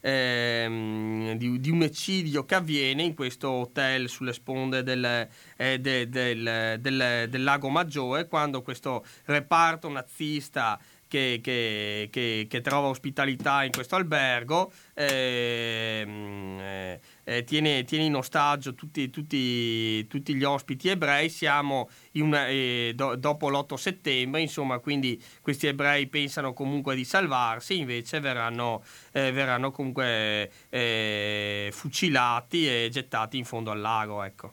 [0.00, 6.08] eh, di, di un, eccidio che avviene in questo hotel sulle sponde del, eh, de,
[6.08, 13.64] del, del, del, lago Maggiore quando questo reparto nazista che, che, che, che trova ospitalità
[13.64, 20.88] in questo albergo ehm, eh, eh, tiene, tiene, in ostaggio tutti, tutti, tutti, gli ospiti
[20.88, 27.04] ebrei, siamo una, eh, do, dopo l'8 settembre, insomma, quindi questi ebrei pensano comunque di
[27.04, 34.22] salvarsi, invece verranno, eh, verranno comunque eh, fucilati e gettati in fondo al lago.
[34.22, 34.52] Ecco.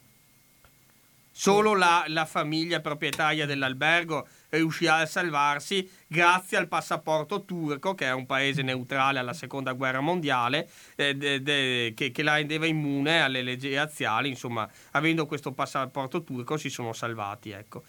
[1.35, 8.13] Solo la, la famiglia proprietaria dell'albergo riuscirà a salvarsi grazie al passaporto turco, che è
[8.13, 13.23] un paese neutrale alla seconda guerra mondiale, eh, de, de, che, che, la rendeva immune
[13.23, 14.29] alle leggi razziali.
[14.29, 17.81] Insomma, avendo questo passaporto turco si sono salvati, ecco.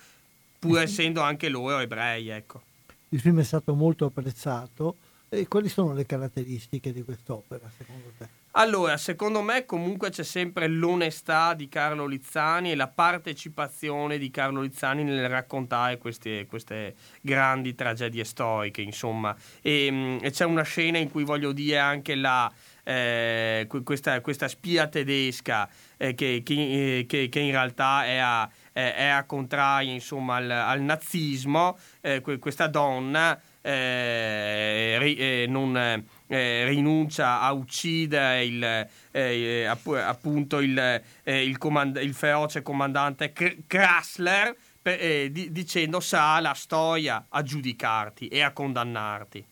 [0.59, 2.31] pur essendo anche loro ebrei.
[2.31, 2.63] Ecco.
[3.11, 4.97] Il film è stato molto apprezzato.
[5.29, 8.43] E quali sono le caratteristiche di quest'opera, secondo te?
[8.57, 14.61] Allora, secondo me comunque c'è sempre l'onestà di Carlo Lizzani e la partecipazione di Carlo
[14.61, 19.35] Lizzani nel raccontare queste, queste grandi tragedie storiche, insomma.
[19.61, 22.49] E, mm, e, c'è una scena in cui voglio dire anche la,
[22.85, 28.49] eh, questa, questa, spia tedesca eh, che, che, eh, che, che, in realtà è a,
[28.71, 37.41] è a contraria insomma, al, al nazismo, eh, questa donna eh, eh, non eh, rinuncia
[37.41, 43.33] a uccidere il, eh, appunto il, il, comand- il, feroce comandante
[43.66, 49.47] Krasler per, di- dicendo sa la storia a giudicarti e a condannarti.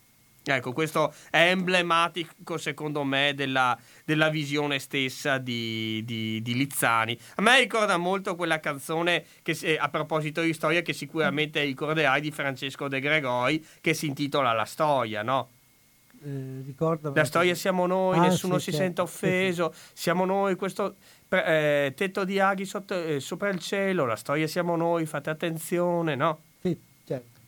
[0.44, 7.16] Ecco, questo è emblematico secondo me della, della visione stessa di, di, di, Lizzani.
[7.36, 12.32] A me ricorda molto quella canzone che, a proposito di storia che sicuramente ricorderai di
[12.32, 15.50] Francesco De Gregori che si intitola La storia, no?
[16.24, 18.84] Eh, ricordo la storia siamo noi, ah, nessuno sì, si certo.
[18.84, 20.94] sente offeso, siamo noi, questo
[21.28, 26.14] eh, tetto di aghi sotto, eh, sopra il cielo, la storia siamo noi, fate attenzione,
[26.14, 26.40] no?
[26.60, 27.40] Sì, certo.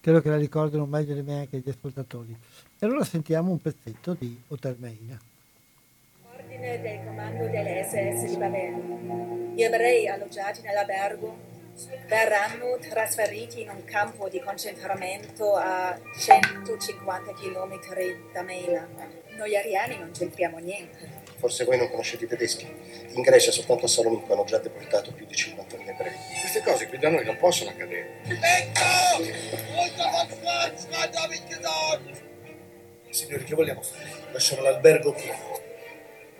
[0.00, 2.34] Credo che la ricordino meglio di me anche gli ascoltatori.
[2.78, 5.20] E allora sentiamo un pezzetto di Hotel Meina.
[6.34, 8.78] Ordine del comando delle SS di Baviera.
[9.54, 11.59] Gli ebrei alloggiati nell'albergo
[12.06, 17.80] verranno trasferiti in un campo di concentramento a 150 km
[18.32, 18.86] da Mela.
[19.36, 21.18] Noi ariani non c'entriamo niente.
[21.38, 22.66] Forse voi non conoscete i tedeschi.
[23.12, 26.12] In Grecia soltanto a Salonico hanno già deportato più di 50.000 ebrei.
[26.40, 28.20] Queste cose qui da noi non possono accadere.
[33.08, 34.10] Signori, che vogliamo fare?
[34.32, 35.59] Lasciamo l'albergo pieno.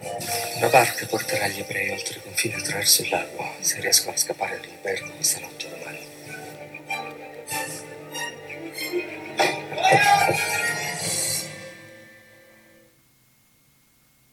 [0.02, 3.44] Una barca porterà gli ebrei oltre i confini attraverso lago.
[3.60, 5.98] Se riescono a scappare dall'albergo questa notte o domani.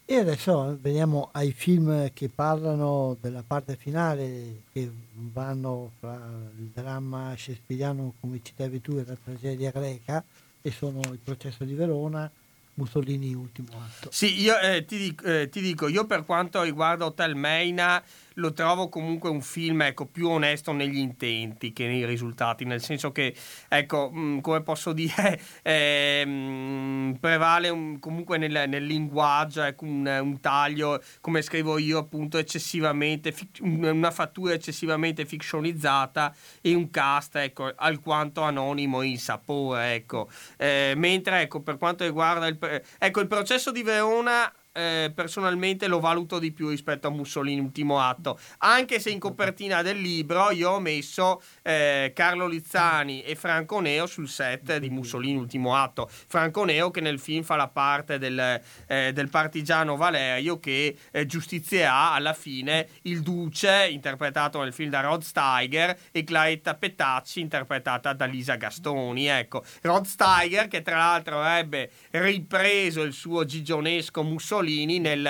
[0.10, 6.16] E adesso veniamo ai film che parlano della parte finale, che vanno fra
[6.58, 10.24] il dramma shakespeariano, come citavi tu, e la tragedia greca,
[10.62, 12.32] e sono il processo di Verona,
[12.78, 14.10] Mussolini ultimo atto.
[14.12, 18.04] Sì, io eh, ti, dico, eh, ti, dico, io per quanto riguarda Hotel Meina
[18.38, 23.12] lo trovo comunque un film ecco, più onesto negli intenti che nei risultati, nel senso
[23.12, 23.36] che,
[23.68, 30.40] ecco, mm, come posso dire, eh, prevale un, comunque nel, nel linguaggio ecco, un, un,
[30.40, 38.42] taglio, come scrivo io, appunto, eccessivamente, una fattura eccessivamente fictionizzata e un cast ecco, alquanto
[38.42, 39.96] anonimo in sapore.
[39.96, 40.30] Ecco.
[40.58, 42.58] Eh, mentre ecco, per quanto riguarda il,
[43.00, 48.00] ecco, il processo di Verona eh, personalmente lo valuto di più rispetto a Mussolini ultimo
[48.00, 48.38] atto.
[48.60, 54.06] Anche se in copertina del libro io ho messo eh, Carlo Lizzani e Franco Neo
[54.06, 56.08] sul set di Mussolini ultimo atto.
[56.10, 61.26] Franco Neo che nel film fa la parte del, eh, del partigiano Valerio che eh,
[61.26, 68.14] giustizia alla fine il duce interpretato nel film da Rod Steiger e Claretta Petacci interpretata
[68.14, 69.64] da Lisa Gastoni ecco.
[69.82, 75.26] Rod Steiger che tra l'altro avrebbe ripreso il suo gigionesco Mussolini Pasolini nel,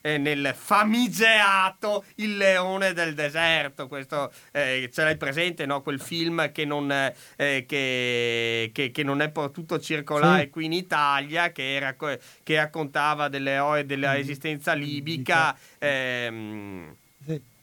[0.00, 3.86] eh, nel famigerato Il leone del deserto.
[3.86, 5.82] Questo eh, ce l'hai presente, no?
[5.82, 10.50] quel film che non, eh, che, che, che non, è potuto circolare sì.
[10.50, 15.56] qui in Italia, che, era, che raccontava delle, della resistenza libica.
[15.78, 17.56] Ehm, sì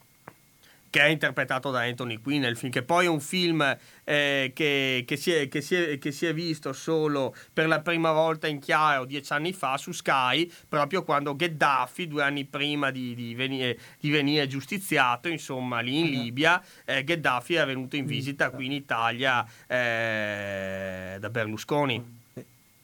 [0.95, 3.61] che è interpretato da Anthony Quinn nel film, che poi è un film
[4.05, 7.81] eh, che, che, si è, che, si è, che, si è, visto solo per la
[7.81, 12.91] prima volta in chiaro dieci anni fa su Sky, proprio quando Gheddafi, due anni prima
[12.91, 18.05] di, di, venire, di venire, giustiziato, insomma, lì in Libia, eh, Gheddafi è venuto in
[18.05, 22.23] visita qui in Italia eh, da Berlusconi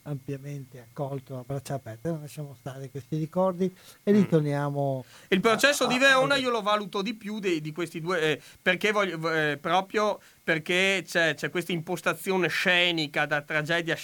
[0.04, 3.74] ampiamente accolto a braccia aperte, non lasciamo stare questi ricordi
[4.04, 5.06] e ritorniamo.
[5.30, 8.42] Il processo a, di Verona io lo valuto di più di, di questi due, eh,
[8.62, 13.96] perché voglio, eh, proprio perché c'è, c'è, questa impostazione scenica da tragedia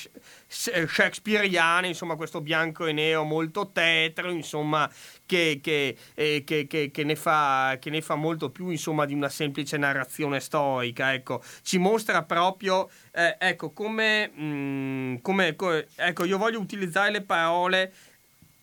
[0.47, 4.89] shakespeariana, insomma questo bianco e nero molto tetro, insomma
[5.25, 9.77] che, che, eh, che, che, ne fa, ne fa molto più insomma di una semplice
[9.77, 16.37] narrazione storica, ecco, ci mostra proprio, eh, ecco, come, mh, mm, come, come, ecco, io
[16.37, 17.93] voglio utilizzare le parole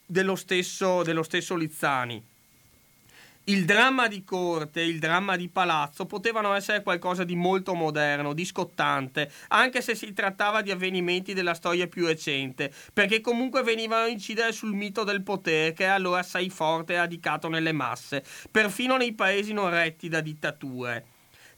[0.06, 2.32] dello stesso, dello stesso Lizzani
[3.44, 8.44] il dramma di corte, il dramma di palazzo potevano essere qualcosa di molto moderno, di
[8.44, 14.08] scottante, anche se si trattava di avvenimenti della storia più recente, perché comunque venivano a
[14.08, 18.96] incidere sul mito del potere che è allora assai forte e radicato nelle masse, perfino
[18.96, 21.13] nei paesi non retti da dittature.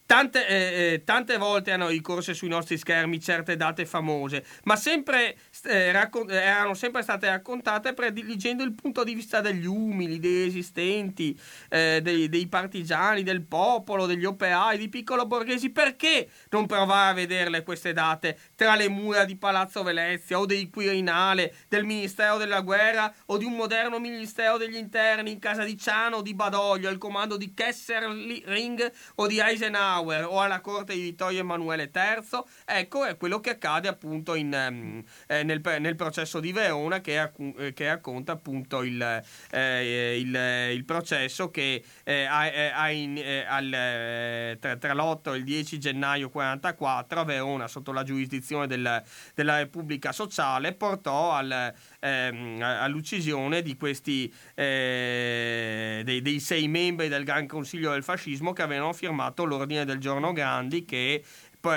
[0.07, 5.37] Tante, eh, eh, tante, volte hanno ricorso sui nostri schermi certe date famose, ma sempre,
[5.65, 11.37] eh, raccon- erano sempre state raccontate prediligendo il punto di vista degli umili, dei resistenti,
[11.71, 15.71] eh, dei, dei, partigiani, del popolo, degli operai, dei piccolo borghesi.
[15.71, 20.71] Perché non provare a vederle queste date tra le mura di Palazzo Venezia o dei
[20.71, 25.77] Quirinale, del Ministero della Guerra o di un moderno Ministero degli Interni in casa di
[25.77, 29.95] Ciano o di Badoglio, al comando di Kesselring o di Eisenhower?
[29.97, 34.53] Eisenhower o alla corte di Vittorio Emanuele III, ecco è quello che accade appunto in,
[34.53, 40.35] ehm, eh, nel, nel, processo di Verona che, eh, che racconta appunto il, eh, il,
[40.75, 45.79] il processo che eh, ha, eh, ha in, al, tra, tra, l'8 e il 10
[45.79, 49.03] gennaio 44 a Verona sotto la giurisdizione del,
[49.35, 57.25] della Repubblica Sociale portò al ehm, all'uccisione di questi eh, dei, dei, sei membri del
[57.25, 61.23] Gran Consiglio del Fascismo che avevano firmato l'ordine del giorno Grandi che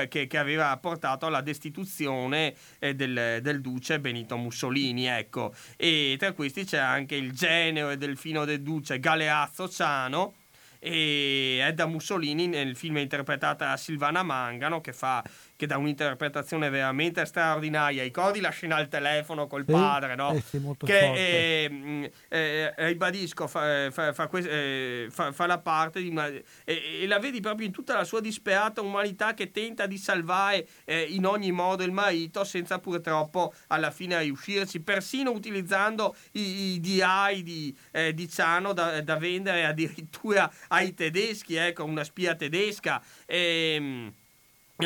[0.08, 5.08] che, che, aveva portato alla destituzione eh, del, del, duce Benito Mussolini.
[5.08, 5.54] Ecco.
[5.76, 10.36] E tra questi c'è anche il genero e delfino del duce Galeazzo Ciano.
[10.82, 15.22] E Edda Mussolini nel film interpretata da Silvana Mangano che fa
[15.60, 18.04] che dà un'interpretazione veramente straordinaria.
[18.04, 20.32] Ricordi la scena al telefono col padre, no?
[20.32, 26.28] Eh sì, che eh, eh, ribadisco, fa, fa, fa, eh, fa, la parte di una.
[26.64, 31.02] e la vedi proprio in tutta la sua disperata umanità che tenta di salvare eh,
[31.02, 37.44] in ogni modo il marito senza purtroppo alla fine riuscirci, persino utilizzando i, i DI
[37.44, 43.04] di, eh, di Ciano da, da, vendere addirittura ai tedeschi, ecco, una spia tedesca.
[43.26, 44.14] Ehm,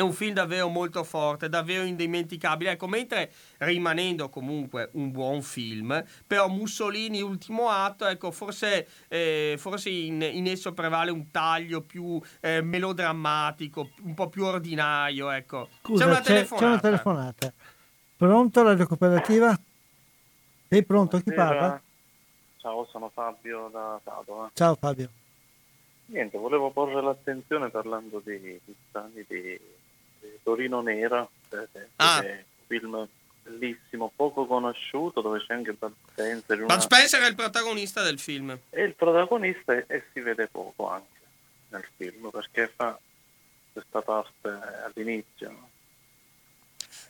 [0.00, 2.72] un film davvero molto forte, davvero indimenticabile.
[2.72, 9.90] Ecco, mentre rimanendo comunque un buon film, però Mussolini, ultimo atto, ecco, forse, eh, forse
[9.90, 15.30] in, in, esso prevale un taglio più eh, melodrammatico, un po' più ordinario.
[15.30, 15.68] Ecco.
[15.82, 17.52] Scusa, c'è una, c'è, c'è una telefonata.
[18.16, 19.56] Pronto, radio cooperativa?
[20.68, 21.18] Sei pronto?
[21.18, 21.80] Chi parla?
[22.56, 24.50] Ciao, sono Fabio da Padova.
[24.54, 25.08] Ciao Fabio.
[26.06, 28.60] Niente, volevo porre l'attenzione parlando di, di,
[29.26, 29.60] di
[30.44, 31.28] Torino Nera,
[31.96, 32.22] ah.
[32.22, 33.08] è un film
[33.42, 36.58] bellissimo, poco conosciuto, dove c'è anche Bud Spencer.
[36.58, 36.74] Una...
[36.74, 38.56] Bud Spencer è il protagonista del film.
[38.70, 41.06] È il protagonista e si vede poco anche
[41.70, 42.96] nel film, perché fa
[43.72, 44.48] questa parte
[44.84, 45.50] all'inizio.
[45.50, 45.70] No?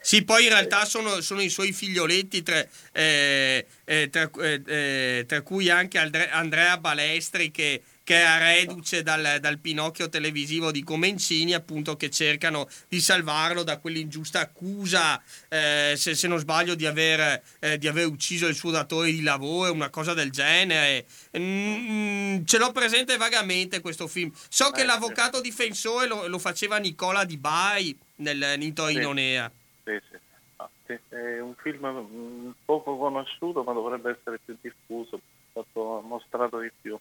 [0.01, 2.63] Sì, poi in realtà sono, sono i suoi figlioletti, tra,
[2.93, 9.39] eh, eh, tra, eh, eh tra cui anche Andrea Balestri che che è reduce dal,
[9.41, 16.15] dal, Pinocchio televisivo di Comencini, appunto, che cercano di salvarlo da quell'ingiusta accusa, eh, se,
[16.15, 19.89] se, non sbaglio, di aver, eh, di aver, ucciso il suo datore di lavoro, una
[19.89, 21.07] cosa del genere.
[21.37, 24.31] Mm, ce l'ho presente vagamente questo film.
[24.49, 28.97] So che eh, l'avvocato difensore lo, lo, faceva Nicola Di Bari nel Nito sì.
[28.97, 29.51] Inonea.
[29.83, 30.19] Sì, sì.
[30.57, 35.19] Ah, sì, è un film mm, poco conosciuto, ma dovrebbe essere più diffuso,
[35.51, 36.99] stato mostrato di più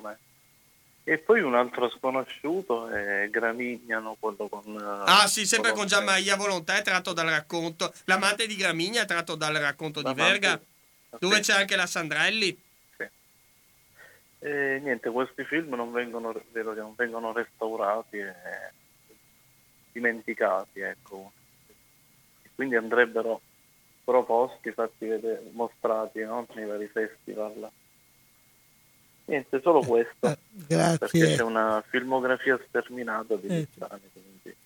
[0.00, 0.18] me.
[1.08, 4.76] E poi un altro sconosciuto è Gramignano, quello con...
[5.06, 7.92] Ah sì, sempre con Gian Maria Volontà, è tratto dal racconto.
[8.06, 10.60] L'amante di Gramigna è tratto dal racconto di Verga,
[11.20, 12.60] dove c'è anche la Sandrelli.
[12.96, 13.08] Sì.
[14.40, 18.34] E niente, questi film non vengono, vedo che non vengono restaurati e
[19.92, 21.30] dimenticati, ecco.
[22.56, 23.40] quindi andrebbero
[24.02, 26.48] proposti, fatti vedere, mostrati no?
[26.54, 27.70] nei vari festival.
[29.26, 30.26] Niente, solo questo.
[30.26, 30.98] Eh, grazie.
[30.98, 33.68] Perché c'è una filmografia sterminata di eh.
[33.76, 34.56] Quindi.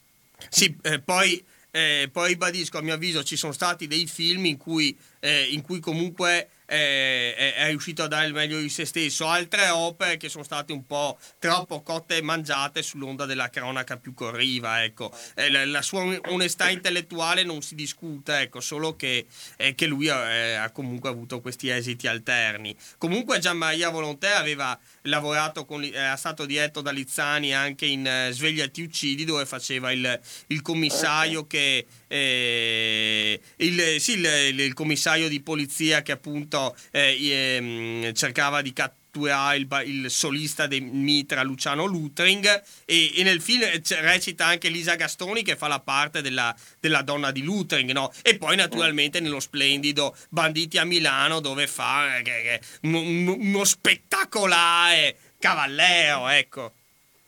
[0.49, 4.57] Sì, eh, poi, eh, poi ribadisco, a mio avviso ci sono stati dei film in
[4.59, 9.27] cui, eh, in cui comunque è, è, riuscito a dare il meglio di se stesso.
[9.27, 14.15] Altre opere che sono state un po' troppo cotte e mangiate sull'onda della cronaca più
[14.15, 14.85] corriva.
[14.85, 15.13] Ecco.
[15.35, 20.09] Eh, la, la, sua onestà intellettuale non si discute, ecco, solo che, eh, che lui
[20.09, 22.77] ha, eh, ha, comunque avuto questi esiti alterni.
[22.99, 28.33] Comunque Gian Maria Volontè aveva lavorato con, era stato diretto da Lizzani anche in uh,
[28.33, 35.29] Sveglia ti uccidi dove faceva il, il commissario che eh, il, sì, il, il, commissario
[35.29, 38.73] di polizia che appunto eh, eh, cercava di
[39.11, 42.47] catturare il, il, solista dei Mitra Luciano Lutring
[42.85, 43.65] e, e, nel film
[44.01, 48.13] recita anche Lisa Gastoni che fa la parte della, della donna di Lutring no?
[48.23, 53.01] e poi naturalmente nello splendido Banditi a Milano dove fa eh, uno,
[53.35, 56.73] uno spettacolare cavallero, ecco.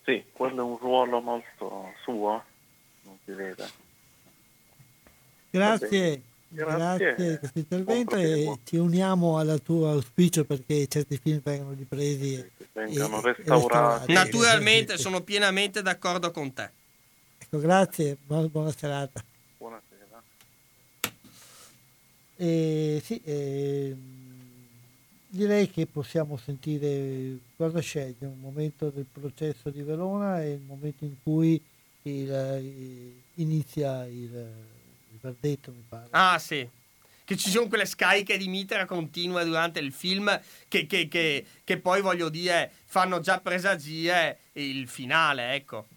[0.03, 2.43] Sì, quello è un ruolo molto suo,
[3.03, 3.69] non si vede.
[5.49, 6.21] Grazie,
[6.53, 7.15] Grazie.
[7.15, 12.35] grazie di questo intervento e ci uniamo al tuo auspicio perché certi film vengano ripresi
[12.35, 14.13] e, vengano e- e restaurati.
[14.13, 16.69] Naturalmente sono pienamente d'accordo con te.
[17.39, 19.23] Ecco, grazie, buona, buona serata.
[19.57, 20.23] Buonasera.
[22.35, 23.97] E, sì, ehm,
[25.27, 31.03] direi che possiamo sentire cosa sceglie, un momento del processo di Verona e il momento
[31.03, 31.61] in cui
[32.03, 34.51] il, eh, inizia il,
[35.27, 36.07] verdetto, mi pare.
[36.11, 36.67] Ah, sì.
[37.25, 40.27] Che ci sono quelle scariche di mitra continue durante il film
[40.67, 45.87] che, che- che- che poi, voglio dire, fanno già presagire il finale, ecco.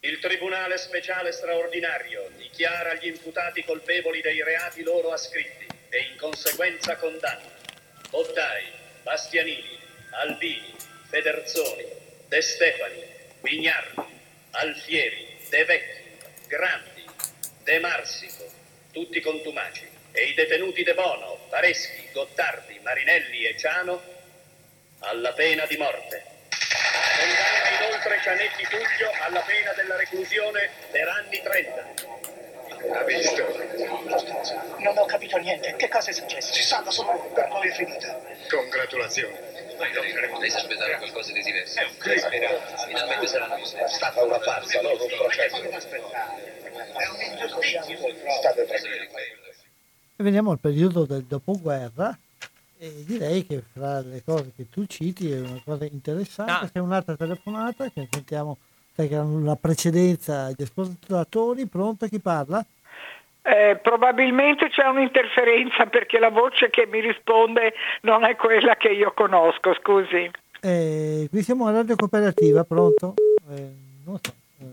[0.00, 6.96] Il Tribunale Speciale Straordinario dichiara gli imputati colpevoli dei reati loro ascritti e in conseguenza
[6.96, 7.50] condanna
[8.08, 8.64] Boddai,
[9.02, 9.78] Bastianini,
[10.12, 10.72] Albini,
[11.08, 11.84] Federzoni,
[12.28, 13.02] De Stefani,
[13.42, 14.02] Vignardi,
[14.52, 16.02] Alfieri, De Vecchi,
[16.48, 16.95] Grandi,
[17.66, 18.48] De Marsico,
[18.92, 24.00] tutti contumaci, e i detenuti De Bono, Pareschi, Gottardi, Marinelli e Ciano
[25.00, 26.22] alla pena di morte.
[27.18, 31.94] Condanna inoltre Cianetti Tullio alla pena della reclusione per anni 30.
[32.92, 33.44] Ha visto?
[34.78, 35.74] Non ho capito niente.
[35.74, 36.54] Che cosa è successo?
[36.54, 38.16] Si salva solo per noi è finita.
[38.48, 39.45] Congratulazioni.
[39.78, 39.84] Ma
[40.20, 41.78] non potrei aspettare qualcosa di diverso.
[41.80, 42.48] È un crimine.
[42.86, 43.56] Finalmente saranno.
[43.56, 45.56] È stata una farsa, non un processo.
[45.56, 47.82] È un'ingiustizia.
[47.82, 49.08] State tranquilli.
[50.18, 52.18] E veniamo al periodo del dopoguerra
[52.78, 56.70] e direi che fra le cose che tu citi è una cosa interessante, Ah.
[56.72, 58.56] c'è un'altra telefonata che sentiamo,
[58.94, 62.64] sai che hanno la precedenza agli ascoltatori, pronto chi parla?
[63.46, 69.12] Eh, probabilmente c'è un'interferenza perché la voce che mi risponde non è quella che io
[69.14, 70.28] conosco, scusi.
[70.60, 73.14] Eh, qui siamo a Radio Cooperativa, pronto?
[73.50, 73.70] Eh,
[74.04, 74.32] non so,
[74.62, 74.64] eh,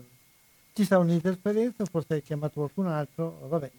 [0.74, 3.70] ci sta un'interferenza, forse hai chiamato qualcun altro, vabbè.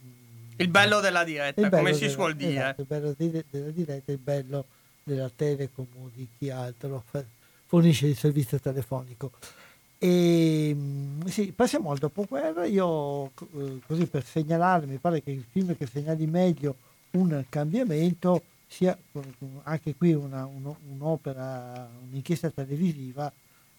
[0.57, 2.51] Il bello della diretta, Il bello come si della- suol dire.
[2.53, 4.65] esatto, il bello di- della diretta, il bello
[5.03, 7.03] della Telecom o di chi altro
[7.67, 9.31] fornisce il servizio telefonico.
[9.97, 12.65] E, mm, sì, passiamo al dopoguerra.
[12.65, 16.75] Io, eh, così per segnalare, mi pare che il film che segnali meglio
[17.11, 23.31] un cambiamento sia con- anche qui una- uno- un'opera, un'inchiesta televisiva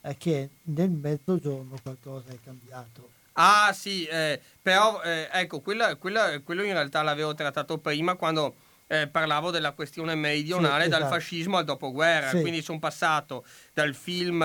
[0.02, 3.10] eh, che nel mezzogiorno qualcosa è cambiato.
[3.32, 8.54] Ah sì, eh, però eh, ecco, quella- quella- quello in realtà l'avevo trattato prima quando
[8.88, 11.14] eh, parlavo della questione meridionale Sì, dal esatto.
[11.14, 12.40] fascismo al dopoguerra, Sì.
[12.40, 14.42] quindi sono passato dal film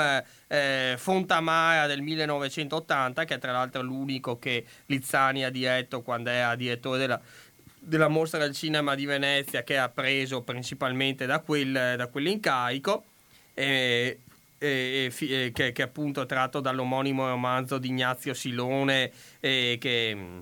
[0.48, 6.56] eh, Fontamara del 1980, che è tra l'altro l'unico che Lizzani ha diretto quando era
[6.56, 7.22] direttore della,
[7.80, 13.04] della mostra del cinema di Venezia, che ha preso principalmente da, quel, da quell'incarico.
[13.54, 14.20] eh,
[14.64, 15.12] eh,
[15.54, 20.42] che, che appunto è tratto dall'omonimo romanzo di Ignazio Silone eh, che, mm,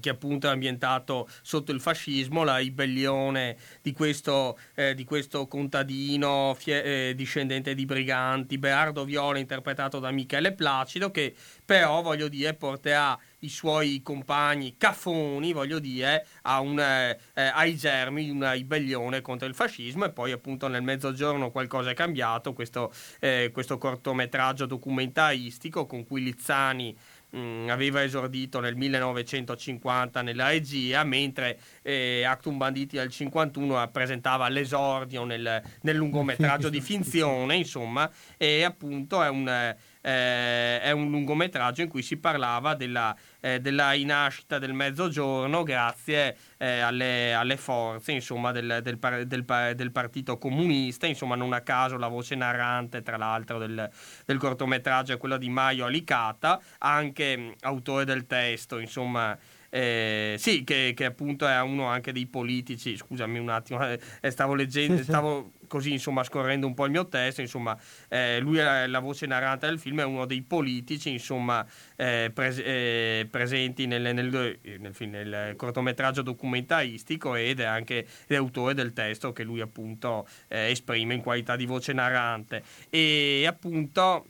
[0.00, 6.54] che appunto è ambientato sotto il fascismo, la ribellione di questo, eh, di questo contadino
[6.58, 11.34] fie- eh, discendente di briganti, Berardo Viola interpretato da Michele Placido, che
[11.64, 18.24] però voglio dire porterà i suoi compagni caffoni, voglio dire, un, eh, eh, ai germi
[18.24, 22.92] di una ribellione contro il fascismo e poi appunto nel mezzogiorno qualcosa è cambiato, questo,
[23.20, 26.96] eh, questo cortometraggio documentaristico con cui Lizzani
[27.36, 35.24] mh, aveva esordito nel 1950 nella regia, mentre eh, Actum Banditi del 51 presentava l'esordio
[35.24, 39.74] nel, nel lungometraggio di finzione, insomma, e appunto è un,
[40.06, 46.36] eh, è un lungometraggio in cui si parlava della, eh, della rinascita del mezzogiorno grazie
[46.58, 51.96] eh, alle, alle forze insomma, del, del del del Partito Comunista, insomma non a caso
[51.96, 53.90] la voce narrante tra l'altro del,
[54.38, 59.36] cortometraggio è quella di Mario Alicata, anche autore del testo, insomma.
[59.70, 62.96] Eh, sì, che, che appunto è uno anche dei politici.
[62.96, 65.08] Scusami un attimo, eh, stavo leggendo, Sì, sì.
[65.08, 67.40] stavo così insomma scorrendo un po' il mio testo.
[67.40, 67.76] Insomma,
[68.08, 72.62] eh, lui è la, voce narrante del film, è uno dei politici, insomma, eh, pres-
[72.64, 79.32] eh, presenti nel, nel- nel film- nel cortometraggio documentaristico ed è anche l'autore del testo
[79.32, 82.62] che lui appunto eh, esprime in qualità di voce narrante.
[82.90, 84.26] E appunto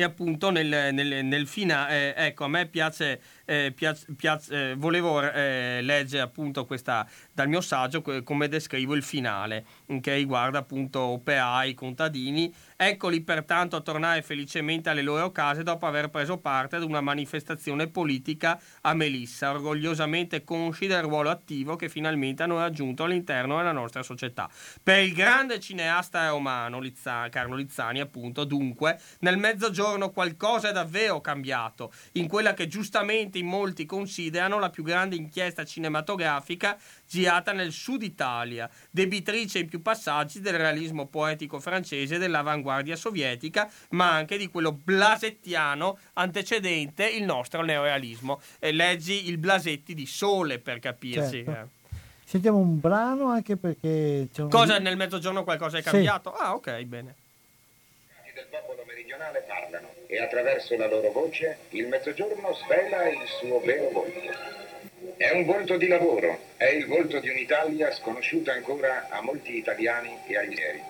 [0.00, 3.20] e appunto nel, nel, nel finale, ecco, a me piace,
[3.50, 9.02] eh, piace- piace- eh, volevo eh, leggere appunto questa, dal mio saggio come descrivo il
[9.02, 9.64] finale,
[10.00, 16.08] che riguarda appunto operai, contadini, Eccoli pertanto a tornare felicemente alle loro case dopo aver
[16.08, 22.42] preso parte ad una manifestazione politica a Melissa, orgogliosamente consci del ruolo attivo che finalmente
[22.42, 24.48] hanno raggiunto all'interno della nostra società.
[24.82, 31.20] Per il grande cineasta romano Lizzani, Carlo Lizzani, appunto, dunque, nel mezzogiorno qualcosa è davvero
[31.20, 37.72] cambiato, in quella che giustamente in molti considerano la più grande inchiesta cinematografica girata nel
[37.72, 44.48] sud Italia, debitrice in più passaggi del realismo poetico francese dell'avanguardia sovietica, ma anche di
[44.48, 48.40] quello blasettiano antecedente il nostro neorealismo.
[48.58, 51.44] E leggi il Blasetti di Sole per capirci.
[51.44, 51.50] Certo.
[51.50, 51.78] eh.
[52.24, 54.50] Sentiamo un brano anche perché c'è un...
[54.50, 55.90] Cosa nel mezzogiorno qualcosa è Sì.
[55.90, 56.32] cambiato?
[56.32, 57.14] Ah, ok, bene.
[58.34, 63.90] del popolo meridionale parlano e attraverso la loro voce il mezzogiorno svela il suo vero
[63.90, 64.58] volto.
[65.16, 70.18] È un volto di lavoro, è il volto di un'Italia sconosciuta ancora a molti italiani
[70.26, 70.82] e agli ieri.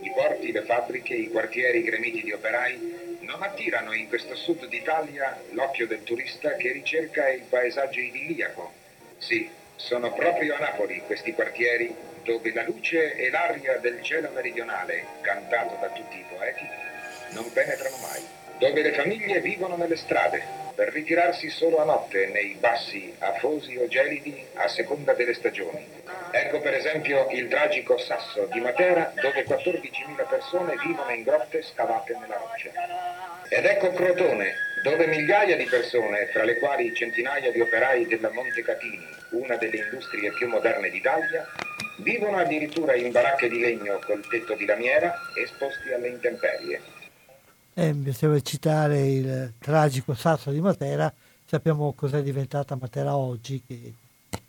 [0.00, 5.38] I porti, le fabbriche, i quartieri gremiti di operai non attirano in questo sud d'Italia
[5.50, 8.72] l'occhio del turista che ricerca il paesaggio idilliaco.
[9.18, 11.94] Sì, sono proprio a Napoli questi quartieri
[12.24, 16.66] dove la luce e l'aria del cielo meridionale, cantato da tutti i poeti,
[17.32, 18.41] non penetrano mai.
[18.62, 20.40] Dove le famiglie vivono nelle strade,
[20.76, 25.84] per ritirarsi solo a notte nei bassi afosi o gelidi a seconda delle stagioni.
[26.30, 32.16] Ecco per esempio il tragico Sasso di Matera, dove 14.000 persone vivono in grotte scavate
[32.20, 32.70] nella roccia.
[33.48, 34.54] Ed ecco Crotone,
[34.84, 40.30] dove migliaia di persone, fra le quali centinaia di operai della Montecatini, una delle industrie
[40.34, 41.48] più moderne d'Italia,
[41.96, 47.01] vivono addirittura in baracche di legno col tetto di lamiera esposti alle intemperie.
[47.74, 51.12] Eh, mi piaceva citare il tragico Sasso di Matera,
[51.46, 53.94] sappiamo cos'è diventata Matera oggi, che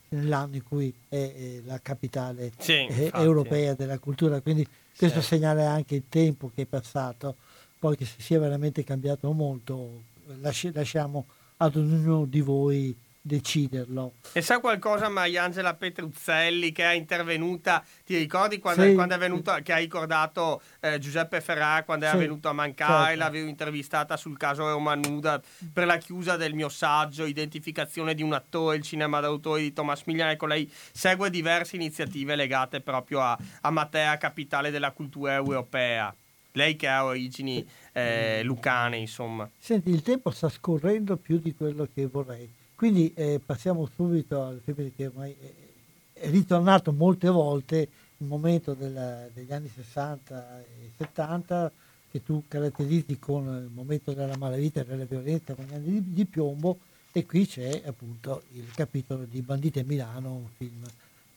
[0.09, 4.67] nell'anno in cui è, eh, la capitale Sì, eh, europea della cultura, quindi
[4.97, 5.27] questo Sì.
[5.27, 7.35] segnala anche il tempo che è passato,
[7.79, 10.01] poi che si sia veramente cambiato molto,
[10.41, 11.25] lasci- lasciamo
[11.57, 12.93] ad ognuno di voi
[13.25, 14.15] deciderlo.
[14.33, 18.93] E sa qualcosa Mariangela Petruzzelli che è intervenuta, ti ricordi quando, Sì.
[18.93, 23.05] quando è venuto, che ha ricordato eh, Giuseppe Ferrà quando Sì, era venuto a mancare,
[23.05, 23.19] certo.
[23.19, 28.33] l'avevo intervistata sul caso Roma Nuda per la chiusa del mio saggio, identificazione di un
[28.33, 33.37] attore, il cinema d'autore di Thomas Milian, ecco lei segue diverse iniziative legate proprio a,
[33.61, 36.13] a Matera, capitale della cultura europea.
[36.55, 39.49] Lei che ha origini eh, lucane, insomma.
[39.57, 42.47] Senti, il tempo sta scorrendo più di quello che vorrei,
[42.83, 49.25] quindi eh, passiamo subito al film che ormai è, ritornato molte volte, il momento della-
[49.33, 51.71] degli anni 60 e 70
[52.11, 56.13] che tu caratterizzi con il momento della malavita e della violenza con gli anni di,
[56.13, 56.79] di piombo
[57.13, 60.83] e qui c'è appunto il capitolo di Bandite Milano, un film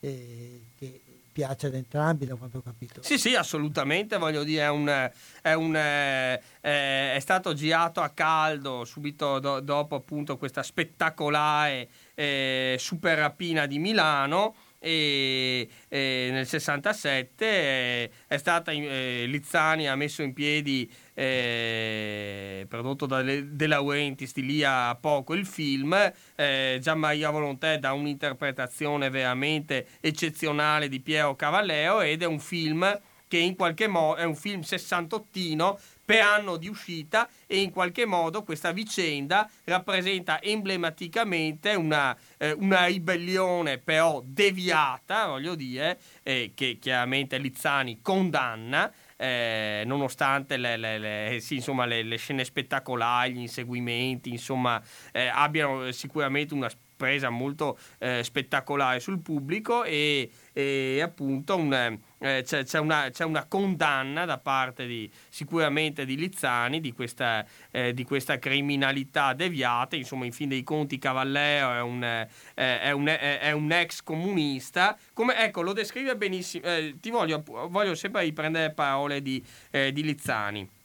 [0.00, 1.00] eh, che
[1.36, 3.02] piace ad entrambi da quanto ho capito.
[3.02, 5.10] Sì, sì, assolutamente, voglio dire, è, un,
[5.42, 11.88] è, un, eh, eh, è stato girato a caldo subito do- dopo appunto questa spettacolare
[12.14, 19.94] eh, super rapina di Milano e, e nel 67 eh, è stata eh, Lizzani ha
[19.94, 27.30] messo in piedi eh, prodotto da De Laurentiis di a poco il film eh, Gianmaria
[27.30, 33.88] Volontè dà un'interpretazione veramente eccezionale di Piero Cavallero ed è un film che in qualche
[33.88, 39.50] modo è un film sessantottino per anno di uscita e in qualche modo questa vicenda
[39.64, 48.92] rappresenta emblematicamente una, eh, una ribellione però deviata, voglio dire, eh, che chiaramente Lizzani condanna.
[49.16, 55.90] Eh, nonostante le, le- le- sì, insomma, le- scene spettacolari, gli inseguimenti, insomma, eh, abbiano
[55.92, 62.78] sicuramente una presa molto eh, spettacolare sul pubblico e, e appunto un, eh, c'è, c'è
[62.78, 68.38] una, c'è una condanna da parte di, sicuramente di Lizzani di questa, eh, di questa
[68.38, 73.70] criminalità deviata, insomma in fin dei conti Cavallero è un, eh, è un, è- un
[73.70, 79.44] ex comunista, come, ecco lo descrive benissimo, eh, ti voglio, voglio sempre riprendere parole di,
[79.70, 80.75] eh, di Lizzani.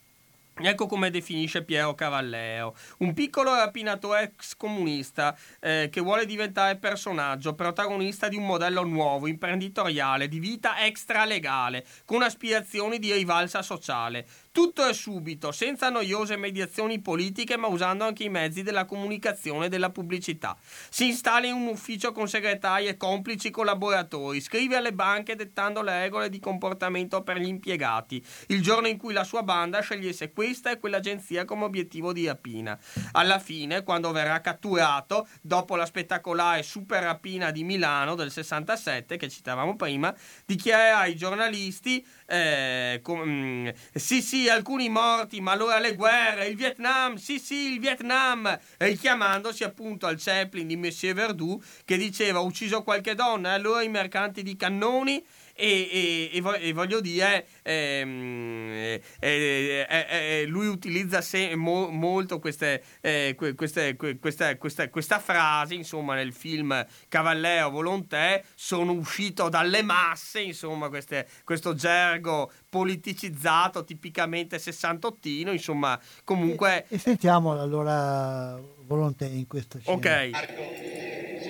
[0.68, 7.53] Ecco come definisce Piero Cavallero, un piccolo rapinatore ex comunista eh, che vuole diventare personaggio,
[7.53, 14.26] protagonista di un modello nuovo, imprenditoriale, di vita extralegale, con aspirazioni di rivalsa sociale.
[14.53, 19.69] Tutto è subito, senza noiose mediazioni politiche, ma usando anche i mezzi della comunicazione e
[19.69, 20.57] della pubblicità.
[20.89, 26.01] Si installa in un ufficio con segretari e complici collaboratori, scrive alle banche dettando le
[26.01, 30.69] regole di comportamento per gli impiegati, il giorno in cui la sua banda scegliesse questa
[30.69, 32.77] e quell'agenzia come obiettivo di rapina.
[33.13, 39.29] Alla fine, quando verrà catturato, dopo la spettacolare super rapina di Milano del 67 che
[39.29, 40.13] citavamo prima,
[40.45, 46.55] dichiarerà ai giornalisti eh, com- mm, sì sì alcuni morti, ma allora le guerre, il
[46.55, 52.84] Vietnam, sì, sì, il Vietnam, richiamandosi appunto al Chaplin di Monsieur Verdoux che diceva ucciso
[52.84, 60.45] qualche donna, allora i mercanti di cannoni e, e, e, voglio dire, ehm, eh, eh,
[60.47, 66.86] lui utilizza se, mo, molto queste, eh, queste, questa, questa, questa, frase, insomma, nel film
[67.07, 76.86] Cavallero Volonté, sono uscito dalle masse, insomma, queste, questo gergo politicizzato, tipicamente sessantottino, insomma, comunque...
[76.87, 78.59] E, sentiamo allora
[78.92, 79.96] Volonté in questa scena.
[79.96, 80.08] Ok.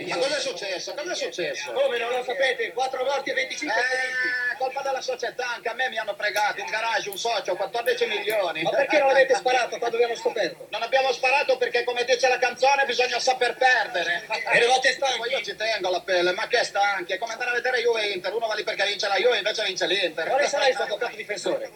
[0.06, 0.94] Ma cosa è successo?
[0.94, 1.72] Cosa è successo?
[1.72, 2.72] Come non lo sapete?
[2.72, 4.28] 4 morti e 25 feriti.
[4.28, 8.06] Eh, colpa della società, anche a me mi hanno fregato in garage un socio, 14
[8.06, 8.62] milioni.
[8.62, 10.68] Ma perché non avete sparato quando abbiamo scoperto?
[10.70, 14.24] Non abbiamo sparato perché, come dice la canzone, bisogna saper perdere.
[14.54, 15.30] Eravate stanchi?
[15.30, 17.14] Io ci tengo la pelle, ma che stanchi?
[17.14, 18.36] È come andare a vedere Juve Inter.
[18.36, 20.28] Uno va lì perché vince la Juve, invece vince l'Inter.
[20.28, 21.72] Quale sarà il suo avvocato difensore?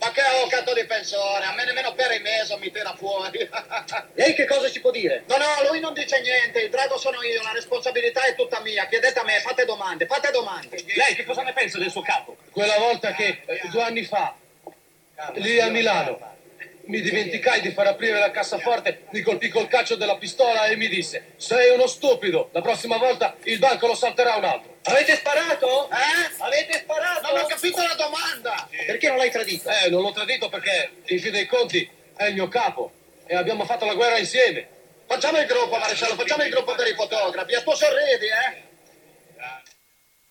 [0.00, 1.44] Ma che avvocato di pensione?
[1.44, 3.46] A me nemmeno per i mesi mi tira fuori.
[4.14, 5.24] Lei che cosa ci può dire?
[5.26, 6.60] No, no, lui non dice niente.
[6.60, 8.86] Il drago sono io, la responsabilità è tutta mia.
[8.86, 10.82] Chiedete a me, fate domande, fate domande.
[10.94, 12.38] Lei che cosa ne pensa del suo capo?
[12.50, 14.34] Quella volta che due anni fa,
[15.34, 16.18] lì a Milano,
[16.90, 20.88] mi dimenticai di far aprire la cassaforte, mi colpì col calcio della pistola e mi
[20.88, 24.78] disse: Sei uno stupido, la prossima volta il banco lo salterà un altro.
[24.82, 25.88] Avete sparato?
[25.88, 26.42] Eh?
[26.42, 27.32] Avete sparato?
[27.32, 28.68] Non ho capito la domanda!
[28.86, 29.70] Perché non l'hai tradito?
[29.70, 32.90] Eh, non l'ho tradito perché, in fin dei conti, è il mio capo
[33.24, 34.66] e abbiamo fatto la guerra insieme.
[35.06, 37.54] Facciamo il gruppo, maresciallo, facciamo il gruppo per i fotografi.
[37.54, 38.68] A tuo sorridi, eh?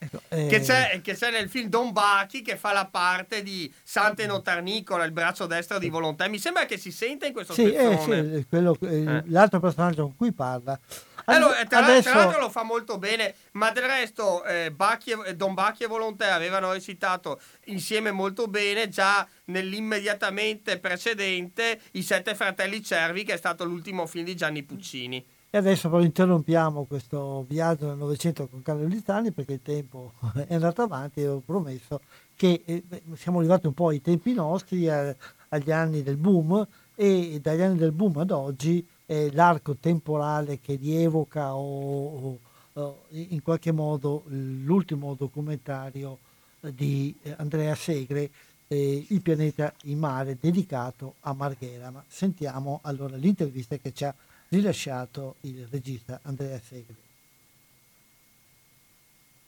[0.02, 0.48] Ecco, eh...
[0.48, 5.04] Che, c'è, che, c'è, nel film Don Bachi che fa la parte di Sante Notarnicola,
[5.04, 6.28] il braccio destro di Volontà.
[6.30, 9.24] Mi sembra che si senta in questo sì, eh, sì quello, eh.
[9.26, 10.80] l'altro personaggio con cui parla.
[11.26, 12.10] Allora, tra, Adesso...
[12.10, 15.88] tra, l'altro lo fa molto bene, ma del resto eh, Bacchi e, Don Bacchi e
[15.88, 23.38] Volontà avevano recitato insieme molto bene già nell'immediatamente precedente I Sette Fratelli Cervi, che è
[23.38, 25.24] stato l'ultimo film di Gianni Puccini.
[25.52, 30.12] E adesso però interrompiamo questo viaggio nel Novecento con Carlo Lizzani perché il tempo
[30.46, 32.02] è andato avanti e ho promesso
[32.36, 32.84] che eh,
[33.16, 35.16] siamo arrivati un po' ai tempi nostri, eh,
[35.50, 40.76] agli anni del boom e dagli anni del boom ad oggi eh, l'arco temporale che
[40.76, 42.38] rievoca o,
[42.74, 46.20] o, in qualche modo l'ultimo documentario
[46.60, 48.30] di eh, Andrea Segre,
[48.68, 51.90] eh, Il pianeta in mare, dedicato a Marghera.
[51.90, 54.14] Ma sentiamo allora l'intervista che ci ha
[54.50, 57.08] rilasciato il regista Andrea Segre.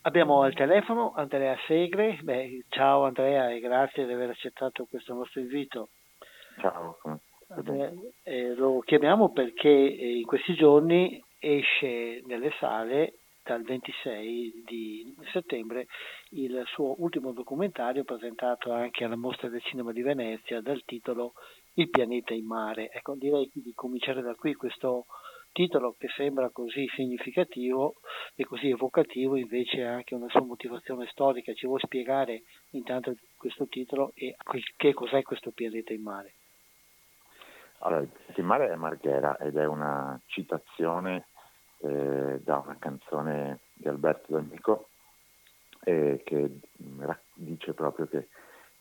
[0.02, 2.18] Abbiamo al telefono Andrea Segre.
[2.22, 5.88] Beh, ciao Andrea e grazie di aver accettato questo nostro invito.
[6.58, 6.98] Ciao.
[7.48, 7.92] Andrea,
[8.22, 13.14] eh, lo chiamiamo perché eh, in questi giorni esce nelle sale
[13.44, 15.86] dal 26 di settembre
[16.30, 21.34] il suo ultimo documentario presentato anche alla Mostra del Cinema di Venezia dal titolo
[21.74, 22.90] il pianeta in mare.
[22.90, 25.06] Ecco, direi di cominciare da qui questo
[25.52, 27.96] titolo che sembra così significativo
[28.34, 31.52] e così evocativo, invece ha anche una sua motivazione storica.
[31.52, 34.34] Ci vuoi spiegare intanto questo titolo e
[34.76, 36.34] che cos'è questo pianeta in mare?
[37.78, 41.26] Allora, il pianeta in mare è Marghera ed è una citazione
[41.78, 44.88] eh, da una canzone di Alberto D'Amico
[45.84, 46.60] eh, che
[47.34, 48.28] dice proprio che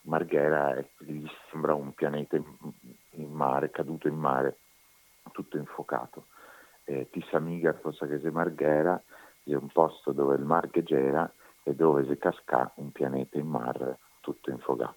[0.03, 2.45] Marghera è, gli sembra un pianeta in,
[3.11, 4.57] in, mare, caduto in mare,
[5.31, 6.25] tutto infuocato.
[6.85, 9.01] Eh, Tissamiga, se Marghera,
[9.43, 11.31] è un posto dove il mar ghegera
[11.63, 14.95] e dove si casca un pianeta in mare tutto infuocato.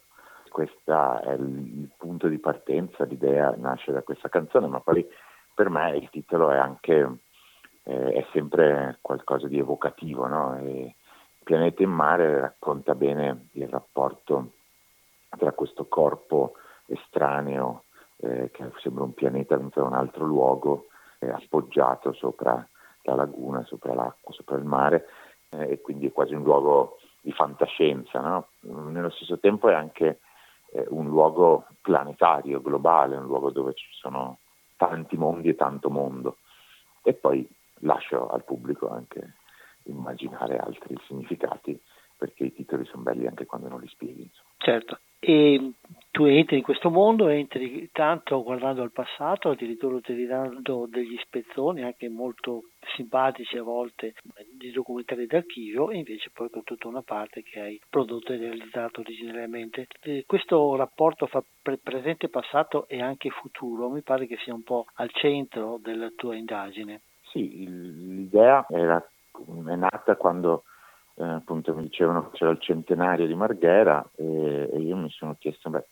[0.48, 5.06] Questo è il, il punto di partenza, l'idea nasce da questa canzone, ma poi
[5.52, 7.18] per me il titolo è anche
[7.84, 10.58] eh, è sempre qualcosa di evocativo, no?
[10.62, 10.94] il
[11.42, 14.52] pianeta in mare racconta bene il rapporto
[15.36, 16.54] tra questo corpo
[16.86, 17.84] estraneo
[18.16, 20.86] eh, che sembra un pianeta venuto un altro luogo,
[21.18, 22.66] eh, appoggiato sopra
[23.02, 25.06] la laguna, sopra l'acqua, sopra il mare,
[25.50, 28.20] eh, e quindi è quasi un luogo di fantascienza.
[28.20, 28.48] No?
[28.90, 30.20] Nello stesso tempo è anche
[30.72, 34.38] eh, un luogo planetario, globale, un luogo dove ci sono
[34.76, 36.38] tanti mondi e tanto mondo.
[37.02, 37.46] E poi
[37.80, 39.34] lascio al pubblico anche
[39.84, 41.78] immaginare altri significati
[42.16, 44.22] perché i titoli sono belli anche quando non li spieghi.
[44.22, 44.48] Insomma.
[44.58, 45.72] Certo, e
[46.10, 52.08] tu entri in questo mondo, entri tanto guardando al passato, addirittura utilizzando degli spezzoni anche
[52.08, 52.64] molto
[52.94, 54.14] simpatici a volte
[54.56, 59.00] di documentari d'archivio e invece poi con tutta una parte che hai prodotto e realizzato
[59.00, 59.88] originariamente.
[60.02, 61.42] E questo rapporto fra
[61.82, 66.36] presente, passato e anche futuro mi pare che sia un po' al centro della tua
[66.36, 67.00] indagine.
[67.22, 70.64] Sì, l'idea era, è nata quando
[71.16, 75.36] eh, appunto mi dicevano che c'era il centenario di Marghera e, e io mi sono
[75.38, 75.86] chiesto beh,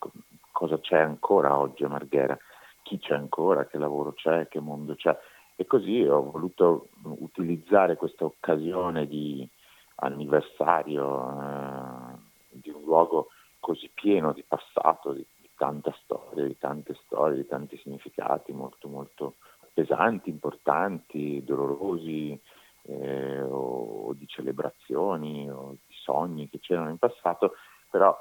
[0.51, 2.37] cosa c'è ancora oggi a Marghera,
[2.83, 5.17] chi c'è ancora, che lavoro c'è, che mondo c'è.
[5.55, 9.49] E così ho voluto utilizzare questa occasione di
[9.97, 12.17] anniversario eh,
[12.51, 13.29] di un luogo
[13.61, 18.89] così pieno di passato, di, di tanta storia, di tante storie, di tanti significati molto
[18.89, 19.35] molto
[19.73, 22.39] pesanti, importanti, dolorosi,
[22.85, 27.55] eh, o di celebrazioni o di sogni che c'erano in passato,
[27.91, 28.19] però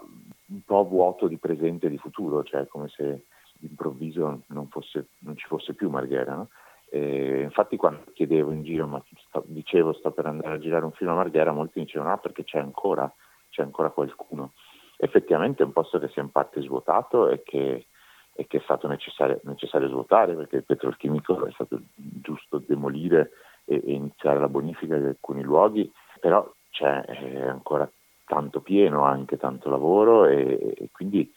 [0.47, 3.25] un po' vuoto di presente e di futuro, cioè come se
[3.61, 6.35] d'improvviso non, fosse, non ci fosse più Marghera.
[6.35, 6.49] No?
[6.89, 10.91] E infatti quando chiedevo in giro, ma sto, dicevo sto per andare a girare un
[10.91, 13.11] film a Marghera, molti dicevano ah perché c'è ancora,
[13.49, 14.51] c'è ancora qualcuno.
[14.97, 17.87] Effettivamente è un posto che si è in parte svuotato e che,
[18.33, 23.31] e che è stato necessario, necessario svuotare perché il petrolchimico è stato giusto demolire
[23.65, 27.03] e, e iniziare la bonifica di alcuni luoghi, però c'è
[27.47, 27.89] ancora
[28.25, 31.31] tanto pieno, anche tanto lavoro e, e quindi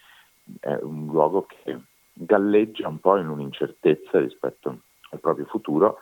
[0.60, 1.78] è un luogo che
[2.12, 4.78] galleggia un po' in un'incertezza rispetto
[5.10, 5.98] al proprio futuro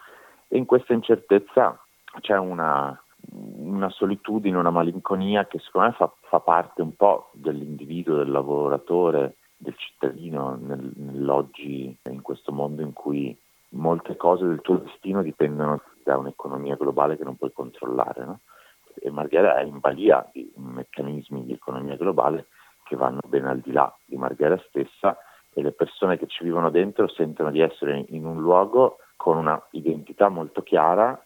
[0.48, 1.80] e in questa incertezza
[2.20, 3.00] c'è una,
[3.30, 9.36] una solitudine, una malinconia che secondo me fa, fa, parte un po' dell'individuo, del lavoratore,
[9.56, 13.34] del cittadino nel, nell'oggi, in questo mondo in cui
[13.72, 18.24] molte cose del tuo destino dipendono da un'economia globale che non puoi controllare.
[18.24, 18.40] No?
[18.94, 22.48] E Marghera è in balia di meccanismi di economia globale
[22.84, 25.16] che vanno ben al di là di Marghera stessa
[25.54, 29.60] e le persone che ci vivono dentro sentono di essere in un luogo con una
[29.70, 31.22] identità molto chiara,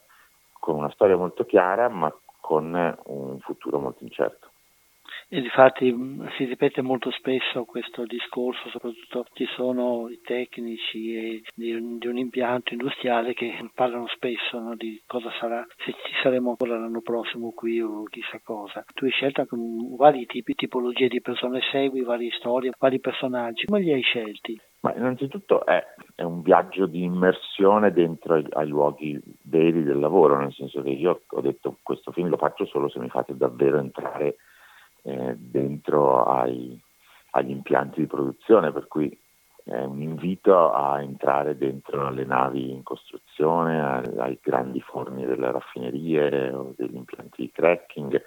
[0.59, 2.73] con una storia molto chiara, ma con
[3.05, 4.46] un futuro molto incerto.
[5.29, 5.93] E infatti
[6.37, 12.71] si ripete molto spesso questo discorso, soprattutto ci sono i tecnici di, di un impianto
[12.71, 17.81] industriale che parlano spesso no, di cosa sarà, se ci saremo ancora l'anno prossimo qui
[17.81, 18.85] o chissà cosa.
[18.93, 19.57] Tu hai scelto anche
[19.97, 24.57] vari tipi, tipologie di persone, segui varie storie, vari personaggi, come li hai scelti?
[24.79, 25.83] Ma innanzitutto è,
[26.15, 30.91] è, un viaggio di immersione dentro ai, ai, luoghi veri del lavoro, nel senso che
[30.91, 34.37] io ho detto questo film lo faccio solo se mi fate davvero entrare
[35.03, 36.79] eh, dentro ai,
[37.31, 39.17] agli impianti di produzione, per cui
[39.63, 46.51] è un invito a entrare dentro le navi in costruzione, ai, grandi forni delle raffinerie
[46.53, 48.23] o degli impianti di cracking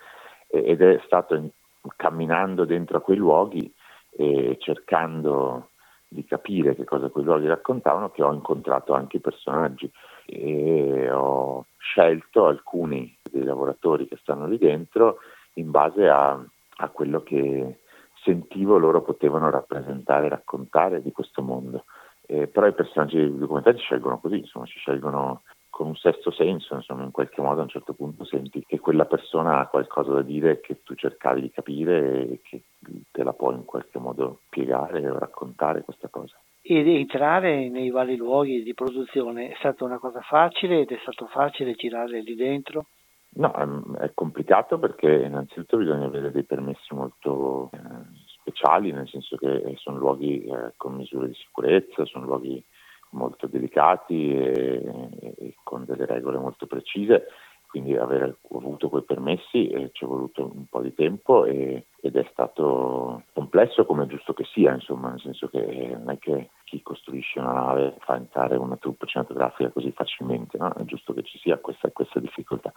[0.49, 1.49] ed è stato in,
[1.97, 3.73] camminando dentro a quei luoghi
[4.11, 5.71] e cercando
[6.07, 9.91] di capire che cosa quei luoghi raccontavano che ho incontrato anche i personaggi.
[10.27, 15.19] E ho scelto alcuni dei lavoratori che stanno lì dentro
[15.55, 16.39] in base a
[16.81, 17.81] a quello che
[18.23, 21.85] sentivo loro potevano rappresentare raccontare di questo mondo.
[22.27, 26.31] Eh, però i personaggi dei documentari si scelgono così, insomma, si scelgono con un sesto
[26.31, 30.13] senso, insomma, in qualche modo a un certo punto senti che quella persona ha qualcosa
[30.13, 32.63] da dire che tu cercavi di capire e che
[33.11, 36.39] te la può in qualche modo spiegare o raccontare questa cosa.
[36.63, 41.27] Ed entrare nei vari luoghi di produzione è stata una cosa facile ed è stato
[41.27, 42.87] facile girare lì dentro?
[43.33, 47.79] No, è complicato perché innanzitutto bisogna avere dei permessi molto eh,
[48.27, 52.63] speciali, nel senso che sono luoghi eh, con misure di sicurezza, sono luoghi
[53.11, 57.27] molto delicati e, e con delle regole molto precise
[57.71, 62.17] quindi aver avuto quei permessi eh, ci è voluto un po' di tempo e, ed
[62.17, 66.51] è stato complesso come è giusto che sia, insomma, nel senso che non è che
[66.65, 70.73] chi costruisce una nave fa entrare una troupe cinematografica così facilmente, no?
[70.73, 72.73] è giusto che ci sia questa, questa, difficoltà.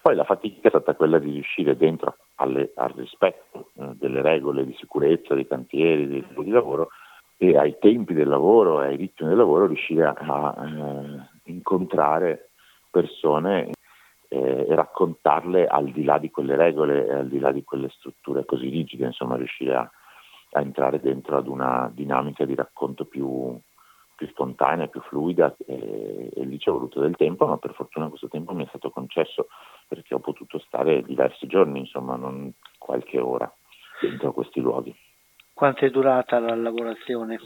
[0.00, 4.64] Poi la fatica è stata quella di riuscire dentro alle, al rispetto eh, delle regole
[4.64, 6.90] di sicurezza, dei cantieri, dei luoghi di lavoro
[7.36, 12.50] e ai tempi del lavoro e ai ritmi del lavoro riuscire a, a eh, incontrare
[12.90, 13.72] persone
[14.28, 17.88] eh, e raccontarle al di là di quelle regole e al di là di quelle
[17.90, 19.90] strutture così rigide, insomma riuscire a,
[20.52, 23.58] a entrare dentro ad una dinamica di racconto più,
[24.14, 28.08] più spontanea, più fluida e, e, lì ci è voluto del tempo, ma per fortuna
[28.08, 29.48] questo tempo mi è stato concesso
[29.86, 33.50] perché ho potuto stare diversi giorni, insomma non qualche ora
[34.00, 34.94] dentro questi luoghi.
[35.52, 37.38] Quanto è durata la lavorazione?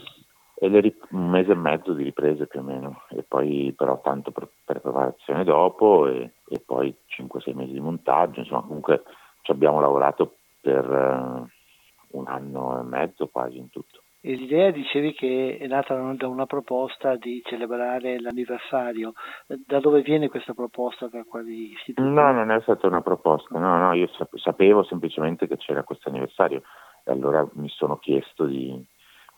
[0.63, 4.47] e un mese e mezzo di riprese più o meno, e poi però tanto per
[4.63, 9.03] preparazione dopo e, e poi 5-6 mesi di montaggio, insomma comunque
[9.41, 14.01] ci abbiamo lavorato per uh, un anno e mezzo quasi in tutto.
[14.23, 19.13] E l'idea dicevi che è nata da una proposta di celebrare l'anniversario.
[19.47, 21.07] Da dove viene questa proposta?
[21.07, 22.07] Da quali istituti?
[22.07, 26.61] No, non è stata una proposta, no, no, io sapevo semplicemente che c'era questo anniversario
[27.03, 28.85] e allora mi sono chiesto di,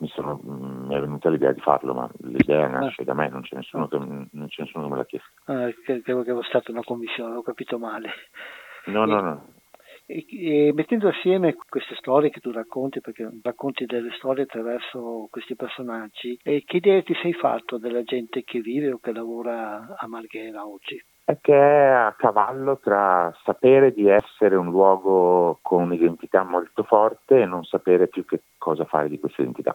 [0.04, 3.06] mi, sono, mm, mi, è venuta l'idea di farlo, ma l'idea nasce ah.
[3.06, 5.30] da me, non c'è nessuno che, non c'è nessuno che me l'ha chiesto.
[5.46, 8.10] Ah, credevo che fosse stata una commissione, ho capito male.
[8.86, 9.48] No, no, no.
[10.06, 15.56] E, e mettendo assieme queste storie che tu racconti, perché racconti delle storie attraverso questi
[15.56, 20.08] personaggi, e che idea ti sei fatto della gente che vive o che lavora a
[20.08, 21.02] Marghera oggi?
[21.26, 27.42] È che è a cavallo tra sapere di essere un luogo con un'identità molto forte
[27.42, 29.74] e non sapere più che cosa fare di questa identità.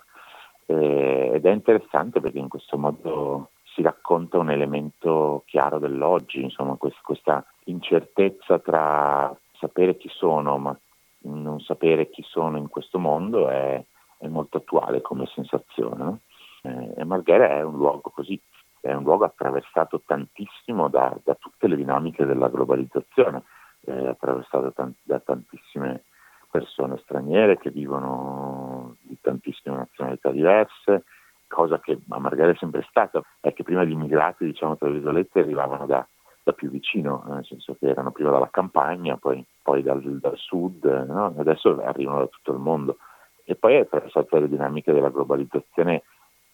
[0.66, 6.74] Eh, ed è interessante perché in questo modo si racconta un elemento chiaro dell'oggi, insomma
[6.74, 10.78] quest- questa incertezza tra sapere chi sono ma
[11.20, 13.82] non sapere chi sono in questo mondo è,
[14.18, 16.04] è molto attuale come sensazione.
[16.04, 16.18] No?
[16.62, 18.38] Eh, e Marghera è un luogo così,
[18.80, 23.42] è un luogo attraversato tantissimo da, da tutte le dinamiche della globalizzazione,
[23.80, 26.04] è attraversato tant- da tantissime
[26.50, 31.04] persone straniere che vivono di tantissime nazionalità diverse,
[31.46, 35.40] cosa che a Marghera è sempre stata, è che prima gli immigrati, diciamo tra virgolette,
[35.40, 36.06] arrivavano da,
[36.42, 40.84] da più vicino, nel senso che erano prima dalla campagna, poi, poi dal, dal, sud,
[40.84, 41.34] no?
[41.38, 42.98] adesso arrivano da tutto il mondo.
[43.44, 46.02] E poi è attraversato le dinamiche della globalizzazione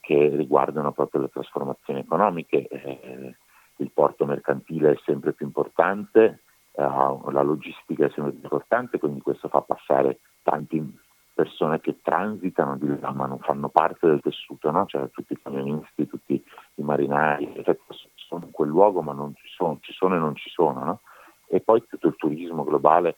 [0.05, 2.69] che riguardano proprio le trasformazioni economiche.
[2.69, 3.37] Eh,
[3.77, 9.21] il porto mercantile è sempre più importante, eh, la logistica è sempre più importante, quindi
[9.21, 11.03] questo fa passare tanti
[11.33, 14.85] persone che transitano di là ma non fanno parte del tessuto, no?
[14.87, 16.35] cioè tutti i camionisti, tutti
[16.75, 17.77] i marinai, cioè,
[18.15, 20.85] sono in quel luogo ma non ci sono, ci sono e non ci sono.
[20.85, 21.01] No?
[21.49, 23.17] E poi tutto il turismo globale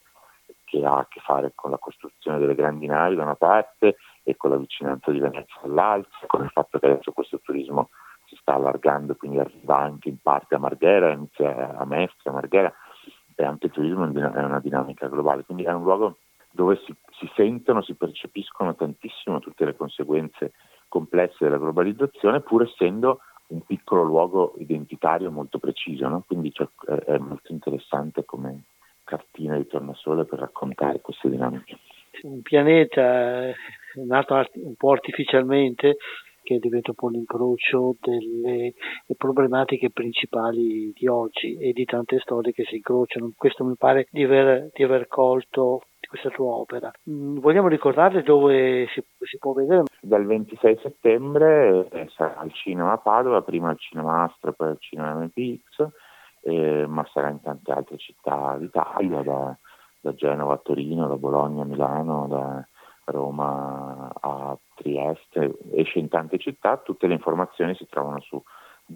[0.64, 3.96] che ha a che fare con la costruzione delle grandi navi da una parte
[4.28, 7.90] e con la vicinanza di Venezia dall'altra, con il fatto che adesso questo turismo
[8.26, 12.74] si sta allargando, quindi arriva anche in parte a Marghera, inizia a Mestre, a Marghera,
[13.36, 16.16] e anche il turismo è una dinamica globale, quindi è un luogo
[16.50, 20.54] dove si, si, sentono, si percepiscono tantissimo tutte le conseguenze
[20.88, 26.24] complesse della globalizzazione, pur essendo un piccolo luogo identitario molto preciso, no?
[26.26, 26.66] quindi cioè,
[27.04, 28.64] è molto interessante come
[29.04, 31.78] cartina di tornasole per raccontare queste dinamiche.
[32.22, 33.52] Un pianeta
[34.04, 35.96] nato un po' artificialmente
[36.46, 38.74] che diventa un po' l'incrocio delle
[39.16, 43.32] problematiche principali di oggi e di tante storie che si incrociano.
[43.36, 46.88] Questo mi pare di aver, di aver colto questa tua opera.
[47.10, 49.84] Mm, vogliamo ricordare dove si, si, può vedere?
[50.00, 55.14] Dal 26 settembre eh, sarà al cinema Padova, prima al cinema Astra, poi al cinema
[55.14, 55.88] MPX,
[56.42, 59.58] eh, ma sarà in tante altre città d'Italia, da,
[60.00, 62.66] da Genova a Torino, da Bologna a Milano, da
[63.06, 68.42] Roma a Trieste, esce in tante città, tutte le informazioni si trovano su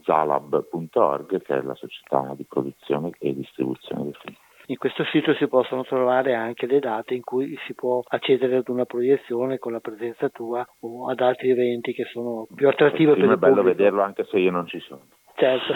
[0.03, 4.37] zalab.org che è la società di produzione e distribuzione del film.
[4.67, 8.69] In questo sito si possono trovare anche le date in cui si può accedere ad
[8.69, 13.19] una proiezione con la presenza tua o ad altri eventi che sono più attrattivi per
[13.19, 13.47] il pubblico.
[13.47, 15.09] È bello vederlo anche se io non ci sono.
[15.41, 15.75] Certo,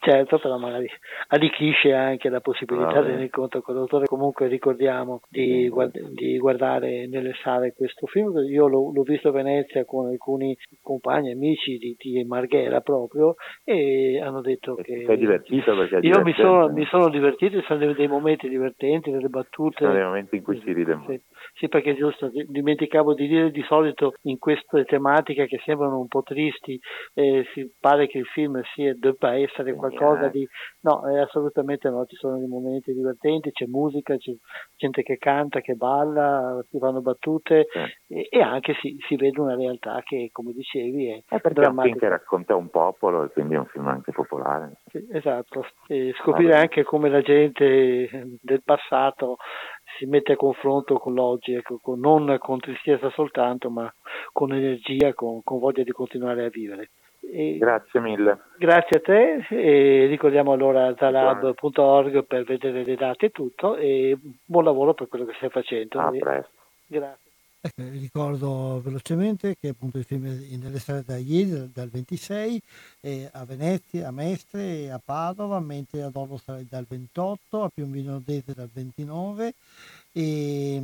[0.00, 0.90] certo, però magari
[1.28, 4.06] arricchisce anche la possibilità dell'incontro con l'autore.
[4.06, 8.36] Comunque ricordiamo di, guard- di, guardare nelle sale questo film.
[8.38, 14.20] Io l'ho, l'ho visto a Venezia con alcuni compagni, amici di, di Marghera proprio e
[14.20, 15.04] hanno detto che...
[15.06, 19.12] Sei divertito perché Io mi sono, mi sono, divertito, ci sono dei, dei, momenti divertenti,
[19.12, 19.76] delle battute.
[19.78, 21.12] Sono dei momenti in cui si ride molto.
[21.12, 21.20] Sì,
[21.54, 26.22] sì, perché giusto, dimenticavo di dire di solito in queste tematiche che sembrano un po'
[26.22, 26.80] tristi,
[27.14, 30.48] eh, si pare che il film sia debba essere qualcosa di...
[30.80, 34.32] No, eh, assolutamente no, ci sono dei momenti divertenti, c'è musica, c'è
[34.76, 37.66] gente che canta, che balla, si fanno battute
[38.08, 41.22] e, e, anche si, si, vede una realtà che, come dicevi, è...
[41.28, 44.12] È perché è un film che racconta un popolo e quindi è un film anche
[44.12, 44.78] popolare.
[44.86, 49.36] Sì, esatto, e scoprire anche come la gente del passato
[49.98, 53.92] si mette a confronto con l'oggi, ecco, con, non con tristezza soltanto, ma
[54.32, 56.90] con energia, con, con voglia di continuare a vivere.
[57.30, 58.38] E grazie mille.
[58.58, 64.64] Grazie a te e ricordiamo allora zalab.org per vedere le date e tutto e buon
[64.64, 66.00] lavoro per quello che stai facendo.
[66.00, 66.52] A presto.
[66.86, 67.24] Grazie.
[67.66, 72.60] Ecco, ricordo velocemente che appunto il film è nelle strade da ieri, dal 26,
[73.32, 78.52] a Venezia, a Mestre, a Padova, mentre ad Orlo sarà dal 28, a Piombino Dese
[78.52, 79.54] dal 29
[80.12, 80.76] e,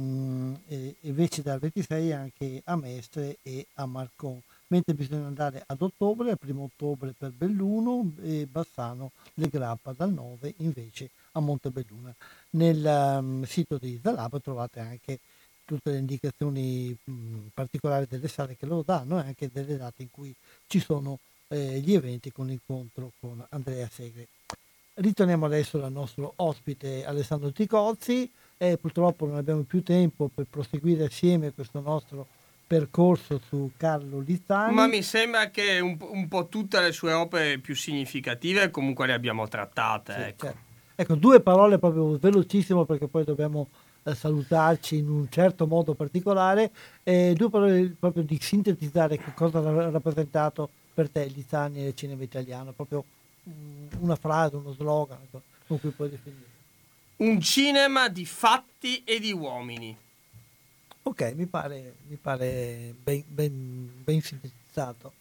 [0.68, 4.40] e, invece dal 26 anche a Mestre e a Marcon
[4.70, 10.12] mentre bisogna andare ad ottobre, al primo ottobre per Belluno e Bassano Le Grappa dal
[10.12, 12.14] 9 invece a Montebelluna.
[12.50, 15.18] Nel um, sito di Zalab trovate anche
[15.64, 20.10] tutte le indicazioni mh, particolari delle sale che loro danno e anche delle date in
[20.10, 20.34] cui
[20.66, 21.18] ci sono
[21.48, 24.28] eh, gli eventi con l'incontro con Andrea Segre.
[24.94, 31.04] Ritorniamo adesso al nostro ospite Alessandro Ticozzi e purtroppo non abbiamo più tempo per proseguire
[31.04, 32.26] assieme questo nostro
[32.70, 34.72] percorso su Carlo Lizzani.
[34.72, 39.12] Ma mi sembra che un, un, po' tutte le sue opere più significative comunque le
[39.12, 40.12] abbiamo trattate.
[40.12, 40.44] Sì, ecco.
[40.46, 40.60] certo.
[40.94, 43.66] Ecco, due parole proprio velocissimo perché poi dobbiamo
[44.04, 46.70] eh, salutarci in un certo modo particolare,
[47.02, 52.22] eh, due parole proprio di sintetizzare che cosa ha rappresentato per te Lizzani il cinema
[52.22, 53.02] italiano, proprio
[53.48, 55.18] mm, una frase, uno slogan
[55.66, 56.46] con cui puoi definire.
[57.16, 59.96] Un cinema di fatti e di uomini.
[61.10, 65.12] Ok, mi pare, mi pare ben, ben, ben sintetizzato.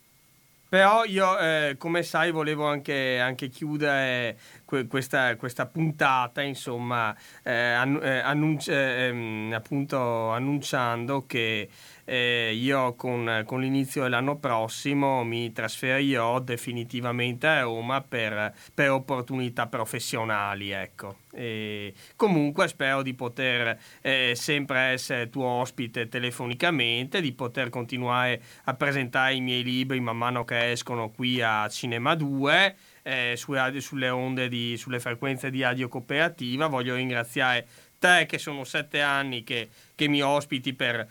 [0.70, 7.52] Però io, eh, come sai, volevo anche, anche chiudere que- questa, questa, puntata, insomma, eh,
[7.52, 11.68] an- eh, annunci- ehm, appunto annunciando che
[12.12, 19.68] eh, io con, con, l'inizio dell'anno prossimo mi trasferirò definitivamente a Roma per, per opportunità
[19.68, 20.72] professionali.
[20.72, 21.18] Ecco.
[21.32, 28.74] E comunque spero di poter eh, sempre essere tuo ospite telefonicamente, di poter continuare a
[28.74, 32.76] presentare i miei libri man mano che escono qui a Cinema 2.
[33.04, 37.66] Eh, sulle, sulle onde di, sulle frequenze di radio cooperativa voglio ringraziare
[38.00, 41.08] te che sono sette anni che, che mi ospiti per,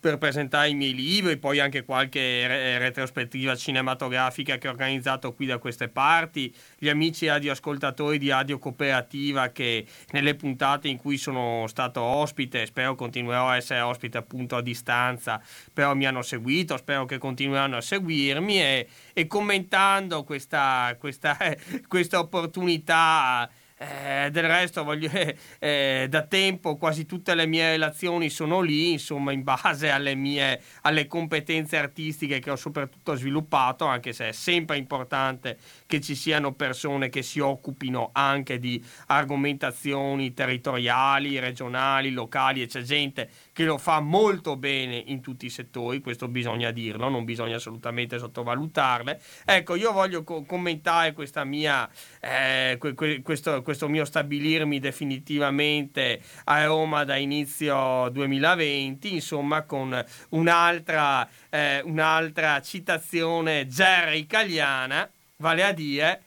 [0.00, 5.46] per presentare i miei libri, poi anche qualche re- retrospettiva cinematografica che ho organizzato qui
[5.46, 11.66] da queste parti, gli amici radioascoltatori di Radio Cooperativa che nelle puntate in cui sono
[11.68, 15.40] stato ospite, spero continuerò a essere ospite appunto a distanza,
[15.72, 21.36] però mi hanno seguito, spero che continueranno a seguirmi e, e commentando questa, questa,
[21.88, 23.48] questa opportunità
[23.78, 28.92] eh, del resto voglio, eh, eh, da tempo quasi tutte le mie relazioni sono lì,
[28.92, 34.32] insomma, in base alle mie alle competenze artistiche che ho soprattutto sviluppato, anche se è
[34.32, 42.62] sempre importante che ci siano persone che si occupino anche di argomentazioni territoriali, regionali, locali
[42.62, 47.08] e c'è gente che lo fa molto bene in tutti i settori, questo bisogna dirlo,
[47.08, 49.20] non bisogna assolutamente sottovalutarle.
[49.44, 51.88] Ecco, io voglio co- commentare questa mia,
[52.20, 60.02] eh, que- que- questo, questo, mio stabilirmi definitivamente a Roma da inizio 2020, insomma con
[60.30, 66.22] un'altra, eh, un'altra citazione gericaliana, vale a dire,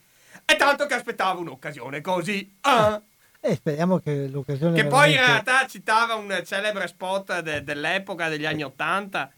[0.46, 2.58] è tanto che aspettavo un'occasione così.
[2.62, 3.02] Ah.
[3.40, 4.80] E speriamo che l'occasione...
[4.80, 9.32] Che poi in realtà citava un celebre spot de- dell'epoca, degli anni Ottanta.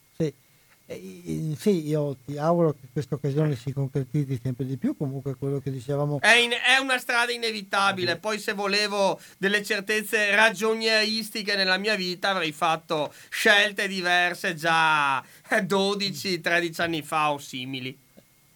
[0.93, 1.51] Sì.
[1.51, 4.95] Eh, sì, io ti auguro che questa occasione si concretizzi sempre di più.
[4.95, 8.17] Comunque, quello che dicevamo è, in, è una strada inevitabile.
[8.17, 16.81] Poi, se volevo delle certezze ragionieristiche nella mia vita, avrei fatto scelte diverse già 12-13
[16.81, 17.97] anni fa o simili.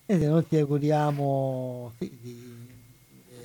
[0.05, 2.55] E noi ti auguriamo sì, di
[3.29, 3.35] eh,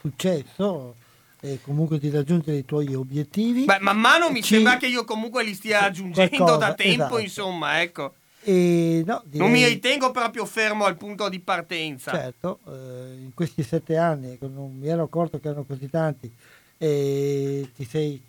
[0.00, 0.96] successo
[1.40, 3.64] e comunque di raggiungere i tuoi obiettivi.
[3.64, 4.54] Beh, man mano mi Ci...
[4.54, 7.18] sembra che io comunque li stia raggiungendo Qualcosa, da tempo, esatto.
[7.18, 8.14] insomma, ecco.
[8.42, 9.46] E, no, direi...
[9.46, 12.12] Non mi ritengo proprio fermo al punto di partenza.
[12.12, 16.32] Certo, eh, in questi sette anni, ecco, non mi ero accorto che erano così tanti,
[16.78, 18.20] e ti sei,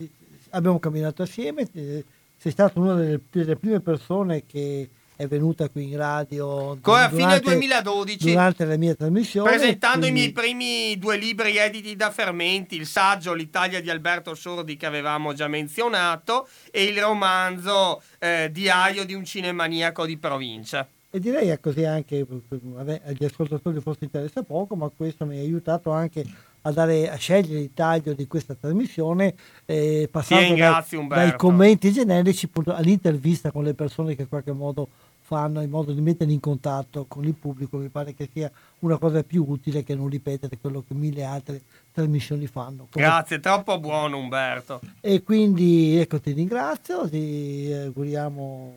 [0.52, 5.98] abbiamo camminato assieme, sei stato una delle, delle prime persone che è venuta qui in
[5.98, 10.20] radio a fine 2012 durante la mia trasmissione presentando quindi...
[10.20, 14.86] i miei primi due libri editi da Fermenti il saggio L'Italia di Alberto Sordi che
[14.86, 20.88] avevamo già menzionato e il romanzo eh, Diario di un cinemaniaco di provincia.
[21.10, 25.42] E direi che così anche vabbè, agli ascoltatori forse interessa poco ma questo mi ha
[25.42, 26.24] aiutato anche
[26.68, 29.34] a, dare, a scegliere il taglio di questa trasmissione
[29.66, 34.90] eh, passando dai, dai, commenti generici appunto, all'intervista con le persone che in qualche modo
[35.28, 38.50] fanno in modo di mettere in contatto con il pubblico mi pare che sia
[38.80, 42.88] una cosa più utile che non ripetere quello che mille altre trasmissioni fanno.
[42.90, 43.04] Come...
[43.04, 44.80] Grazie, troppo buono Umberto.
[45.02, 48.74] E quindi ecco ti ringrazio, ti auguriamo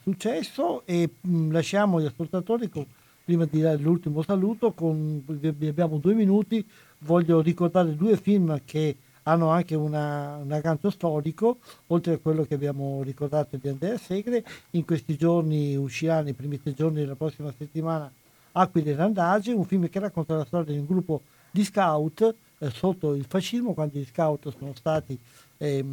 [0.00, 2.86] successo e mh, lasciamo gli ascoltatori con,
[3.24, 6.64] prima di dare l'ultimo saluto, con, abbiamo due minuti,
[6.98, 12.54] voglio ricordare due film che hanno anche una, un aggancio storico, oltre a quello che
[12.54, 14.44] abbiamo ricordato di Andrea Segre.
[14.70, 18.10] In questi giorni uscirà, nei primi tre giorni della prossima settimana,
[18.52, 23.14] Aquile Randaggi, un film che racconta la storia di un gruppo di scout eh, sotto
[23.14, 25.18] il fascismo, quando gli scout sono stati,
[25.56, 25.84] eh,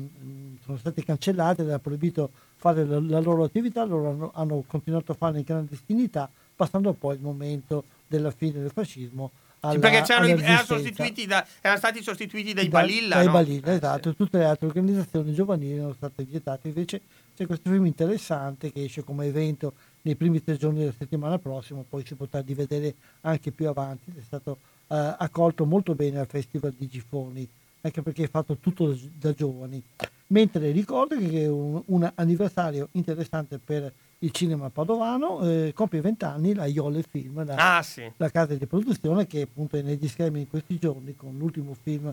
[0.63, 5.15] sono stati cancellati era proibito fare la, la loro attività, loro hanno, hanno continuato a
[5.15, 11.25] farla in clandestinità, passando poi il momento della fine del fascismo alla, perché erano, sostituiti
[11.25, 13.15] da, erano stati sostituiti dai da, Balilla.
[13.15, 13.31] Dai no?
[13.31, 14.15] Balilla, esatto.
[14.15, 16.67] Tutte le altre organizzazioni giovanili erano state vietate.
[16.67, 17.01] Invece
[17.35, 19.73] c'è questo film interessante che esce come evento
[20.03, 24.11] nei primi tre giorni della settimana prossima, poi si potrà rivedere anche più avanti.
[24.15, 27.47] È stato uh, accolto molto bene al Festival di Gifoni,
[27.81, 29.81] anche perché è fatto tutto da, da giovani.
[30.27, 36.53] Mentre ricordo che è un, un anniversario interessante per il cinema padovano, eh, compie vent'anni
[36.53, 38.09] la Iole Film, la, Ah, sì.
[38.17, 42.11] la casa di produzione che appunto è negli schemi in questi giorni con l'ultimo film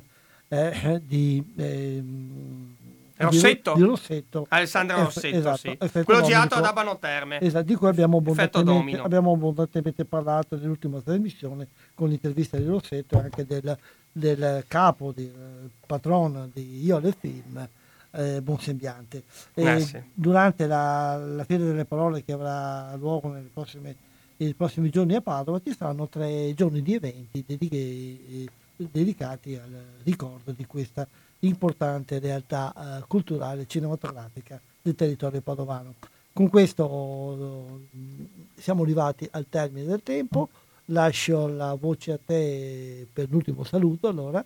[0.49, 2.77] eh, di, ehm,
[3.17, 3.73] Rossetto?
[3.73, 4.47] di, di Rossetto.
[4.51, 5.77] Alessandro Rossetto, esatto, sì.
[6.05, 6.57] Quello girato domino.
[6.57, 7.41] ad Abano Terme.
[7.41, 13.23] Esatto, di cui abbiamo abbondantemente, abbiamo abbondantemente parlato nell'ultima trasmissione con l'intervista di Rossetto e
[13.23, 13.77] anche del,
[14.13, 17.67] del capo, del patrono di Iole Film,
[18.15, 19.25] eh, Bonsembiante.
[19.55, 20.03] E Eh, sì.
[20.13, 23.97] Durante la, la Fiera delle Parole che avrà luogo nelle prossime-
[24.37, 29.85] nei prossimi giorni a Padova ci saranno tre giorni di eventi dediche- eh, dedicati al
[30.03, 31.07] ricordo di questa
[31.41, 35.95] importante realtà eh, culturale cinematografica del territorio padovano.
[36.33, 40.49] Con questo eh, siamo arrivati al termine del tempo,
[40.87, 44.45] lascio la voce a te per l'ultimo saluto allora.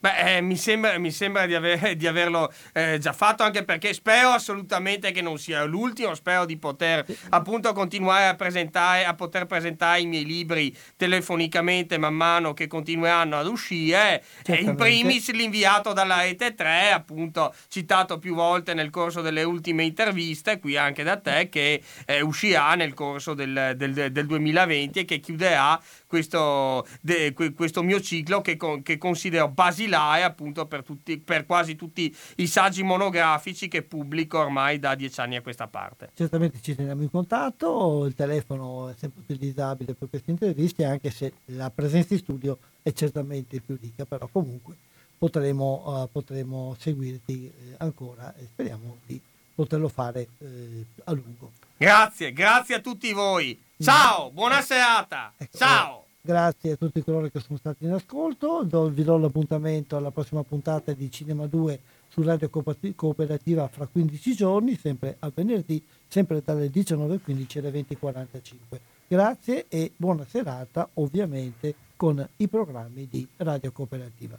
[0.00, 3.92] Beh, eh, mi sembra, mi sembra di, aver- di averlo eh, già fatto, anche perché
[3.92, 9.44] spero assolutamente che non sia l'ultimo, spero di poter appunto continuare a presentare, a poter
[9.44, 14.24] presentare i miei libri telefonicamente man mano che continueranno ad uscire.
[14.46, 19.84] Eh, in primis l'inviato dalla Rete 3, appunto citato più volte nel corso delle ultime
[19.84, 25.04] interviste, qui anche da te, che eh, uscirà nel corso del, del- del 2020 e
[25.04, 25.78] che chiuderà
[26.10, 31.46] questo, de- que- questo mio ciclo che, con- che considero basilare appunto per, tutti, per
[31.46, 36.10] quasi tutti i saggi monografici che pubblico ormai da dieci anni a questa parte.
[36.14, 41.32] Certamente ci teniamo in contatto, il telefono è sempre utilizzabile per queste interviste, anche se
[41.44, 44.74] la presenza in studio è certamente più ricca, però comunque
[45.16, 49.20] potremo, eh, potremo seguirti eh, ancora e speriamo di
[49.54, 51.52] poterlo fare eh, a lungo.
[51.76, 53.56] Grazie, grazie a tutti voi.
[53.82, 55.32] Ciao, buona serata.
[55.52, 56.04] Ciao.
[56.20, 60.42] Grazie a tutti coloro che sono stati in ascolto, do- vi do l'appuntamento alla prossima
[60.42, 61.80] puntata di Cinema 2
[62.10, 68.80] su Radio Cooperati- Cooperativa fra 15 giorni, sempre a venerdì, sempre dalle 19.15 alle 20.45.
[69.08, 74.36] Grazie e buona serata ovviamente con i programmi di Radio Cooperativa.